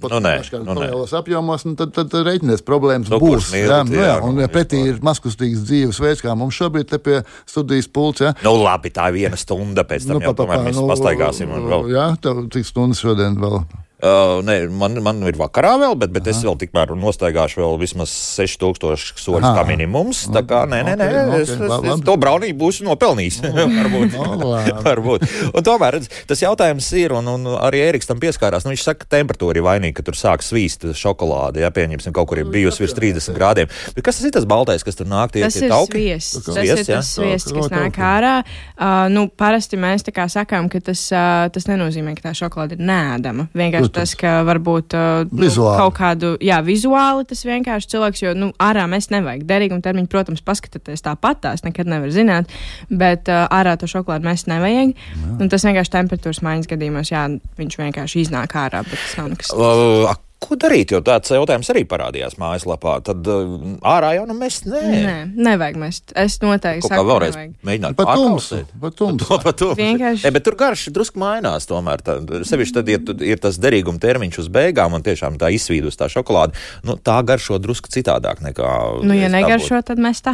pat 0.02 0.16
nu, 0.16 0.32
nu, 0.66 0.78
lielos 0.80 1.14
apjomos, 1.18 1.68
nu, 1.68 1.76
tad, 1.80 1.94
tad, 1.98 2.10
tad 2.14 2.26
reiķinies 2.26 2.66
problēmas 2.66 3.12
nu, 3.12 3.20
būs. 3.22 3.52
Mīl, 3.54 3.68
jā, 3.68 3.82
nu, 3.86 4.00
jā, 4.00 4.16
un 4.26 4.42
ja 4.42 4.50
pretī 4.52 4.82
ir 4.94 5.04
maskustīgs 5.06 5.68
dzīves 5.68 6.02
veids, 6.02 6.24
kā 6.26 6.34
mums 6.40 6.58
šobrīd 6.58 6.90
te 6.90 7.02
pie 7.04 7.22
studijas 7.44 7.92
pults. 7.92 8.26
Ja. 8.26 8.34
Nu, 8.48 8.56
labi, 8.64 8.94
tā 8.96 9.12
ir 9.12 9.20
viena 9.20 9.40
stunda 9.40 9.86
pēc 9.88 10.08
tam, 10.08 10.18
nu, 10.18 10.26
jau 10.26 10.34
pa, 10.34 10.48
pa, 10.48 10.56
pa, 10.56 10.66
mēs 10.66 10.80
nu, 10.80 10.88
pastaigāsim. 10.90 11.54
Jā, 11.92 12.12
tev 12.24 12.46
cik 12.56 12.72
stundas 12.72 13.04
šodien 13.04 13.38
vēl? 13.42 13.62
Uh, 14.02 14.42
ne, 14.46 14.58
man, 14.74 14.98
man 15.06 15.22
ir 15.30 15.38
vakarā 15.40 15.76
vēl, 15.82 15.96
bet, 16.02 16.12
bet 16.16 16.28
Aha. 16.28 16.36
es 16.36 16.44
vēl 16.46 16.58
tikmēr 16.62 16.94
nostaigāšu 17.00 17.62
vēl 17.62 17.80
vismaz 17.82 18.14
6000 18.36 19.22
soļus 19.22 19.48
kā 19.58 19.66
minimums. 19.70 20.26
Tā 20.34 20.44
kā 20.48 20.64
nē, 20.70 20.82
nē, 20.90 20.98
nē, 21.00 21.10
okay, 21.12 21.46
es, 21.46 21.54
okay, 21.56 21.70
es, 21.70 21.96
es 21.96 22.06
to 22.08 22.18
braunību 22.22 22.60
būšu 22.66 22.88
nopelnījis. 22.90 23.42
varbūt. 23.80 24.18
No, 24.22 24.54
varbūt. 24.84 25.24
Un 25.58 25.66
tomēr 25.66 25.96
redz, 25.98 26.08
tas 26.30 26.42
jautājums 26.44 26.86
ir, 27.00 27.14
un, 27.16 27.26
un 27.32 27.48
arī 27.58 27.82
Eriks 27.88 28.10
tam 28.10 28.20
pieskārās. 28.22 28.66
Nu, 28.66 28.74
viņš 28.74 28.84
saka, 28.86 29.06
ka 29.06 29.16
temperatūra 29.16 29.60
ir 29.60 29.66
vainīga, 29.66 29.98
ka 30.00 30.06
tur 30.10 30.18
sāk 30.18 30.44
svīst 30.46 30.86
šokolāde. 30.98 31.64
Ja 31.64 31.72
pieņemsim, 31.74 32.14
kaut 32.16 32.30
kur 32.30 32.42
ir 32.42 32.50
bijusi 32.52 32.84
virs 32.84 32.96
30 32.98 33.38
grādiem. 33.38 33.72
Bet 33.96 34.06
kas 34.06 34.20
tas 34.20 34.28
ir 34.28 34.36
tas 34.36 34.48
baltais, 34.50 34.86
kas 34.86 35.00
tur 35.00 35.10
nāk? 35.10 35.34
Tie, 35.34 35.44
tas 35.46 35.58
tie 35.58 35.66
ir 35.68 35.74
tauki? 35.74 36.02
sviests. 36.02 36.46
Tas 36.46 36.58
sviests, 36.58 36.82
ir 36.82 36.96
tas 36.96 37.12
sviests, 37.16 37.54
kas 37.56 37.70
nāk 37.74 38.00
ārā. 38.06 38.34
Uh, 38.76 39.08
nu, 39.14 39.26
parasti 39.30 39.80
mēs 39.80 40.06
tā 40.08 40.14
kā 40.16 40.28
sakām, 40.32 40.70
ka 40.72 40.82
tas, 40.84 41.04
uh, 41.14 41.48
tas 41.54 41.68
nenozīmē, 41.70 42.16
ka 42.18 42.30
tā 42.30 42.34
šokolāde 42.38 42.78
ir 42.78 42.86
nēdama. 42.88 43.48
Vienkārši 43.58 43.91
tas, 43.94 44.14
ka 44.20 44.40
varbūt 44.48 44.96
uh, 44.98 45.26
nu, 45.32 45.50
kaut 45.52 45.96
kādu, 45.98 46.34
jā, 46.44 46.58
vizuāli 46.66 47.28
tas 47.30 47.44
vienkārši 47.48 47.92
cilvēks, 47.94 48.24
jo, 48.26 48.34
nu, 48.38 48.52
ārā 48.62 48.88
mēs 48.92 49.12
nevajag. 49.14 49.46
Derīguma 49.50 49.84
termiņu, 49.86 50.10
protams, 50.12 50.44
paskatīties 50.46 51.06
tāpat, 51.06 51.44
tās 51.46 51.66
nekad 51.68 51.92
nevar 51.92 52.12
zināt, 52.14 52.52
bet 52.90 53.32
uh, 53.32 53.46
ārā 53.52 53.78
to 53.80 53.90
šokolādi 53.92 54.28
mēs 54.30 54.48
nevajag. 54.52 54.96
Jā. 54.96 55.36
Un 55.38 55.52
tas 55.52 55.68
vienkārši 55.68 55.96
temperatūras 56.00 56.44
maiņas 56.46 56.72
gadījumos, 56.72 57.14
jā, 57.14 57.28
viņš 57.62 57.80
vienkārši 57.86 58.26
iznāk 58.26 58.58
ārā, 58.60 58.84
bet 58.88 58.98
tas 58.98 59.16
nav 59.20 59.32
nekas. 59.36 59.56
Uh, 59.56 60.12
Ko 60.42 60.56
darīt? 60.58 60.90
Jo 60.94 61.04
tāds 61.06 61.30
jautājums 61.30 61.70
arī 61.70 61.84
parādījās 61.90 62.38
mājaslapā. 62.42 62.96
Tad 63.06 63.28
uh, 63.30 63.52
ārā 63.86 64.16
jau 64.18 64.24
nu 64.30 64.36
mest. 64.40 64.66
Nē, 64.70 64.82
nē 64.90 65.18
nevajag 65.38 65.78
mest. 65.82 66.14
Es 66.18 66.40
noteikti 66.42 66.90
saku, 66.90 67.06
vēlreiz 67.06 67.36
nevajag. 67.36 67.52
mēģināt 67.70 67.98
pat 68.00 68.12
tumsēt. 68.18 68.72
Pat 68.82 68.98
tumsēt. 68.98 69.64
Vienkārši. 69.82 70.26
Ne, 70.26 70.34
bet 70.34 70.46
tur 70.48 70.58
garš 70.58 70.88
drusku 70.96 71.22
mainās 71.22 71.70
tomēr. 71.70 72.02
Tā, 72.06 72.18
sevišķi 72.50 72.78
tad, 72.80 72.90
ja 72.90 73.02
ir 73.34 73.42
tas 73.44 73.60
derīguma 73.62 74.02
termiņš 74.02 74.42
uz 74.42 74.50
beigām 74.54 74.98
un 74.98 75.06
tiešām 75.06 75.38
tā 75.42 75.52
izsvīdus 75.54 76.00
tā 76.00 76.10
šokolāde, 76.12 76.58
nu, 76.90 76.98
tā 76.98 77.20
garšo 77.28 77.62
drusku 77.62 77.94
citādāk 77.94 78.42
nekā. 78.42 78.72
Nu, 79.06 79.18
ja 79.18 79.30
negaršo, 79.32 79.84
tad 79.86 80.02
mēs 80.02 80.24
tā. 80.26 80.34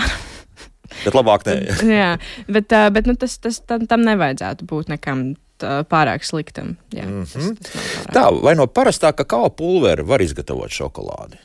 Bet 1.03 1.15
labāk 1.17 1.43
nē. 1.47 1.57
Jā, 1.99 2.13
bet, 2.47 2.71
bet 2.95 3.11
nu, 3.11 3.17
tas, 3.19 3.35
tas 3.43 3.59
tam, 3.67 3.83
tam 3.91 4.07
nevajadzētu 4.07 4.67
būt 4.69 4.93
nekam 4.95 5.33
pārāk 5.63 6.23
sliktam. 6.23 6.75
Jā, 6.93 7.05
mm 7.05 7.23
-hmm. 7.23 7.55
tas, 7.57 7.71
tas 7.71 8.15
Tā, 8.15 8.43
vai 8.43 8.55
no 8.55 8.67
parastā 8.67 9.13
kakao 9.13 9.49
pulvera 9.49 10.03
var 10.03 10.21
izgatavot 10.21 10.69
šokolādi? 10.69 11.37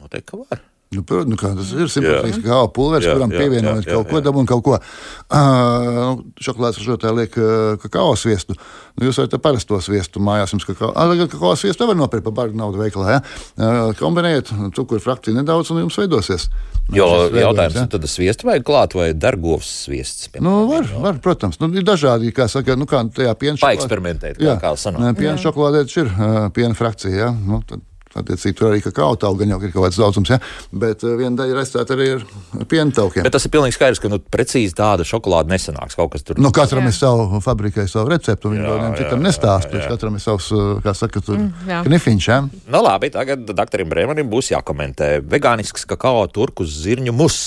Noteikti, 0.00 0.30
ka 0.30 0.36
var. 0.36 0.69
Nu, 0.90 1.04
nu, 1.06 1.36
kā, 1.38 1.52
tas 1.54 1.68
ir 1.70 1.86
simbolisks 1.86 2.42
kā 2.42 2.56
pulveris, 2.74 3.04
jā, 3.06 3.12
kuram 3.14 3.30
pievienojot 3.30 3.84
kaut 3.86 4.08
ko 4.10 4.20
dabu 4.26 4.40
un 4.42 4.48
kaut 4.50 4.64
ko. 4.66 4.78
Uh, 5.30 6.16
šokolādes 6.42 6.80
ražotāji 6.80 7.14
liek 7.14 7.36
kakao 7.84 8.16
sviestu. 8.18 8.56
Nu, 8.98 9.04
jūs 9.06 9.20
varat 9.20 9.36
parasto 9.38 9.78
sviestu 9.86 10.18
mājās, 10.26 10.50
jums 10.50 10.66
kakao, 10.66 10.90
kakao 11.20 11.52
sviestu 11.60 11.86
var 11.86 11.94
nopirkt 11.94 12.26
par 12.26 12.34
bargu 12.40 12.58
naudu 12.58 12.82
veikalā. 12.82 13.12
Ja? 13.14 13.20
Uh, 13.54 13.92
kombinējiet 14.00 14.50
cukuru 14.74 14.98
frakciju 15.04 15.36
nedaudz 15.36 15.70
un 15.70 15.84
jums 15.84 15.98
veidosies. 16.00 16.48
Jo 16.90 17.06
jautājums 17.38 17.78
ja? 17.78 17.84
tad 17.92 18.08
sviestu 18.10 18.48
vajag 18.48 18.66
klāt 18.66 18.96
vai 18.98 19.12
dargovs 19.14 19.70
sviests? 19.84 20.26
Piemēram, 20.34 20.48
nu, 20.50 20.72
var, 20.72 20.90
var, 21.04 21.20
protams. 21.22 21.60
Nu, 21.62 21.70
ir 21.70 21.86
dažādi, 21.86 22.32
kā 22.34 22.48
saka, 22.50 22.74
nu, 22.74 22.90
kā 22.90 23.04
tajā 23.14 23.36
piena 23.38 23.54
šokolādē. 23.54 23.78
Paeksperimentēt, 23.78 24.42
kā, 24.42 24.58
kā 24.58 24.74
sanāk. 24.74 25.14
Piena 25.22 25.38
šokolādē 25.38 25.84
ir 25.86 26.10
uh, 26.10 26.40
piena 26.56 26.74
frakcija, 26.74 27.14
ja? 27.14 27.30
nu, 27.30 27.62
tad 27.70 27.86
Attiecīgi, 28.10 28.56
tur 28.58 28.72
arī 28.72 28.80
kakao 28.82 29.14
tauku 29.20 29.38
gan 29.44 29.52
jau 29.52 29.60
ir 29.62 29.70
kaut 29.70 29.84
kāds 29.84 29.98
daudzums, 30.00 30.32
ja? 30.32 30.40
bet 30.74 31.04
uh, 31.06 31.12
viena 31.14 31.38
daļa 31.38 31.52
ir 31.52 31.58
aizstāta 31.60 31.94
arī 31.94 32.08
ar 32.16 32.24
piena 32.66 32.90
taukiem. 32.96 33.22
Bet 33.22 33.36
tas 33.36 33.44
ir 33.46 33.52
pilnīgi 33.54 33.76
skaidrs, 33.76 34.00
ka 34.02 34.10
nu, 34.10 34.18
precīzi 34.34 34.74
tāda 34.74 35.06
šokolāde 35.06 35.52
nesanāks. 35.52 35.94
Kaut 35.94 36.10
kas 36.16 36.26
tur 36.26 36.40
nu, 36.42 36.50
katram 36.54 36.88
jā. 36.88 36.90
ir 36.90 36.96
savu 36.96 37.38
fabrikai, 37.44 37.84
savu 37.90 38.10
receptu. 38.10 38.50
Viņi 38.50 38.66
jau 38.66 38.90
citam 38.98 39.22
nestāsta. 39.22 39.84
Katram 39.86 40.18
ir 40.18 40.24
savs, 40.24 40.48
uh, 40.56 40.72
kā 40.82 40.94
saka, 40.98 41.22
tur 41.22 41.38
mm, 41.38 41.84
knifiņš. 41.86 42.26
Ja? 42.26 42.40
Nu, 42.66 42.80
labi, 42.82 43.12
tagad 43.14 43.46
doktoram 43.46 43.92
Brēmanim 43.94 44.26
būs 44.32 44.50
jākomentē. 44.56 45.12
Vegānisks 45.30 45.86
kakao 45.86 46.26
turku 46.34 46.66
zirņu 46.66 47.14
mus. 47.14 47.38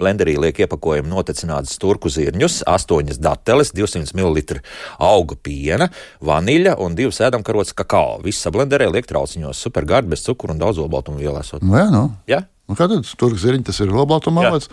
Blenderī 0.00 0.36
liek 0.36 0.60
iepakojumu 0.66 1.14
notecinātas 1.14 1.80
turku 1.80 2.12
zirņus, 2.12 2.60
8 2.68 3.16
dateles, 3.24 3.72
200 3.72 4.12
ml 4.20 4.60
auga 5.00 5.40
piena, 5.40 5.88
vaniļa 6.20 6.76
un 6.84 6.96
2 6.98 7.24
ēdamkarots 7.30 7.72
kakao. 7.78 8.18
Viss 8.24 8.44
sablenderē 8.44 8.90
liek 8.92 9.08
trauciņos 9.08 9.64
supergārdi 9.64 10.09
bez 10.10 10.24
cukuru 10.26 10.54
un 10.54 10.60
daudz 10.62 10.80
olbaltumvielu. 10.82 11.42
Nu, 11.62 11.76
jā, 11.78 11.86
nu. 11.94 12.02
Ja? 12.30 12.44
Nu, 12.68 12.76
kā 12.78 12.86
tad 12.90 13.06
tur 13.18 13.34
zirņi 13.38 13.66
tas 13.70 13.80
ir 13.82 13.92
olbaltuma 13.94 14.46
avots? 14.48 14.70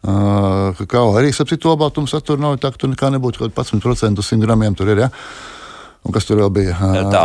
Uh, 0.00 0.70
kakao 0.78 1.12
arī 1.20 1.28
sapcīt 1.36 1.64
olbaltumu 1.68 2.08
satura 2.08 2.40
nav 2.40 2.56
tā, 2.60 2.70
ka 2.72 2.80
tur 2.80 2.88
nekā 2.92 3.10
nebūtu 3.12 3.42
kaut 3.42 3.56
11% 3.56 4.24
100 4.24 4.46
gramiem 4.46 4.76
tur 4.76 4.88
ir. 4.88 5.04
Ja? 5.04 5.10
Un 6.00 6.14
kas 6.16 6.24
tur 6.24 6.38
vēl 6.40 6.48
bija? 6.54 6.74
Tā 7.12 7.22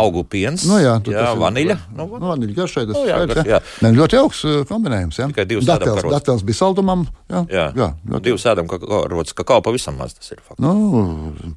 augu 0.00 0.22
piens, 0.24 0.62
nu, 0.64 0.78
jā, 0.80 0.94
jā, 1.12 1.26
vaniļa. 1.36 1.74
Nu, 1.92 2.06
nu, 2.08 2.30
vaniļa 2.30 2.54
garšai 2.56 2.86
tas 2.88 2.96
nu, 2.96 3.02
jā, 3.04 3.18
skaidrs, 3.18 3.40
jā. 3.44 3.52
Jā. 3.52 3.58
Ne, 3.84 3.90
ļoti 3.98 4.16
jauks 4.16 4.38
kombinējums. 4.70 5.18
Jā. 5.20 5.26
Tikai 5.28 5.44
divas 5.50 5.66
datels, 5.68 6.06
datels 6.08 6.44
bija 6.48 6.56
saldumam. 6.56 7.02
Jā, 7.28 7.42
jā. 7.52 7.66
jā 7.76 7.88
ļoti. 8.08 8.24
divas 8.30 8.46
ēdam 8.48 8.70
karots, 8.70 9.34
kakao 9.36 9.60
pavisam 9.64 9.98
maz 10.00 10.16
tas 10.16 10.32
ir. 10.32 10.40
Fakti. 10.40 10.64
Nu, 10.64 10.72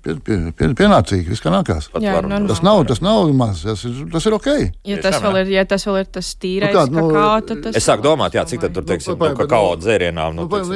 pie, 0.04 0.18
pie, 0.28 0.40
pie, 0.52 0.70
pienācīgi, 0.76 1.32
viss 1.32 1.44
kā 1.44 1.54
nākās. 1.54 1.88
Jā, 2.04 2.18
varam, 2.18 2.50
tas 2.52 2.60
nav, 2.68 2.82
tas 2.92 3.00
nav 3.06 3.32
maz, 3.38 3.64
tas 3.64 3.86
ir, 3.88 4.04
tas 4.12 4.28
ir 4.28 4.36
ok. 4.36 4.50
Ja 4.92 5.00
tas, 5.08 5.22
vēl 5.24 5.40
ir, 5.46 5.54
ja 5.56 5.66
tas 5.72 5.88
vēl 5.88 6.02
ir 6.04 6.12
tas 6.20 6.34
tīrais 6.44 6.76
nu, 6.76 6.82
kā, 6.82 6.86
nu, 6.92 7.08
kakao, 7.16 7.40
tad 7.48 7.64
tas. 7.70 7.80
Es 7.80 7.88
sāku 7.88 8.08
domāt, 8.10 8.36
jā, 8.36 8.44
cik 8.52 8.68
tad 8.68 8.76
tur, 8.76 8.88
teiksim, 8.92 9.16
nu, 9.16 9.32
kakao 9.40 9.72
dzērienām. 9.80 10.36
Nu, 10.36 10.50
daudz, 10.52 10.76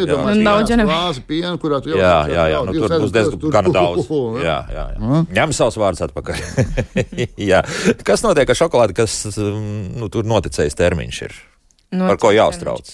jā. 1.91 2.15
Jā, 2.31 2.47
jā, 2.55 2.63
nu 2.63 2.79
tur 2.79 2.97
būs 3.03 3.15
diezgan 3.15 3.71
daudz. 3.75 4.07
Jā, 4.39 4.59
jā, 4.71 4.87
jā. 4.95 5.47
Ņem 5.49 5.55
savus 5.57 5.79
vārdus 5.81 6.03
atpakaļ. 6.05 6.43
Kas 8.07 8.21
notiek 8.21 8.49
ar 8.49 8.59
šokolādi, 8.59 8.93
kas 8.99 9.23
nu, 9.33 10.09
tur 10.13 10.27
noticējis 10.29 10.77
termiņš 10.77 11.21
ir? 11.25 11.33
Notic 11.89 12.12
Par 12.12 12.21
ko 12.21 12.33
jāuztrauc? 12.35 12.93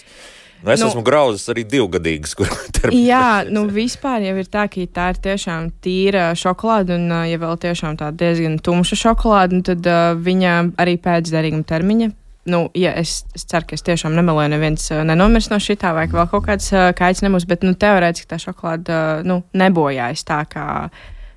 Nu, 0.63 0.71
es 0.71 0.79
nu, 0.79 0.87
esmu 0.87 1.03
grauzis 1.05 1.51
arī 1.51 1.65
divgadīgs, 1.67 2.31
kur 2.39 2.47
termiņš. 2.79 3.01
Jā, 3.03 3.43
nu 3.51 3.65
vispār 3.67 4.23
jau 4.23 4.37
ir 4.39 4.47
tā, 4.47 4.69
ka 4.71 4.87
tā 4.95 5.11
ir 5.11 5.19
tiešām 5.27 5.67
tīra 5.83 6.29
šokolāde, 6.39 6.95
un 6.95 7.11
ja 7.27 7.41
vēl 7.41 7.59
tiešām 7.67 7.99
tā 7.99 8.13
diezgan 8.15 8.55
tumša 8.63 9.01
šokolāde, 9.03 9.59
tad 9.67 9.91
uh, 9.91 10.13
viņa 10.15 10.61
arī 10.79 10.95
pēc 11.03 11.35
derīguma 11.35 11.67
termiņa 11.67 12.13
nu, 12.45 12.69
ja 12.77 12.93
es, 12.93 13.23
es 13.33 13.45
ceru, 13.49 13.65
ka 13.65 13.73
es 13.77 13.83
tiešām 13.85 14.13
nemeloju, 14.15 14.51
neviens 14.53 14.85
nenomirs 14.93 15.49
no 15.49 15.57
šitā, 15.61 15.95
vai 15.97 16.05
vēl 16.11 16.27
kaut 16.29 16.45
kāds 16.45 16.69
uh, 16.75 16.91
kaits 16.97 17.23
nebūs, 17.25 17.47
bet, 17.49 17.65
nu, 17.65 17.73
teorētiski 17.73 18.29
tā 18.29 18.37
šokolāde, 18.41 18.93
uh, 18.93 19.23
nu, 19.25 19.39
nebojājas 19.57 20.21
tā, 20.27 20.43
kā 20.49 20.65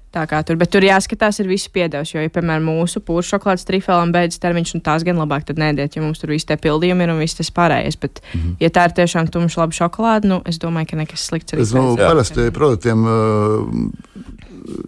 Tā 0.09 0.23
kā 0.25 0.39
tur, 0.47 0.57
bet 0.57 0.71
tur 0.73 0.85
jāskatās, 0.87 1.37
ir 1.43 1.51
viss 1.51 1.69
piedevs. 1.73 2.15
Jo, 2.15 2.23
ja, 2.25 2.33
piemēram, 2.33 2.65
mūsu 2.71 3.03
pūšu 3.05 3.35
šokolādes 3.35 3.67
trifēlam 3.69 4.13
beidzas 4.15 4.41
termiņš, 4.41 4.75
un 4.79 4.83
tās 4.87 5.05
gan 5.05 5.21
labāk 5.21 5.45
tad 5.51 5.61
nēdiet, 5.61 5.99
jo 5.99 6.05
mums 6.07 6.23
tur 6.23 6.33
viss 6.33 6.49
tie 6.49 6.57
pildījumi 6.57 7.05
ir 7.05 7.13
un 7.13 7.21
viss 7.21 7.37
tas 7.37 7.51
pārējais. 7.53 7.99
Bet, 8.01 8.23
mm 8.23 8.41
-hmm. 8.41 8.57
ja 8.65 8.71
tā 8.73 8.87
ir 8.89 8.95
tiešām 8.97 9.29
tumša 9.29 9.61
laba 9.61 9.77
šokolāde, 9.77 10.29
nu, 10.33 10.41
es 10.49 10.59
domāju, 10.59 10.91
ka 10.91 10.97
nekas 10.97 11.27
slikts 11.29 11.53
arī. 11.53 11.63
Es 11.63 11.75
domāju, 11.77 11.97
ka 12.01 12.09
parasti 12.09 12.51
produktiem 12.57 13.05
uh, 13.05 13.69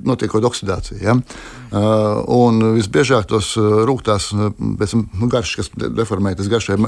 notiekot 0.01 0.45
oksidācija. 0.45 1.01
Ja? 1.05 1.15
Uh, 1.71 2.25
un 2.27 2.75
visbiežāk 2.79 3.29
tos 3.29 3.57
rūktās, 3.61 4.33
pēc 4.57 4.91
tam 4.91 5.29
garšas, 5.29 5.69
kas 5.69 5.93
deformētas 5.97 6.49
garšai 6.49 6.79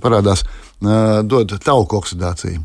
parādās, 0.00 0.46
uh, 0.80 1.20
dod 1.24 1.52
tauku 1.60 2.00
oksidāciju. 2.00 2.64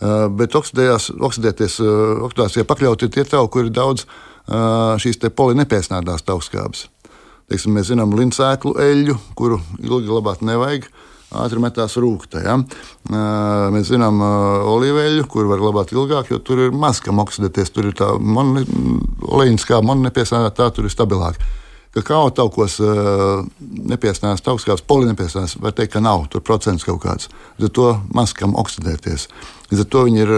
Uh, 0.00 0.28
bet 0.28 0.54
oksidēties, 0.54 1.10
oksidēties, 1.18 1.80
uh, 1.80 2.22
oksidācijai 2.26 2.66
pakļauti 2.68 3.10
tie 3.10 3.24
tauki, 3.24 3.52
kur 3.52 3.66
ir 3.66 3.74
daudz 3.74 4.06
šīs 4.48 5.22
polinepēsnādās 5.36 6.26
tautskābes. 6.26 6.88
Teiksim, 7.50 7.74
mēs 7.76 7.90
zinām 7.90 8.14
lincēklu 8.16 8.76
eļļu, 8.80 9.16
kuru 9.36 9.58
ilgi 9.82 10.08
glabāt 10.08 10.44
nevajag. 10.44 10.88
Ātri 11.34 11.58
metās 11.58 11.96
rūkta. 11.98 12.40
Ja? 12.44 12.54
Mēs 13.74 13.88
zinām 13.90 14.20
olīveļu, 14.22 15.26
kur 15.30 15.48
var 15.50 15.58
glabāt 15.58 15.90
ilgāk, 15.92 16.30
jo 16.30 16.38
tur 16.38 16.62
ir 16.68 16.76
maz 16.76 17.00
kam 17.02 17.18
oksidēties. 17.24 17.72
Tur 17.74 17.90
ir 17.90 17.96
tā 17.98 18.12
skābe, 19.58 19.88
man 19.90 20.04
nepiesāņot, 20.06 20.54
tā 20.54 20.70
tur 20.70 20.86
ir 20.86 20.94
stabilāk. 20.94 21.40
kakao 21.94 22.30
taukos 22.34 22.80
uh, 22.82 23.44
nepiesnās 23.60 24.42
taukskāps, 24.42 24.82
polinepiesnās, 24.86 25.56
var 25.62 25.74
teikt, 25.78 25.92
ka 25.94 26.00
nav 26.02 26.26
tur 26.30 26.42
procents 26.42 26.86
kaut 26.86 27.02
kāds. 27.04 27.28
Tad 27.58 27.74
to 27.74 27.92
maskam 28.14 28.56
oksidēties. 28.58 29.28
Līdz 29.70 29.80
ar 29.80 29.88
to 29.90 30.02
viņi 30.06 30.20
ir 30.20 30.30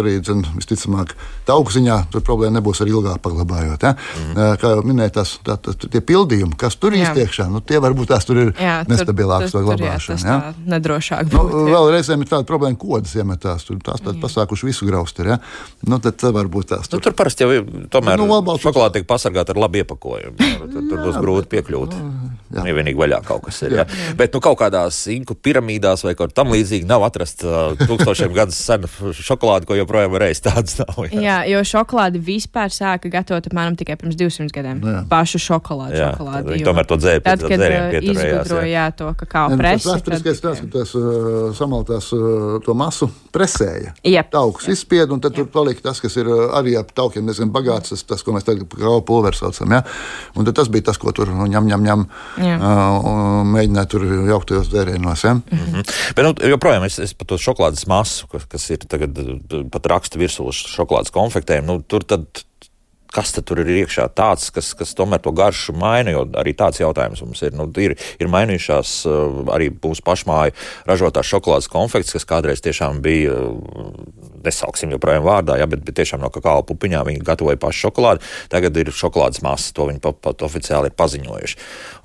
arī, 0.00 0.12
zin, 0.24 0.40
visticamāk, 0.56 1.12
tauku 1.48 1.74
ziņā, 1.74 1.98
tur 2.12 2.22
problēma 2.24 2.56
nebūs 2.56 2.80
arī 2.82 2.94
ilgāk 2.94 3.20
paglabājot. 3.24 3.84
Ja? 3.84 3.92
Mm. 3.94 4.40
Kā 4.62 4.72
jau 4.76 4.84
minēju, 4.86 5.12
tas 5.18 5.34
tā, 5.44 5.58
tā, 5.60 5.74
tie 5.82 6.00
pildījumi, 6.08 6.56
kas 6.58 6.78
tur 6.80 6.96
īsti 6.96 7.24
iekšā, 7.26 7.48
nu, 7.52 7.60
tie 7.60 7.80
varbūt 7.82 8.12
tās 8.14 8.26
tur 8.28 8.40
ir 8.40 8.52
jā, 8.56 8.78
nestabilāks 8.88 9.52
vai 9.56 9.64
glabāšana. 9.66 10.22
Jā, 10.24 10.38
ja? 10.38 10.54
nedrošāk. 10.74 11.28
Nu, 11.28 11.42
būt, 11.42 11.52
nu, 11.52 11.64
vēl 11.68 11.90
reizēm 11.96 12.24
ir 12.24 12.30
tāda 12.32 12.48
problēma, 12.48 12.78
kodas 12.80 13.14
iemetās, 13.18 13.66
tur 13.68 13.80
tās 13.84 14.00
tādas 14.02 14.20
pasākuši 14.24 14.70
visu 14.70 14.88
graustu. 14.88 15.26
Ja? 15.28 15.38
Nu, 15.84 16.00
tad 16.02 16.16
tā 16.22 16.32
varbūt 16.34 16.72
tās. 16.72 16.88
Tur, 16.88 17.02
nu, 17.02 17.06
tur 17.06 17.16
parasti 17.18 17.44
jau 17.44 17.52
ir, 17.52 17.68
tomēr 17.92 18.22
nu, 18.22 18.56
šokolāde 18.62 19.00
tiek 19.00 19.08
pasargāta 19.10 19.54
ar 19.54 19.60
labu 19.66 19.82
iepakojumu. 19.82 20.52
Tur, 20.72 20.88
tur 20.88 21.04
būs 21.04 21.20
grūti 21.20 21.52
piekļūt. 21.52 21.98
Jā. 22.52 22.64
Vienīgi 22.66 22.98
vaļā 22.98 23.22
kaut 23.24 23.46
kas 23.46 23.62
ir. 23.64 23.78
Jā. 23.78 23.86
Jā. 23.88 24.12
Bet 24.18 24.34
nu, 24.36 24.42
kaut 24.44 24.58
kādās 24.60 24.98
inku 25.12 25.36
piramīdās 25.38 26.04
vai 26.04 26.12
kaut 26.18 26.34
tam 26.36 26.52
līdzīgi 26.52 26.88
nav 26.88 27.04
atrasts 27.06 27.46
uh, 27.46 27.72
tūkstošiem 27.80 28.34
gadus 28.36 28.61
sena 28.62 28.88
šokolāde, 29.16 29.66
ko 29.68 29.76
joprojām 29.76 30.12
var 30.14 30.26
ēst. 30.28 30.46
Tāds 30.46 30.78
nav. 30.80 30.98
Jā. 31.08 31.20
jā, 31.22 31.36
jo 31.52 31.62
šokolādi 31.66 32.20
vispār 32.22 32.72
sāka 32.74 33.10
gatavot 33.12 33.46
apmēram 33.48 33.76
tikai 33.78 33.96
pirms 34.00 34.16
200 34.18 34.54
gadiem. 34.54 34.80
Nu 34.82 34.94
jā. 34.94 35.02
Pašu 35.10 35.40
šokolādi. 35.42 35.98
Jā, 35.98 36.10
šokolādi 36.12 36.58
jo, 36.58 36.66
tomēr 36.68 36.88
to 36.90 36.98
dzēru. 37.00 37.24
Tad, 37.26 37.44
kad 37.46 37.96
izgudroja 38.00 38.86
to 38.98 39.10
kakao 39.20 39.58
presi. 39.58 39.86
Tas 39.86 39.90
vēsturiskais 39.92 40.42
tas, 40.42 40.62
ka 40.62 40.70
tas 40.78 40.94
uh, 40.98 41.50
samaltās 41.58 42.10
uh, 42.16 42.58
to 42.64 42.76
masu 42.78 43.08
presēja. 43.34 43.94
Yep. 44.06 44.32
Tauks 44.34 44.68
izspied, 44.72 45.12
un 45.14 45.22
tad 45.22 45.36
yep. 45.36 45.42
tur 45.42 45.52
palika 45.54 45.88
tas, 45.88 46.00
kas 46.02 46.16
ir 46.20 46.30
arī 46.58 46.76
ap 46.80 46.92
taukiem 46.96 47.28
diezgan 47.28 47.52
bagāts, 47.54 47.92
tas, 47.94 48.04
tas 48.14 48.24
ko 48.24 48.36
mēs 48.36 48.46
tagad 48.48 48.66
kakao 48.70 49.00
pulveri 49.06 49.38
saucam. 49.38 49.76
Ja? 49.78 49.82
Un 50.38 50.48
tas 50.52 50.70
bija 50.72 50.90
tas, 50.90 51.00
ko 51.00 51.14
tur 51.16 51.32
ņem, 51.32 51.70
ņem, 51.72 51.86
ņem. 51.88 52.06
Uh, 52.42 53.42
mēģināja 53.52 53.90
tur 53.94 54.06
jauktajos 54.30 54.70
dzērienos. 54.72 55.24
Ja? 55.24 55.34
Mm 55.34 55.58
-hmm. 55.58 55.92
Bet 56.16 56.24
nu, 56.26 56.34
joprojām 56.54 56.84
es, 56.84 56.98
es 56.98 57.14
par 57.14 57.26
to 57.26 57.38
šokolādes 57.38 57.86
masu, 57.86 58.26
kas, 58.32 58.46
kas 58.52 58.68
ir 58.74 58.84
tagad 58.84 59.16
pat 59.72 59.90
raksta 59.90 60.20
virsū 60.20 60.46
uz 60.52 60.62
šokolādes 60.72 61.14
konfektēm, 61.14 61.66
nu, 61.68 61.80
tur 61.82 62.04
tad 62.04 62.44
kas 63.12 63.32
tur 63.36 63.60
ir 63.62 63.70
iekšā 63.82 64.06
tāds, 64.16 64.48
kas, 64.54 64.72
kas 64.76 64.94
tomēr 64.96 65.20
to 65.22 65.32
garšu 65.36 65.74
maina. 65.76 66.14
Jo 66.14 66.24
arī 66.40 66.54
tāds 66.56 66.80
jautājums 66.80 67.22
mums 67.24 67.42
ir. 67.44 67.54
Nu, 67.56 67.68
ir, 67.80 67.96
ir 68.20 68.30
mainījušās 68.32 68.94
uh, 69.08 69.42
arī 69.52 69.68
mūsu 69.74 70.04
pašmāju 70.06 70.56
ražotās 70.88 71.28
šokolādes 71.28 71.70
konfekts, 71.72 72.14
kas 72.16 72.28
kādreiz 72.28 72.64
tiešām 72.64 73.02
bija, 73.04 73.36
uh, 73.36 74.31
nesauksim 74.46 74.92
joprojām 74.96 75.24
vārdā, 75.26 75.56
ja, 75.60 75.68
bet, 75.70 75.84
bet 75.86 75.96
tiešām 75.98 76.22
no 76.22 76.30
kakao 76.32 76.62
pupiņām 76.68 77.08
viņi 77.08 77.24
gatavoja 77.26 77.60
pašu 77.60 77.88
šokolādi. 77.88 78.26
Tagad 78.52 78.76
ir 78.80 78.92
šokolādes 78.94 79.42
masa, 79.44 79.72
to 79.76 79.88
viņi 79.90 80.02
pat, 80.04 80.20
pat 80.24 80.44
oficiāli 80.46 80.90
ir 80.90 80.96
paziņojuši. 80.98 81.58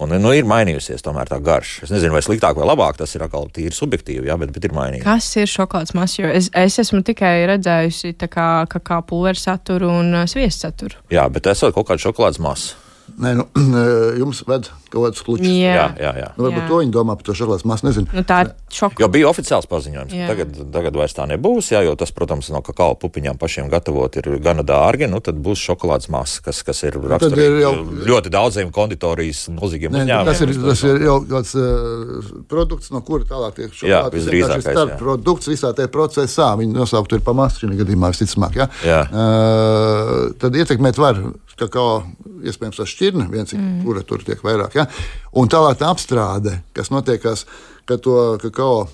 Un, 0.04 0.16
nu, 0.22 0.34
ir 0.36 0.48
mainījusies 0.50 1.06
tomēr 1.06 1.32
tā 1.32 1.40
garša. 1.44 1.86
Es 1.88 1.94
nezinu, 1.94 2.16
vai 2.16 2.24
sliktāk 2.26 2.60
vai 2.60 2.70
labāk, 2.70 3.00
tas 3.02 3.14
ir 3.18 3.26
atkal 3.26 3.50
tīri 3.54 3.76
subjektīvi, 3.76 4.30
ja, 4.30 4.40
bet, 4.40 4.54
bet 4.56 4.70
ir 4.70 4.76
mainījies. 4.78 5.06
Kas 5.08 5.30
ir 5.40 5.52
šokolādes 5.52 5.96
masa? 5.98 6.22
Jo 6.24 6.34
es, 6.34 6.50
es 6.58 6.80
esmu 6.84 7.04
tikai 7.08 7.36
redzējusi 7.54 8.16
kā, 8.28 8.50
kakao 8.72 9.04
pulveru 9.08 9.40
saturu 9.40 9.92
un 10.00 10.14
uh, 10.24 10.28
sviestu 10.30 10.68
saturu. 10.68 11.00
Jā, 11.14 11.28
bet 11.32 11.50
esot 11.52 11.76
kaut 11.76 11.90
kāda 11.90 12.08
šokolādes 12.08 12.42
masa. 12.44 12.87
Nē, 13.16 13.32
nu, 13.40 13.46
jums 14.22 14.44
ved 14.48 14.68
kaut 14.92 15.08
kāds 15.08 15.24
klučs. 15.24 15.48
Jā, 15.48 15.74
jā, 15.74 15.86
jā. 16.00 16.12
jā. 16.22 16.28
Nu, 16.36 16.46
varbūt 16.48 16.62
jā. 16.62 16.68
to 16.70 16.80
viņi 16.82 16.94
domā 16.96 17.16
par 17.18 17.28
to 17.28 17.36
šokolādes 17.38 17.66
masu. 17.68 17.88
Nezinu. 17.88 18.10
Nu, 18.16 18.24
tā 18.28 18.40
ir 18.44 18.52
šoka. 18.74 19.00
Jo 19.02 19.08
bija 19.12 19.30
oficiāls 19.30 19.68
paziņojums, 19.72 20.14
ka 20.14 20.28
tagad, 20.32 20.60
tagad 20.76 21.00
vairs 21.00 21.16
tā 21.16 21.28
nebūs. 21.32 21.72
Jā, 21.74 21.82
jo 21.88 21.96
tas, 22.00 22.12
protams, 22.16 22.50
no 22.54 22.62
kakao 22.66 22.98
pupiņām 23.00 23.40
pašiem 23.40 23.72
gatavot 23.72 24.20
ir 24.20 24.30
gana 24.44 24.66
dārgi. 24.68 25.10
Nu, 25.12 25.22
tad 25.24 25.40
būs 25.44 25.64
šokolādes 25.70 26.12
masa, 26.14 26.44
kas, 26.46 26.62
kas 26.68 26.84
ir 26.88 27.00
raksturīga 27.00 27.64
jau... 27.64 27.74
ļoti 28.12 28.34
daudziem 28.34 28.72
konditorijas 28.76 29.46
milzīgiem 29.56 29.96
uzņēmumiem. 29.96 30.32
Tas 30.32 30.44
ir, 30.44 30.54
tas 30.68 30.86
ir 30.88 31.02
jau 31.08 31.18
kāds 31.32 31.56
uh, 31.60 32.32
produkts, 32.52 32.92
no 32.96 33.04
kura 33.08 33.28
tālāk 33.28 33.60
tiek 33.62 33.72
šokolādes. 33.72 33.92
Jā, 33.92 34.04
visdrīzākais. 34.14 34.70
Tas 34.70 34.84
ir 34.84 34.96
produkts 35.02 35.52
visā 35.52 35.74
tajā 35.78 35.92
procesā. 35.94 36.52
Viņi 36.60 36.76
nosaukt 36.76 37.16
ir 37.18 37.24
pa 37.26 37.36
masu 37.38 37.66
šī 37.66 37.82
gadījumā 37.84 38.12
visticamāk. 38.14 38.64
Uh, 38.88 40.32
tad 40.42 40.56
ietekmēt 40.60 41.00
var 41.02 41.22
kakao, 41.58 42.04
iespējams, 42.46 42.80
ar 42.84 42.90
šķirni, 42.92 43.28
viens, 43.34 43.54
mm. 43.56 43.82
kura 43.86 44.04
tur 44.08 44.24
tiek 44.26 44.42
vairāk. 44.46 44.78
Ja? 44.78 44.88
Un 45.38 45.50
tālāk 45.52 45.80
tā 45.82 45.90
apstrāde, 45.94 46.60
kas 46.78 46.92
notiekās, 46.94 47.46
ka 47.88 48.00
to 48.02 48.38
kakao 48.44 48.88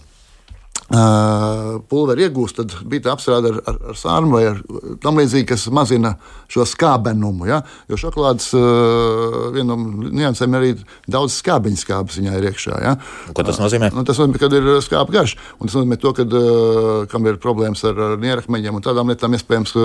pulveri 0.91 2.25
iegūst, 2.27 2.59
tad 2.59 2.73
bija 2.89 3.13
apstrāde 3.13 3.53
ar, 3.53 3.59
ar, 3.69 3.77
ar 3.93 3.97
sārmu 3.97 4.35
vai 4.35 4.97
tam 5.01 5.17
līdzīgi, 5.17 5.47
kas 5.53 5.65
mazina 5.73 6.13
šo 6.51 6.65
skābenumu. 6.67 7.47
Ja? 7.47 7.61
Jo 7.89 7.97
šokolādes 7.99 8.49
uh, 8.57 9.47
vienam 9.55 9.85
niansēm 10.11 10.57
arī 10.59 10.73
daudz 11.09 11.39
skābiņu 11.39 11.79
skābes 11.79 12.19
viņā 12.19 12.35
ir 12.37 12.49
iekšā. 12.51 12.81
Ja? 12.83 12.93
Ko 13.33 13.47
tas 13.47 13.61
nozīmē? 13.63 13.93
Uh, 13.93 14.03
tas 14.07 14.19
nozīmē, 14.19 14.41
ka 14.41 14.51
ir 14.51 14.69
skāba 14.85 15.17
garš. 15.17 15.37
Un 15.57 15.71
tas 15.71 15.79
nozīmē, 15.79 15.99
to, 16.03 16.13
ka, 16.17 16.27
uh, 16.27 16.91
kam 17.11 17.31
ir 17.31 17.41
problēmas 17.41 17.85
ar, 17.89 18.03
ar 18.09 18.15
nierakmeņiem 18.21 18.77
un 18.77 18.85
tādām 18.85 19.11
lietām, 19.13 19.39
iespējams, 19.39 19.75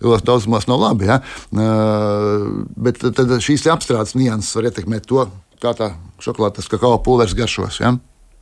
lielos 0.00 0.26
daudzumos 0.26 0.66
nav 0.70 0.80
labi. 0.82 1.10
Ja? 1.10 1.20
Bet 2.80 3.04
tad 3.04 3.38
šīs 3.44 3.68
apstrādes 3.70 4.16
nianses 4.18 4.56
var 4.56 4.70
ietekmēt 4.70 5.08
to, 5.10 5.28
kā 5.60 5.76
tā 5.76 5.92
šokolādes 6.24 6.70
kakao 6.72 6.96
pulveris 7.04 7.36
garšos. 7.36 7.82
Ja? 7.84 7.98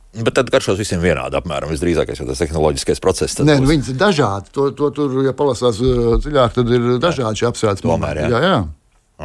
Bet 0.09 0.33
tad 0.39 0.49
garšos 0.49 0.79
visiem 0.79 1.03
vienādi 1.03 1.37
apmēram. 1.37 1.69
Visdrīzākais 1.69 2.17
jau 2.17 2.25
tas 2.25 2.39
tehnoloģiskais 2.41 3.01
process. 3.03 3.37
Nē, 3.45 3.59
nu, 3.61 3.69
viņas 3.69 3.91
ir 3.93 3.99
dažādi. 3.99 4.49
To, 4.57 4.71
to 4.73 4.89
tur, 4.95 5.13
ja 5.21 5.35
palasās 5.37 5.77
uh, 5.85 6.15
dziļāk, 6.17 6.55
tad 6.55 6.71
ir 6.73 6.87
dažādi 7.03 7.43
šie 7.43 7.49
apsvērumi. 7.51 7.83
Tomēr, 7.85 8.23
jā. 8.23 8.31
jā, 8.33 8.39
jā. 8.47 8.57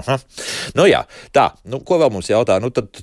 Aha. 0.03 0.19
Nu, 0.77 0.85
jā, 0.91 1.01
tā, 1.33 1.49
nu, 1.71 1.81
ko 1.87 1.97
vēl 2.03 2.13
mums 2.13 2.29
jautā? 2.29 2.59
Nu, 2.61 2.69
tad 2.75 3.01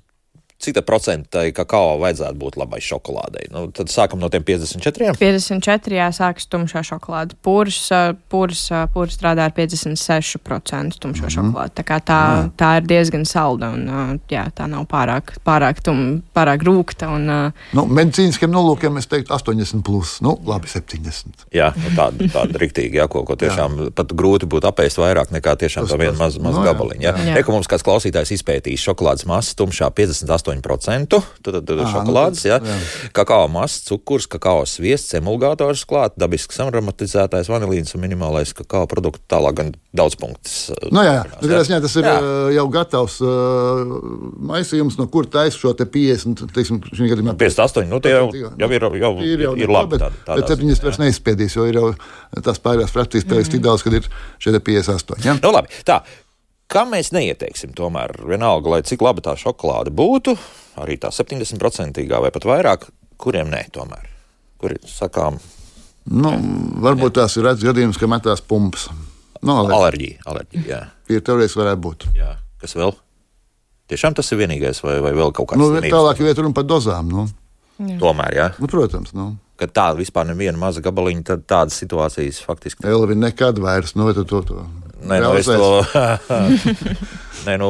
cik 0.64 0.78
tā 0.78 0.84
procentai 0.86 1.50
kakao 1.56 1.98
vajadzētu 2.02 2.38
būt 2.42 2.58
labai 2.62 2.82
šokolādei? 2.84 3.48
Nu, 3.54 3.66
tad 3.76 3.92
sākam 3.94 4.22
no 4.22 4.30
tiem 4.32 4.44
54. 4.48 5.14
54. 5.20 5.98
Jā, 5.98 6.10
sākas 6.16 6.48
tumšā 6.52 6.84
šokolāde. 6.88 7.38
Pūrs, 7.46 7.84
pūrs, 8.32 8.64
pūrs 8.94 9.18
strādā 9.18 9.48
ar 9.50 9.56
56% 9.58 11.00
tumšo 11.02 11.24
mm 11.24 11.28
-hmm. 11.28 11.36
šokolādi. 11.36 11.76
Tā, 11.82 12.00
tā, 12.00 12.20
jā. 12.22 12.50
tā 12.58 12.72
ir 12.78 12.88
diezgan 12.88 13.26
salda 13.26 13.72
un 13.76 14.20
jā, 14.30 14.46
tā 14.56 14.68
nav 14.68 14.86
pārāk, 14.92 15.36
pārāk, 15.46 15.82
tum, 15.84 16.22
pārāk 16.36 16.66
rūkta. 16.68 17.10
Un, 17.16 17.54
nu, 17.74 17.86
medicīniskiem 17.86 18.52
nolūkiem 18.52 18.98
es 18.98 19.08
teiktu 19.08 19.34
80, 19.34 19.84
plus, 19.84 20.22
nu, 20.22 20.38
labi 20.46 20.68
70. 20.68 21.48
Jā, 21.54 21.74
nu, 21.76 21.96
tāda, 21.96 22.28
tāda 22.34 22.58
riktīgi, 22.58 22.98
jā, 22.98 23.08
ko, 23.08 23.24
ko 23.24 23.36
tiešām 23.36 23.78
jā. 23.78 23.92
pat 23.96 24.14
grūti 24.14 24.46
būtu 24.46 24.68
apēst 24.68 24.98
vairāk 24.98 25.32
nekā 25.32 25.56
tiešām 25.56 25.88
tā 25.88 25.98
viena 25.98 26.18
maza 26.18 26.40
maz 26.40 26.56
no, 26.56 26.64
gabaliņa. 26.66 27.02
Jā. 27.02 27.14
Jā. 27.18 27.32
Jā. 27.32 27.40
Eko 27.42 27.56
mums 27.56 27.70
kāds 27.72 27.86
klausītājs 27.86 28.34
izpētījis 28.38 28.84
šokolādes 28.90 29.28
masu 29.30 29.56
tumšā 29.60 29.90
58. 29.96 30.51
8%. 30.52 31.20
Tad, 31.42 31.58
tad 31.66 31.82
à, 31.82 31.88
šokolādes, 31.92 32.44
nu, 32.46 32.52
jā. 32.52 32.60
jā. 32.62 32.78
kakao 33.16 33.48
masa, 33.52 33.82
cukurs, 33.88 34.28
kakao 34.32 34.66
sviests, 34.70 35.16
emulgators 35.18 35.84
klāt, 35.90 36.18
dabisks 36.20 36.60
aromatizētais 36.62 37.50
vanilīns 37.52 37.96
un 37.96 38.06
minimālais 38.06 38.54
kakao 38.58 38.86
produkts. 38.92 39.24
Tālāk 39.32 39.58
gan 39.58 39.74
daudz 39.96 40.18
punktus. 40.20 40.72
Nu, 40.92 41.04
jā, 41.06 41.22
jā. 41.22 41.26
Nu, 41.42 41.52
jā. 41.52 41.62
Jā, 41.72 41.80
tas 41.84 41.96
ir 42.00 42.08
jā. 42.08 42.16
jau 42.58 42.66
gatavs 42.74 43.18
uh, 43.24 43.94
maisījums, 44.52 44.98
no 45.00 45.08
kur 45.12 45.28
taisa 45.32 45.58
šo 45.58 45.74
50, 45.78 46.46
teiksim, 46.56 46.82
gadījumā, 46.84 47.36
58. 47.40 47.88
Nu, 47.92 48.02
tie 48.04 48.16
jau, 48.16 48.28
jau 48.36 48.72
ir, 48.72 48.88
jau, 49.02 49.14
ir, 49.26 49.46
jau 49.48 49.54
ir 49.60 49.72
labi. 49.72 49.98
Bet, 49.98 50.20
tād, 50.28 50.42
bet 50.42 50.52
70 50.52 50.88
vairs 50.88 51.00
neizspiedīs, 51.02 51.58
jo 51.58 51.68
ir 51.70 51.80
jau 51.80 51.92
tās 52.44 52.62
pārējās 52.64 52.94
frakcijas 52.94 53.28
mm. 53.28 53.52
tik 53.52 53.64
daudz, 53.66 53.86
kad 53.86 53.98
ir 53.98 54.08
šie 54.42 54.56
58. 54.58 55.24
Ja? 55.26 55.38
Nu, 55.42 55.54
labi, 55.56 55.72
tā. 55.88 56.02
Kam 56.72 56.94
mēs 56.94 57.10
neieteiksim, 57.12 57.74
tomēr, 57.76 58.14
vienalga, 58.24 58.72
lai 58.72 58.82
cik 58.88 59.02
laba 59.04 59.24
tā 59.26 59.34
šokolāde 59.40 59.92
būtu, 59.92 60.38
arī 60.80 60.96
tā 61.02 61.10
70% 61.12 62.00
vai 62.08 62.32
pat 62.32 62.48
vairāk, 62.48 62.86
kuriem 63.20 63.52
nē, 63.52 63.66
tomēr. 63.76 64.08
Kuri 64.62 64.78
sakām, 64.88 65.40
nu, 66.16 66.32
varbūt 66.86 67.18
tās 67.18 67.36
ir 67.36 67.50
redzams 67.50 67.68
gadījums, 67.68 68.00
ka 68.00 68.08
metās 68.08 68.44
pumpas. 68.46 68.88
No, 69.42 69.58
nu, 69.66 69.74
alerģija. 69.74 70.22
alerģija 70.32 70.68
jā. 70.70 70.82
Ir 71.12 71.24
teorētiski 71.28 71.60
varētu 71.60 71.84
būt. 71.84 72.08
Jā. 72.16 72.36
Kas 72.62 72.78
vēl? 72.78 72.94
Tiešām 73.92 74.16
tas 74.16 74.32
ir 74.32 74.40
vienīgais, 74.40 74.80
vai, 74.86 75.00
vai 75.04 75.12
vēl 75.18 75.34
kaut 75.36 75.52
nu, 75.60 75.74
tāds? 75.76 75.92
Tālāk 75.92 76.22
ir 76.24 76.40
runa 76.40 76.56
par 76.56 76.70
dozām. 76.70 77.10
Nu. 77.12 77.26
Jā. 77.82 77.98
Tomēr, 78.00 78.38
jā. 78.38 78.46
Nu, 78.62 78.70
protams. 78.72 79.12
Nu. 79.18 79.34
Kad 79.60 79.74
tāda 79.76 80.00
vispār 80.00 80.30
neviena 80.30 80.62
maza 80.62 80.80
gabaliņa, 80.86 81.26
tad 81.34 81.44
tādas 81.50 81.82
situācijas 81.82 82.40
faktiski. 82.46 82.86
Elvi 82.88 83.18
nekad 83.18 83.60
vairs, 83.60 83.98
nu, 83.98 84.08
to, 84.16 84.24
to 84.46 84.62
Nē, 85.02 85.18
nu, 85.24 85.32
es 85.40 85.50
to. 85.50 85.70
Nē, 87.48 87.56
nu, 87.58 87.70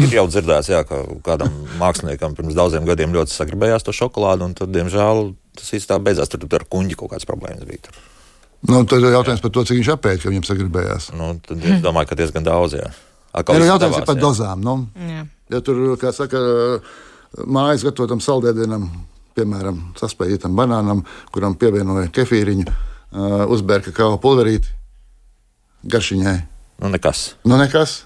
ir 0.00 0.14
jau 0.14 0.24
dzirdēts, 0.30 0.70
jā, 0.72 0.80
ka 0.88 1.02
kādam 1.26 1.52
māksliniekam 1.80 2.36
pirms 2.36 2.56
daudziem 2.56 2.86
gadiem 2.88 3.12
ļoti 3.12 3.34
sagribējās 3.34 3.84
to 3.84 3.92
šokolādi, 3.96 4.46
un 4.46 4.56
tad, 4.56 4.72
diemžēl, 4.72 5.26
tas 5.58 5.74
īstenībā 5.76 6.00
beidzās. 6.08 6.32
Tur 6.32 6.48
ar 6.56 6.64
kuģi 6.72 6.96
kaut 6.96 7.12
kādas 7.12 7.28
problēmas 7.28 7.68
bija. 7.68 7.84
Tur. 7.88 8.00
Nu, 8.70 8.84
tad 8.86 9.02
ir 9.02 9.12
jautājums 9.12 9.42
par 9.42 9.52
to, 9.52 9.64
cik 9.66 9.80
viņš 9.80 9.90
apēda, 9.96 10.20
ka 10.22 10.30
viņam 10.30 10.44
sagribējās. 10.46 11.08
Nu, 11.18 11.32
tad 11.44 11.64
es 11.66 11.80
domāju, 11.84 12.12
ka 12.12 12.18
diezgan 12.18 12.46
daudz. 12.46 12.76
Jā. 12.78 12.92
Atkal 13.34 13.58
jā, 13.58 13.64
nu, 13.64 13.70
jautājums 13.72 13.96
tavās, 13.96 14.04
ir 14.04 14.10
par 14.12 14.20
jā. 14.20 14.22
dozām. 14.22 14.62
Nu. 14.62 14.76
Jā. 15.10 15.24
Ja 15.52 15.60
tur, 15.66 15.80
kā 16.00 16.12
saka, 16.14 16.40
mājas 17.42 17.84
gatavotam 17.84 18.22
saldēdienam, 18.22 18.86
piemēram, 19.36 19.80
saspēļītam 19.98 20.54
banānam, 20.56 21.02
kuram 21.34 21.56
pievienoja 21.58 22.12
kefīriņu, 22.14 22.68
uh, 22.68 23.44
uzbērka 23.52 23.92
kā 23.96 24.08
pulverīti 24.22 24.70
garšiņai. 25.92 26.38
Nu, 26.82 26.90
nekas. 26.90 27.36
Nu, 27.46 27.56
nekas. 27.60 28.02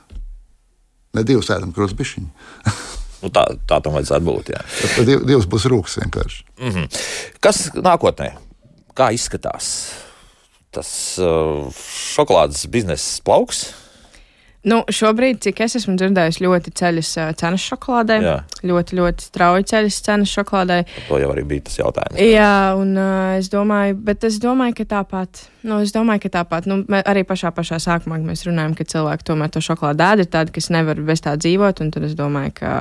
Ne 1.16 1.24
divas 1.24 1.48
ēdam 1.54 1.72
krustbišķiņu. 1.76 2.30
Nu, 3.24 3.30
tā, 3.32 3.42
tā 3.66 3.78
tam 3.82 3.94
vajadzētu 3.96 4.26
būt. 4.26 4.50
Jā. 4.52 4.58
Tad 4.92 5.06
div, 5.08 5.22
divas 5.26 5.46
būs 5.50 5.64
rūkas 5.72 5.94
vienkārši. 6.02 6.42
Mm 6.60 6.72
-hmm. 6.74 6.98
Kas 7.40 7.62
nākotnē? 7.72 8.26
Kā 8.94 9.08
izskatās 9.16 9.70
tas 10.70 10.90
uh, 11.18 11.72
šokolādes 12.12 12.66
biznesa 12.68 13.22
plauks? 13.24 13.72
Nu, 14.66 14.80
šobrīd, 14.90 15.38
cik 15.44 15.60
es 15.62 15.76
esmu 15.78 15.94
dzirdējis, 15.94 16.40
ļoti 16.42 16.72
ceļas 16.74 17.10
cenas 17.38 17.64
šokolādē. 17.70 18.16
Jā. 18.24 18.38
Ļoti, 18.66 18.96
ļoti 18.98 19.26
strauji 19.28 19.66
ceļas 19.70 19.98
cenas 20.02 20.32
šokolādē. 20.34 20.80
To 21.06 21.20
jau 21.22 21.28
arī 21.30 21.44
bija 21.46 21.66
tas 21.68 21.78
jautājums. 21.78 22.18
Jā, 22.18 22.56
un 22.74 22.96
uh, 22.98 23.36
es 23.38 23.46
domāju, 23.52 23.94
bet 24.08 24.26
es 24.26 24.40
domāju, 24.42 24.74
ka 24.80 24.88
tāpat, 24.96 25.44
nu, 25.70 25.78
es 25.84 25.94
domāju, 25.94 26.24
ka 26.24 26.32
tāpat, 26.40 26.66
nu, 26.66 26.80
arī 26.98 27.22
pašā, 27.28 27.52
pašā 27.54 27.78
sākumā, 27.84 28.18
mēs 28.26 28.42
runājam, 28.48 28.74
ka 28.74 28.88
cilvēki 28.90 29.28
tomēr 29.30 29.54
to 29.54 29.62
šokolādi 29.62 30.02
ēd, 30.08 30.24
ir 30.24 30.32
tādi, 30.34 30.56
kas 30.58 30.68
nevar 30.74 30.98
bez 31.06 31.22
tā 31.22 31.36
dzīvot, 31.38 31.84
un 31.84 31.94
tad 31.94 32.10
es 32.10 32.18
domāju, 32.18 32.58
ka. 32.58 32.74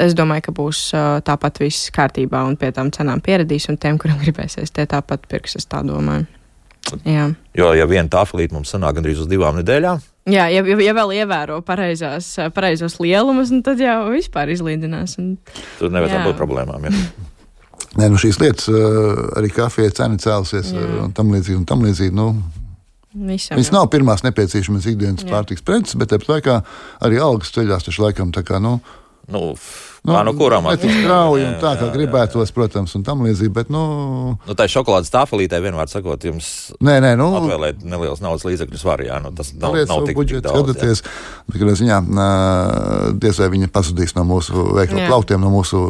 Es 0.00 0.14
domāju, 0.14 0.44
ka 0.46 0.52
būs 0.54 0.80
uh, 0.94 1.16
tāpat 1.26 1.58
viss 1.58 1.88
kārtībā 1.90 2.44
un 2.46 2.54
pie 2.56 2.68
tām 2.70 2.92
cenām 2.94 3.18
pieradīs, 3.26 3.66
un 3.68 3.74
tiem, 3.82 3.98
kuriem 3.98 4.20
gribēsies, 4.22 4.70
tie 4.70 4.84
tāpat 4.88 5.26
pirks, 5.26 5.58
es 5.58 5.66
tā 5.66 5.82
domāju. 5.82 6.28
Jā. 7.02 7.26
Jo, 7.58 7.72
ja 7.74 7.88
viena 7.90 8.06
tāfelīte 8.10 8.54
mums 8.54 8.70
sanāk 8.70 9.00
gandrīz 9.00 9.24
uz 9.24 9.28
divām 9.28 9.58
nedēļām, 9.58 9.98
Jā, 10.30 10.46
ja, 10.52 10.62
ja, 10.62 10.94
vēl 10.96 11.14
ievēro 11.22 11.60
pareizās, 11.66 12.28
pareizos 12.54 12.98
lielumus, 13.02 13.52
nu, 13.54 13.62
tad 13.66 13.80
jau 13.82 14.10
vispār 14.12 14.52
izlīdzinās. 14.54 15.16
Un, 15.22 15.34
nevajadzētu 15.80 16.20
Jā. 16.20 16.28
būt 16.28 16.38
problēmām. 16.38 16.86
Ja? 16.86 16.94
Nē, 17.98 18.06
nu 18.12 18.20
šīs 18.20 18.38
lietas, 18.38 18.68
uh, 18.70 19.26
arī 19.40 19.50
kafijas 19.54 19.96
cena 19.98 20.20
cēlusies 20.20 20.70
Jā. 20.76 20.86
uh, 20.86 20.96
un 21.08 21.14
tam 21.16 21.32
līdzīgi. 21.34 21.58
Un 21.58 21.66
tam 21.66 21.82
līdzīgi 21.86 22.14
nu, 22.14 22.28
visam, 23.26 23.58
viņas 23.58 23.72
nav 23.74 23.90
pirmās 23.90 24.22
nepieciešamās 24.26 24.86
ikdienas 24.92 25.26
Jā. 25.26 25.32
pārtiks 25.32 25.66
preces, 25.66 25.98
bet 25.98 26.12
tāpat 26.12 26.36
laikā 26.36 26.60
arī 27.08 27.18
algas 27.18 27.50
ceļās 27.56 27.88
taču 27.88 28.06
laikam 28.06 28.30
tā 28.36 28.46
kā. 28.46 28.62
Nu, 28.62 28.78
Nu, 29.30 29.54
kā 30.06 30.22
no 30.26 30.34
kurām 30.38 30.68
Ne 30.70 30.76
tik 30.80 30.92
strauji 30.94 31.44
un 31.46 31.54
Jā, 31.54 31.60
tā, 31.62 31.72
kā 31.76 31.86
jā, 31.86 31.88
jā. 31.88 31.94
gribētos, 31.96 32.52
protams, 32.56 32.94
un 32.98 33.04
tam 33.06 33.24
līdzīgi. 33.26 33.52
Bet, 33.56 33.72
nu, 33.72 33.82
Nu, 34.46 34.56
tā 34.58 34.66
šokolādes 34.70 35.12
tāfelītē 35.12 35.60
vienmēr 35.62 35.90
sakot, 35.90 36.24
jums 36.24 36.70
nē, 36.80 36.98
nē, 37.04 37.12
nu, 37.20 37.28
atvēlēt 37.40 37.84
neliels 37.86 38.22
naudas 38.24 38.46
līdzekļus 38.48 38.84
var, 38.86 39.02
jā, 39.04 39.18
nu, 39.22 39.32
tas 39.36 39.52
nav, 39.56 39.76
nav 39.90 40.06
tik, 40.08 40.20
jā. 40.30 40.40
skatāties, 40.42 41.04
bet 41.48 41.60
kādā 41.60 41.76
ziņā 41.80 42.00
diez 43.20 43.40
vai 43.42 43.50
viņa 43.56 43.70
pazudīs 43.74 44.16
no 44.16 44.24
mūsu 44.28 44.70
veikalu 44.76 45.04
Jā. 45.04 45.08
plautiem, 45.10 45.42
no 45.42 45.52
mūsu 45.52 45.82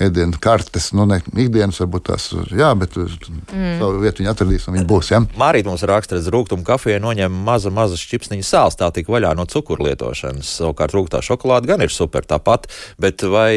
ēdienu 0.00 0.38
kartes. 0.42 0.90
Nu, 0.96 1.04
ne 1.08 1.18
ikdienas 1.20 1.80
varbūt 1.82 2.06
tās, 2.08 2.28
jā, 2.52 2.70
bet 2.78 2.96
mm. 2.96 3.78
savu 3.80 4.00
vietu 4.02 4.22
viņa 4.22 4.32
atradīs 4.32 4.66
un 4.68 4.76
viņa 4.78 4.88
būs. 4.88 5.10
Ja? 5.12 5.20
Mārīt 5.40 5.68
mums 5.68 5.84
raksta, 5.88 6.18
ka 6.18 6.34
rūkstoša 6.34 6.66
kafija 6.66 7.02
noņem 7.02 7.34
maza, 7.46 7.72
maza 7.74 7.98
šķipsniņa 8.00 8.46
sāls, 8.46 8.78
tā 8.80 8.88
tik 8.94 9.10
vaļā 9.12 9.34
no 9.38 9.46
cukuru 9.50 9.88
lietošanas. 9.88 10.54
Savukārt 10.62 10.96
rūktā 10.96 11.22
šokolāde 11.24 11.70
gan 11.70 11.84
ir 11.84 11.92
super 11.92 12.26
tāpat, 12.28 12.68
bet 13.02 13.26
vai 13.28 13.54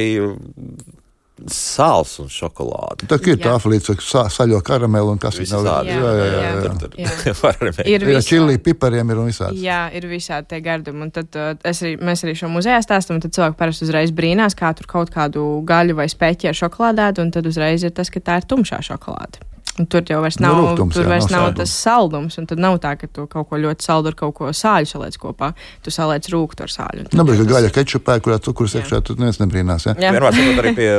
sāls 1.51 2.13
un 2.23 2.29
šokolāde? 2.31 3.07
Tā 3.09 3.17
ir 3.27 3.39
tā 3.43 3.55
līdz 3.59 3.89
sa, 4.03 4.25
saļo 4.31 4.61
karamelu 4.65 5.15
un 5.15 5.19
kas 5.21 5.37
Visi 5.39 5.53
nav. 5.53 5.65
tādi. 5.67 5.91
Jā, 5.91 5.99
jā, 5.99 6.11
jā. 6.11 6.27
jā. 6.29 6.51
jā. 6.95 7.05
Jā. 7.05 7.73
Ir 7.95 8.05
visādi. 8.07 8.27
čili 8.29 8.59
pipariem 8.63 9.11
ir 9.11 9.19
un 9.19 9.27
visādi. 9.29 9.59
Jā, 9.65 9.81
ir 9.95 10.07
visādi 10.09 10.47
tie 10.53 10.61
gardumi. 10.63 11.03
Un 11.05 11.11
tad 11.15 11.35
uh, 11.39 11.51
es 11.67 11.83
arī, 11.83 11.95
mēs 11.99 12.23
arī 12.25 12.37
šo 12.39 12.49
muzejā 12.53 12.79
stāstām, 12.85 13.19
un 13.19 13.25
tad 13.25 13.35
cilvēki 13.35 13.59
parasti 13.59 13.87
uzreiz 13.87 14.13
brīnās, 14.15 14.55
kā 14.57 14.71
tur 14.77 14.87
kaut 14.91 15.11
kādu 15.13 15.43
gaļu 15.67 15.97
vai 15.99 16.07
speķi 16.11 16.51
ar 16.51 16.61
šokolādētu, 16.61 17.25
un 17.25 17.35
tad 17.35 17.51
uzreiz 17.51 17.83
ir 17.83 17.93
tas, 17.95 18.13
ka 18.13 18.23
tā 18.23 18.39
ir 18.41 18.47
tumšā 18.49 18.79
šokolāde. 18.87 19.43
Un 19.78 19.86
tur 19.91 20.05
jau 20.07 20.21
vairs 20.23 20.38
Nu, 20.39 20.47
nav, 20.47 20.55
rūgtums, 20.61 20.93
tur 20.95 21.03
jā, 21.03 21.09
vairs 21.11 21.26
nav 21.34 21.41
nav 21.49 21.55
tas 21.57 21.71
saldums, 21.84 22.38
un 22.39 22.45
tad 22.47 22.61
nav 22.63 22.78
tā, 22.80 22.93
ka 22.97 23.07
tu 23.11 23.26
kaut 23.28 23.49
ko 23.49 23.57
ļoti 23.59 23.84
saldu 23.84 24.07
ar 24.07 24.15
kaut 24.15 24.34
ko 24.38 24.47
sāļu 24.55 24.88
saliec 24.88 25.17
kopā. 25.19 25.49
Tu 25.84 25.91
saliec 25.91 26.23
rūktu 26.32 26.63
ar 26.63 26.71
sāļu. 26.71 26.99
un 27.03 27.05
tad 27.11 27.17
Nu, 27.19 27.26
bet, 27.28 27.41
tas- 27.41 27.49
gaļa 27.51 27.71
kečupē, 27.76 28.19
kurā 28.23 28.39
cukurs 28.39 28.71
Jā. 28.73 28.80
iekšā, 28.86 29.01
tur 29.03 29.17
neviens 29.19 29.41
nebrīnās. 29.43 29.86
Ja? 29.86 29.93
Jā. 29.99 30.13
Vienmēr 30.15 30.63
arī 30.63 30.76
pie 30.80 30.89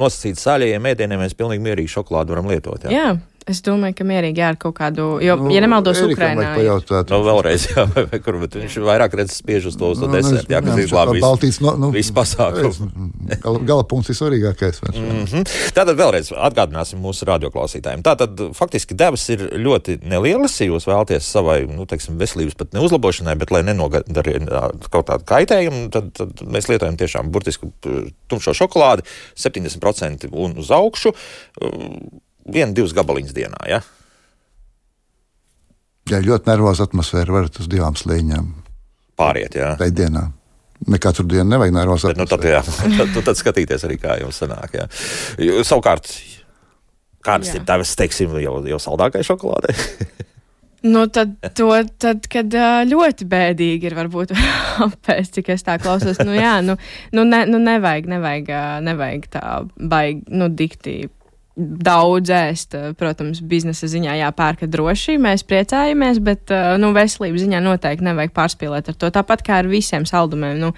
nosacītas 0.00 0.40
sāļajiem 0.46 0.88
ēdieniem 0.94 1.20
mēs 1.20 1.36
pilnīgi 1.36 1.60
mierīgi 1.68 1.92
šokolādi 1.98 2.32
varam 2.32 2.48
lietot. 2.48 2.88
Jā. 2.88 2.90
Jā, 2.90 3.18
es 3.46 3.60
domāju, 3.62 3.94
ka 3.98 4.04
mierīgi 4.08 4.40
jā, 4.40 4.48
ar 4.52 4.56
kaut 4.56 4.74
kādu, 4.78 5.20
jo, 5.22 5.34
Nu, 5.36 5.50
ja 5.52 5.60
nemaldos, 5.60 5.98
Ukrainā. 6.00 6.54
ir- 6.54 6.62
pajautāt. 6.62 7.10
Nu, 7.12 7.18
vēlreiz, 7.26 7.66
jā, 7.74 7.84
vai, 7.94 8.04
vai 8.10 8.18
kur, 8.24 8.38
bet 8.40 8.54
viņš 8.56 8.76
vairāk 8.86 9.12
redzes 9.20 9.42
spiež 9.42 9.66
uz 9.68 9.76
to, 9.76 9.90
uz 9.92 9.98
to 10.00 10.06
Nu, 10.08 10.14
desertu, 10.16 10.48
jā, 10.52 10.60
kas 10.64 10.78
jā, 10.78 10.84
izglābj 10.86 11.12
visu, 11.18 11.24
Baltijas, 11.26 11.60
no, 11.60 11.74
nu, 11.76 11.90
visu 11.92 12.12
pasākumu. 12.16 12.88
Gala, 13.44 13.58
gala 13.68 13.84
punkts 13.84 14.08
ir 14.10 14.16
svarīgākais. 14.16 14.80
Mm 14.94 15.24
-hmm. 15.26 15.44
Tātad 15.76 15.96
vēlreiz 16.00 16.32
atgādināsim 16.32 17.00
mūsu 17.04 17.24
radioklausītājiem. 17.28 18.02
Tātad 18.02 18.54
faktiski 18.54 18.94
devas 18.94 19.28
ir 19.28 19.38
ļoti 19.60 19.98
nelielas. 20.04 20.60
Ja 20.60 20.66
jūs 20.66 20.86
vēlaties 20.88 21.20
savai 21.28 21.66
nu, 21.66 21.84
teiksim, 21.86 22.16
veselības 22.18 22.54
pat 22.56 22.72
neuzlabošanai, 22.72 23.34
bet 23.38 23.50
lai 23.50 23.62
nenodarītu 23.62 24.88
kaut 24.90 25.06
kādu 25.08 25.24
kaitējumu, 25.24 25.90
tad, 25.90 26.12
tad 26.12 26.28
mēs 26.46 26.68
lietojam 26.68 26.96
tiešām 26.96 27.30
burtisku 27.30 27.72
p- 27.80 28.10
tumšo 28.28 28.54
šokolādi, 28.54 29.02
70% 29.36 30.28
un 30.32 30.54
uz 30.58 30.70
augšu, 30.70 31.12
vienu, 32.44 32.74
divas 32.76 32.94
gabaliņas 32.96 33.36
dienā. 33.36 33.60
Ja? 33.70 33.80
Ja 36.10 36.20
ļoti 36.20 36.50
nervoza 36.50 36.84
atmosfēra, 36.88 37.32
varat 37.32 37.60
uz 37.62 37.68
divām 37.70 37.96
slēņām 37.96 38.50
Pāriet, 39.16 39.54
jā. 39.56 39.74
tajā 39.80 39.94
dienā. 39.94 40.26
Ne 40.90 40.98
katru 41.00 41.24
dienu 41.30 41.46
nevajag 41.48 41.72
nervoza 41.72 42.10
Bet, 42.10 42.18
nu, 42.20 42.26
tad, 42.28 42.44
jā, 42.44 42.60
tad, 42.98 43.14
tad, 43.14 43.38
skatīties 43.38 43.86
arī, 43.86 43.96
kā 44.02 44.18
jums 44.20 44.40
sanāk. 44.42 44.74
Jā. 44.76 44.88
Jo, 45.40 45.62
Savukārt, 45.64 46.10
kādas 47.24 47.52
Jā. 47.52 47.60
ir 47.60 47.66
tavas, 47.68 47.94
teiksim, 47.96 48.34
jau, 48.42 48.58
jau 48.68 48.80
saldākais 48.82 49.30
šokolādē? 49.30 49.74
Nu, 50.84 51.06
tad, 51.08 51.30
to, 51.56 51.70
tad, 51.96 52.26
kad 52.28 52.52
ļoti 52.84 53.24
bēdīgi 53.24 53.88
ir, 53.88 53.94
varbūt 53.96 54.34
apēst, 54.84 55.38
cik 55.38 55.46
es 55.54 55.64
tā 55.64 55.78
klausos. 55.80 56.18
Nu, 56.20 56.34
jā, 56.36 56.58
nu, 56.60 56.74
nu, 57.16 57.24
ne, 57.24 57.38
nu 57.48 57.56
nevajag, 57.62 58.10
nevajag, 58.12 58.50
nevajag 58.84 59.24
tā 59.32 59.44
baigi, 59.80 60.26
nu, 60.36 60.50
dikti. 60.52 60.98
Daudz 61.54 62.32
ēst, 62.34 62.74
ā, 62.74 62.88
protams, 62.98 63.38
biznesa 63.46 63.86
ziņā 63.86 64.16
jāpērka 64.18 64.66
droši. 64.66 65.14
Mēs 65.22 65.44
priecājamies, 65.46 66.18
bet 66.24 66.50
ā, 66.50 66.74
nu, 66.82 66.90
veselības 66.96 67.44
ziņā 67.44 67.60
noteikti 67.62 68.08
nevajag 68.08 68.32
pārspīlēt 68.34 68.90
ar 68.90 68.96
to. 68.98 69.10
Tāpat 69.14 69.44
kā 69.46 69.60
ar 69.62 69.68
visiem 69.70 70.02
saldumiem. 70.08 70.58
Nu, 70.58 70.72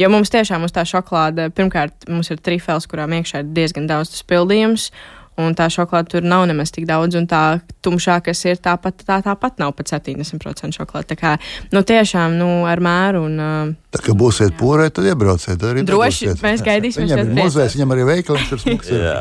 jo 0.00 0.08
mums 0.14 0.32
tiešām 0.32 0.64
uz 0.64 0.72
tā 0.72 0.86
šokolāde, 0.88 1.50
pirmkārt, 1.52 2.08
mums 2.08 2.32
ir 2.32 2.40
trifels, 2.40 2.88
kurām 2.88 3.12
iekšā 3.18 3.44
ir 3.44 3.52
diezgan 3.52 3.90
daudz 3.90 4.14
tas 4.14 4.24
pildījums. 4.32 4.88
Un 5.36 5.54
tā 5.58 5.66
šokolāde 5.66 6.12
tur 6.12 6.22
nav 6.22 6.44
nemaz 6.46 6.70
tik 6.70 6.84
daudz, 6.86 7.16
un 7.18 7.24
tā 7.26 7.58
tumšā, 7.82 8.20
kas 8.22 8.44
ir 8.46 8.60
tāpat, 8.62 9.02
tā 9.02 9.16
tāpat 9.24 9.58
nav 9.58 9.72
pat 9.74 9.90
70% 9.90 10.76
šokolāde. 10.78 11.08
Tā 11.10 11.16
kā, 11.18 11.32
nu, 11.74 11.82
tiešām, 11.82 12.36
nu, 12.38 12.50
ar 12.70 12.78
mēru 12.84 13.24
un 13.26 13.40
uh, 13.42 13.72
Tā 13.94 14.00
kā 14.02 14.14
būsiet 14.18 14.54
pūrē, 14.58 14.88
tad 14.94 15.06
iebrauciet. 15.06 15.58
tad 15.58 15.72
Arī 15.74 15.82
Droši, 15.86 16.28
dabūsiet. 16.30 16.42
mēs 16.42 16.62
gaidīsim, 16.66 17.04
Viņam 17.06 17.20
ir 17.24 17.34
muzejs, 17.44 17.74
viņam 17.76 17.92
arī 17.94 18.06
veikals, 18.08 18.46
tur 18.50 18.58
smuks. 18.62 18.88
ir. 18.90 19.04
Jā, 19.06 19.18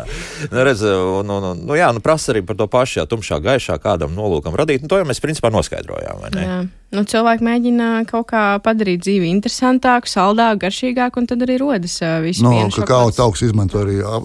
nu, 0.53 0.63
redz, 0.65 0.81
un, 0.89 1.29
un, 1.29 1.49
nu, 1.65 1.75
jā, 1.77 1.89
nu, 1.93 2.01
prasa 2.01 2.31
arī 2.33 2.41
par 2.45 2.57
to 2.61 2.65
pašu, 2.69 2.99
jā, 3.01 3.05
tumšā, 3.09 3.37
gaišā, 3.43 3.77
kādam 3.83 4.13
nolūkam 4.17 4.53
radīt. 4.57 4.81
Nu, 4.85 4.89
to 4.89 4.97
jau 5.01 5.05
mēs 5.09 5.21
principā 5.21 5.51
noskaidrojām. 5.53 6.21
vai 6.23 6.31
ne? 6.33 6.45
jā. 6.47 6.57
nu, 6.97 7.03
cilvēki 7.09 7.45
mēģina 7.45 7.89
kaut 8.09 8.29
kā 8.33 8.45
padarīt 8.65 9.01
dzīvi 9.05 9.29
interesantāku, 9.33 10.09
saldāku, 10.09 10.63
garšīgāku, 10.65 11.21
un 11.21 11.29
tad 11.29 11.45
arī 11.45 11.59
rodas 11.61 11.99
uh, 12.01 12.17
viss. 12.25 12.41
Nu, 12.41 12.53
piena 12.55 12.69
kakao 12.73 13.09
šokolādes. 13.11 13.17
tauks 13.21 13.45
izmanto 13.45 13.81
arī 13.85 13.99
ā- 14.01 14.23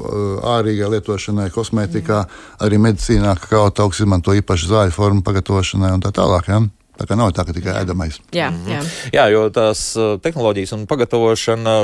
ārīgai 0.56 0.88
lietošanai, 0.96 1.50
kosmētikā, 1.78 2.24
arī 2.64 2.78
medicīnā. 2.82 3.36
Kakao 3.38 3.70
tauks 3.70 4.00
izmanto 4.02 4.34
īpaši 4.34 4.68
zāļu 4.70 4.92
formu 4.94 5.22
pagatavošanai 5.22 5.92
un 5.94 6.02
tā 6.02 6.10
tālāk. 6.12 6.48
Ja? 6.48 6.60
Tā 6.98 7.06
kā 7.06 7.14
nav 7.14 7.30
tā, 7.30 7.44
ka 7.46 7.52
tikai 7.54 7.76
ēdamais. 7.84 8.16
Jā, 8.34 8.50
Mhm. 8.50 8.70
jā. 8.72 8.80
Jā, 9.12 9.30
jo 9.30 9.48
tās 9.50 9.94
uh, 9.96 10.18
tehnoloģijas 10.18 10.72
un 10.74 10.86
pagatavošana 10.90 11.74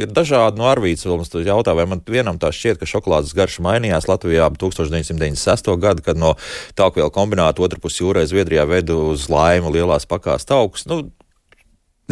ir 0.00 0.06
dažādi. 0.08 0.56
No 0.56 0.64
Arvīdas 0.64 1.04
vēl 1.04 1.18
mums 1.20 1.28
tur 1.28 1.44
jautā, 1.44 1.74
vai 1.76 1.84
man 1.84 2.00
vienam 2.00 2.38
tā 2.38 2.48
šķiet, 2.48 2.78
ka 2.80 2.86
šokolādes 2.88 3.34
garša 3.36 3.60
mainījās 3.60 4.08
Latvijā 4.08 4.46
ap 4.46 4.56
1996. 4.56 5.76
gadu, 5.76 6.00
kad 6.02 6.16
no 6.16 6.36
tālkvielu 6.74 7.12
kombināta 7.12 7.60
otrā 7.60 7.76
pusē 7.84 8.00
jūrā 8.06 8.24
Zviedrijā 8.24 8.64
vedu 8.66 9.10
uz 9.12 9.28
laimu 9.28 9.68
lielās 9.70 10.06
pakās 10.08 10.46
taukus. 10.48 10.86
Nu, 10.88 11.10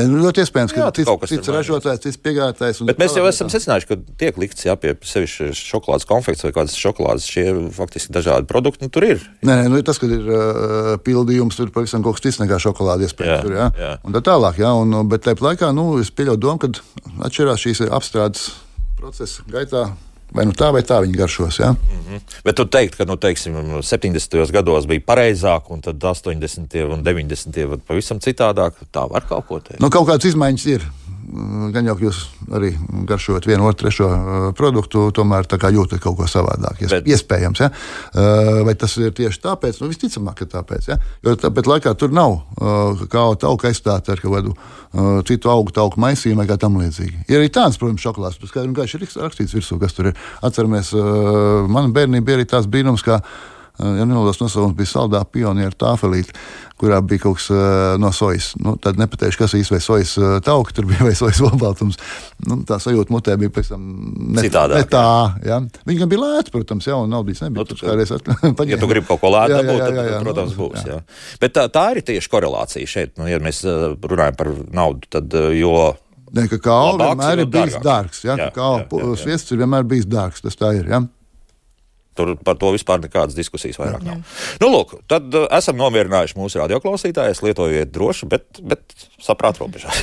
Ne, 0.01 0.07
nu, 0.09 0.21
ļoti 0.25 0.43
iespējams, 0.45 0.73
ka 0.75 0.81
Jā, 0.81 0.89
cits, 0.97 1.11
ir 1.13 1.31
cits 1.35 1.53
ražotājs, 1.53 2.01
cits 2.07 2.21
piegādātājs. 2.25 2.81
Bet 2.89 3.01
mēs 3.03 3.17
jau 3.19 3.25
esam 3.29 3.51
secinājuši, 3.53 3.89
ka 3.91 3.99
tiek 4.23 4.41
likts 4.41 4.65
jā, 4.65 4.77
pie 4.81 4.95
sevišķi 5.07 5.51
šokolādes 5.59 6.09
konfekts 6.09 6.47
vai 6.47 6.53
kādas 6.57 6.77
šokolādes, 6.81 7.29
šie 7.29 7.47
faktiski 7.77 8.15
dažādi 8.17 8.49
produkti. 8.51 8.87
Nu, 8.87 8.93
tur 8.95 9.07
ir. 9.07 9.25
Nē, 9.45 9.61
nē 9.63 9.71
nu, 9.73 9.83
tas, 9.87 10.01
kad 10.01 10.13
ir 10.15 10.25
uh, 10.25 10.93
pildījums, 11.05 11.59
tur 11.61 11.73
pavisam 11.75 12.05
kaut 12.07 12.19
kas 12.19 12.27
cits 12.29 12.41
nekā 12.43 12.61
šokolāde. 12.63 13.11
Jā, 13.11 13.41
Tur, 13.45 13.55
jā. 13.57 13.71
jā. 13.77 13.95
Un 14.07 14.17
tā 14.17 14.25
tālāk, 14.25 14.61
jā, 14.63 14.73
un, 14.81 14.97
bet 15.11 15.27
tajā 15.27 15.43
laikā 15.45 15.73
nu, 15.77 15.91
es 16.01 16.13
pieļauju 16.15 16.41
domu, 16.41 16.63
ka 16.63 17.27
atšķirās 17.29 17.67
šīs 17.67 17.85
apstrādes 17.91 18.53
procesa 19.01 19.45
gaitā. 19.51 19.91
Vai 20.35 20.47
nu 20.47 20.55
tā, 20.55 20.71
vai 20.75 20.83
tā 20.87 21.01
viņa 21.03 21.19
garšos. 21.19 21.59
Jā. 21.63 21.73
Bet 22.47 22.59
tu 22.59 22.67
teikt, 22.71 22.97
ka 23.01 23.07
nu, 23.09 23.17
teiksim, 23.21 23.57
70. 23.83 24.39
gados 24.55 24.87
bija 24.91 25.03
pareizāk, 25.07 25.71
un 25.75 25.83
tad 25.83 25.99
80. 25.99 26.77
un 26.87 27.03
90. 27.07 27.51
bija 27.57 27.81
pavisam 27.87 28.23
citādāk. 28.23 28.79
Tā 28.95 29.07
var 29.11 29.27
kaut 29.27 29.49
ko 29.49 29.59
teikt. 29.65 29.81
Nu, 29.83 29.91
kaut 29.91 30.07
kādas 30.11 30.31
izmaiņas 30.31 30.67
ir. 30.71 30.87
Gan 31.75 31.87
jau 31.87 31.97
jūs 32.01 32.21
arī 32.57 32.73
garšojat 33.09 33.47
vienu 33.47 33.69
otru 33.69 33.87
trešo 33.87 34.09
produktu, 34.59 35.07
tomēr 35.15 35.47
jūtat 35.47 36.03
kaut 36.03 36.19
ko 36.19 36.27
savādāk. 36.31 36.83
Bet... 36.91 37.07
Iespējams, 37.07 37.63
ja? 37.63 37.71
vai 38.67 38.75
tas 38.79 38.97
ir 39.01 39.15
tieši 39.17 39.43
tāpēc? 39.45 39.81
Nu, 39.81 39.91
visticamāk, 39.93 40.43
ka 40.43 40.49
tāpēc. 40.59 40.91
Ja? 40.91 40.99
Jo 41.27 41.37
tāpēc 41.39 41.71
laikā 41.71 41.95
tur 41.99 42.15
nav 42.17 42.41
kā 43.13 43.27
auga 43.31 43.71
aizstāta 43.71 44.17
ar 44.17 44.23
kaut 44.23 44.37
kādu 44.37 44.57
citu 45.29 45.53
augu, 45.53 45.73
augu 45.79 46.03
maisījumu 46.03 46.43
vai 46.43 46.49
kā 46.51 46.59
tam 46.61 46.81
līdzīgi. 46.81 47.25
Ir 47.31 47.39
arī 47.39 47.53
tāds, 47.55 47.79
protams, 47.79 48.03
šokolādes, 48.03 48.41
kas 48.43 48.97
ir 48.97 49.07
rakstīts 49.23 49.55
virsū, 49.55 49.79
kas 49.81 49.95
tur 49.95 50.11
ir. 50.11 50.19
Atceramies, 50.47 50.93
manā 51.71 51.95
bērnībā 51.95 52.27
bija 52.27 52.41
arī 52.41 52.49
tāds 52.51 52.71
brīnums, 52.71 53.07
ka 53.07 53.21
ja 53.81 54.05
nemaldos 54.05 54.41
nosaukums 54.41 54.77
bija 54.77 54.91
saldā 54.91 55.21
pionieru 55.25 55.77
tāfelīte, 55.79 56.35
kurā 56.81 57.01
bija 57.05 57.25
kaut 57.25 57.39
kas 57.39 57.49
uh, 57.53 57.61
no 58.01 58.11
sojas. 58.15 58.51
Nu, 58.61 58.75
tad 58.81 58.99
nepateikšu, 59.01 59.41
kas 59.43 59.55
īstenībā 59.59 59.81
sojas 59.85 60.15
uh, 60.21 60.37
tauki, 60.45 60.75
tur 60.77 60.89
bija 60.91 61.05
vai 61.09 61.15
sojas 61.19 61.41
olbaltums. 61.45 62.01
Nu, 62.47 62.61
tā 62.69 62.81
sajūta 62.83 63.15
mutē 63.15 63.37
bija 63.41 63.65
tam 63.69 63.87
ne, 64.37 64.45
Citādāk, 64.45 64.85
ne 64.85 64.91
tā. 64.91 65.07
Ja. 65.47 65.61
Viņi 65.89 66.03
gan 66.03 66.13
bija 66.13 66.25
lēti, 66.25 66.55
protams, 66.55 66.89
jā, 66.91 66.97
un 66.97 67.13
naudas 67.13 67.43
nebija. 67.45 67.65
Nu, 67.65 67.69
tu, 67.69 67.79
kādreiz 67.81 68.13
at... 68.17 68.31
ja 68.73 68.81
tu 68.81 68.91
gribi 68.91 69.09
kaut 69.09 69.23
ko 69.23 69.33
lētu 69.37 69.57
dabūt, 69.59 69.83
tad, 69.85 69.97
jā, 70.01 70.07
jā, 70.09 70.21
protams, 70.27 70.55
nu, 70.57 70.61
būs. 70.61 70.85
Jā. 70.85 71.01
Jā. 71.01 71.39
Bet 71.45 71.57
tā, 71.57 71.67
tā 71.73 71.87
ir 71.95 72.05
tieši 72.13 72.33
korelācija 72.33 72.95
šeit. 72.97 73.17
Nu, 73.21 73.29
ja 73.31 73.41
mēs 73.43 73.65
runājam 73.65 74.41
par 74.41 74.55
naudu, 74.77 75.11
tad 75.13 75.37
jo. 75.57 75.75
Ne, 76.31 76.45
ka 76.47 76.61
kā 76.63 76.77
vienmēr 76.95 77.43
ir 77.43 77.49
bijis 77.51 77.81
dārgs. 77.83 78.21
Ja? 78.23 78.37
Jā, 78.39 78.51
kā 78.55 78.69
sviests 79.19 79.51
ir 79.51 79.65
vienmēr 79.65 79.89
bijis 79.91 80.07
dārgs. 80.07 80.45
Tas 80.45 80.59
tā 80.59 80.77
ir. 80.79 80.87
Ja? 80.87 81.03
Tur 82.19 82.33
par 82.45 82.57
to 82.59 82.73
vispār 82.75 83.03
nekādas 83.05 83.37
diskusijas 83.39 83.79
vairāk 83.81 84.03
nav. 84.07 84.23
Nu, 84.63 84.71
lūk, 84.73 84.97
tad 85.11 85.31
uh, 85.37 85.47
esam 85.57 85.79
nomierinājuši 85.79 86.39
mūsu 86.39 86.61
radioklausītājus. 86.63 87.43
Lietojiet 87.47 87.93
droši, 87.95 88.29
bet, 88.31 88.63
bet 88.67 89.07
saprāt 89.23 89.61
robežās. 89.63 90.03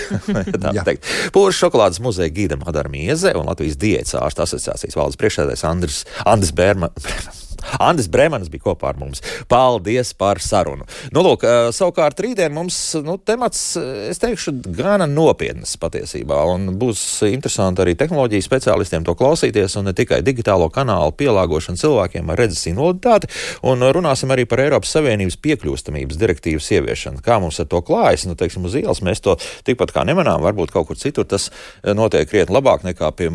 Pūža 1.35 1.57
šokolādes 1.57 1.99
muzeja 2.03 2.33
gīda 2.33 2.59
Madara 2.61 2.91
Mieze 2.93 3.35
un 3.37 3.51
Latvijas 3.51 3.79
diētas 3.81 4.15
ārsta 4.21 4.47
asociācijas 4.47 4.97
valdes 4.97 5.19
priekšsēdētājs 5.19 5.67
Andris, 5.67 6.05
Andris 6.25 6.55
Bērmans. 6.55 7.43
Andris 7.79 8.09
Bremans 8.11 8.49
bija 8.51 8.67
kopā 8.67 8.91
ar 8.91 8.99
mums. 9.01 9.21
Paldies 9.49 10.13
par 10.17 10.41
sarunu. 10.43 10.87
Nu, 11.13 11.23
lūk, 11.25 11.43
savukārt 11.75 12.19
rītdien 12.23 12.53
mums 12.55 12.77
nu, 13.05 13.17
temats, 13.21 13.61
es 14.09 14.21
teikšu, 14.23 14.55
gana 14.77 15.07
nopietnas 15.09 15.75
patiesībā. 15.81 16.39
Un 16.53 16.71
būs 16.79 17.01
interesanti 17.29 17.83
arī 17.83 17.95
tehnoloģiju 17.99 18.45
speciālistiem 18.45 19.05
to 19.07 19.15
klausīties, 19.17 19.77
un 19.79 19.89
ne 19.89 19.95
tikai 19.97 20.21
digitālo 20.25 20.69
kanālu 20.73 21.15
pielāgošanu 21.17 21.81
cilvēkiem 21.81 22.33
ar 22.33 22.41
redzes 22.41 22.65
invaliditāti. 22.71 23.31
Un 23.67 23.83
runāsim 23.95 24.31
arī 24.33 24.47
par 24.49 24.63
Eiropas 24.63 24.95
Savienības 24.97 25.39
piekļūstamības 25.43 26.19
direktīvas 26.19 26.71
ieviešanu. 26.77 27.23
Kā 27.25 27.39
mums 27.43 27.59
ar 27.63 27.69
to 27.71 27.83
klājas? 27.85 28.27
Nu, 28.27 28.37
teiksim, 28.39 28.65
uz 28.67 28.77
ielas 28.79 29.03
mēs 29.05 29.23
to 29.23 29.37
tikpat 29.67 29.93
kā 29.95 30.05
nemanām, 30.07 30.43
varbūt 30.45 30.73
kaut 30.73 30.89
kur 30.89 30.99
citur 30.99 31.27
tas 31.27 31.49
notiek 31.83 32.29
krietni 32.29 32.55
labāk 32.55 32.85
nekā 32.87 33.11
pie 33.17 33.29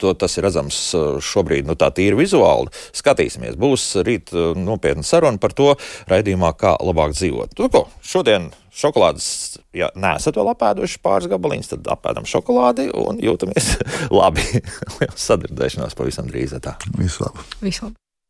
to 0.00 0.12
tas 0.18 0.36
ir 0.38 0.46
redzams 0.46 0.78
šobrīd, 1.24 1.68
nu 1.68 1.76
tā 1.78 1.90
tīri 1.94 2.18
vizuāli. 2.18 2.72
Skatīsimies 2.96 3.58
būs 3.60 3.86
rīt 4.06 4.34
uh, 4.34 4.52
nopietna 4.58 5.04
saruna 5.06 5.40
par 5.40 5.54
to 5.56 5.74
raidījumā, 6.10 6.54
kā 6.58 6.74
labāk 6.80 7.14
dzīvot. 7.16 7.54
Tu, 7.56 7.70
ko, 7.72 7.86
šodien 8.02 8.50
šokolādes, 8.80 9.60
ja 9.76 9.90
neesat 9.98 10.38
vēl 10.38 10.52
apēduši 10.54 11.00
pāris 11.04 11.30
gabaliņus, 11.30 11.72
tad 11.74 11.90
apēdam 11.96 12.28
šokolādi 12.28 12.90
un 12.96 13.20
jūtamies 13.22 13.74
labi. 14.20 14.46
Sadzirdēšanās 15.14 15.98
pavisam 15.98 16.30
drīz. 16.30 16.56
Vislabāk! 16.98 17.58
Vislabāk! 17.62 17.98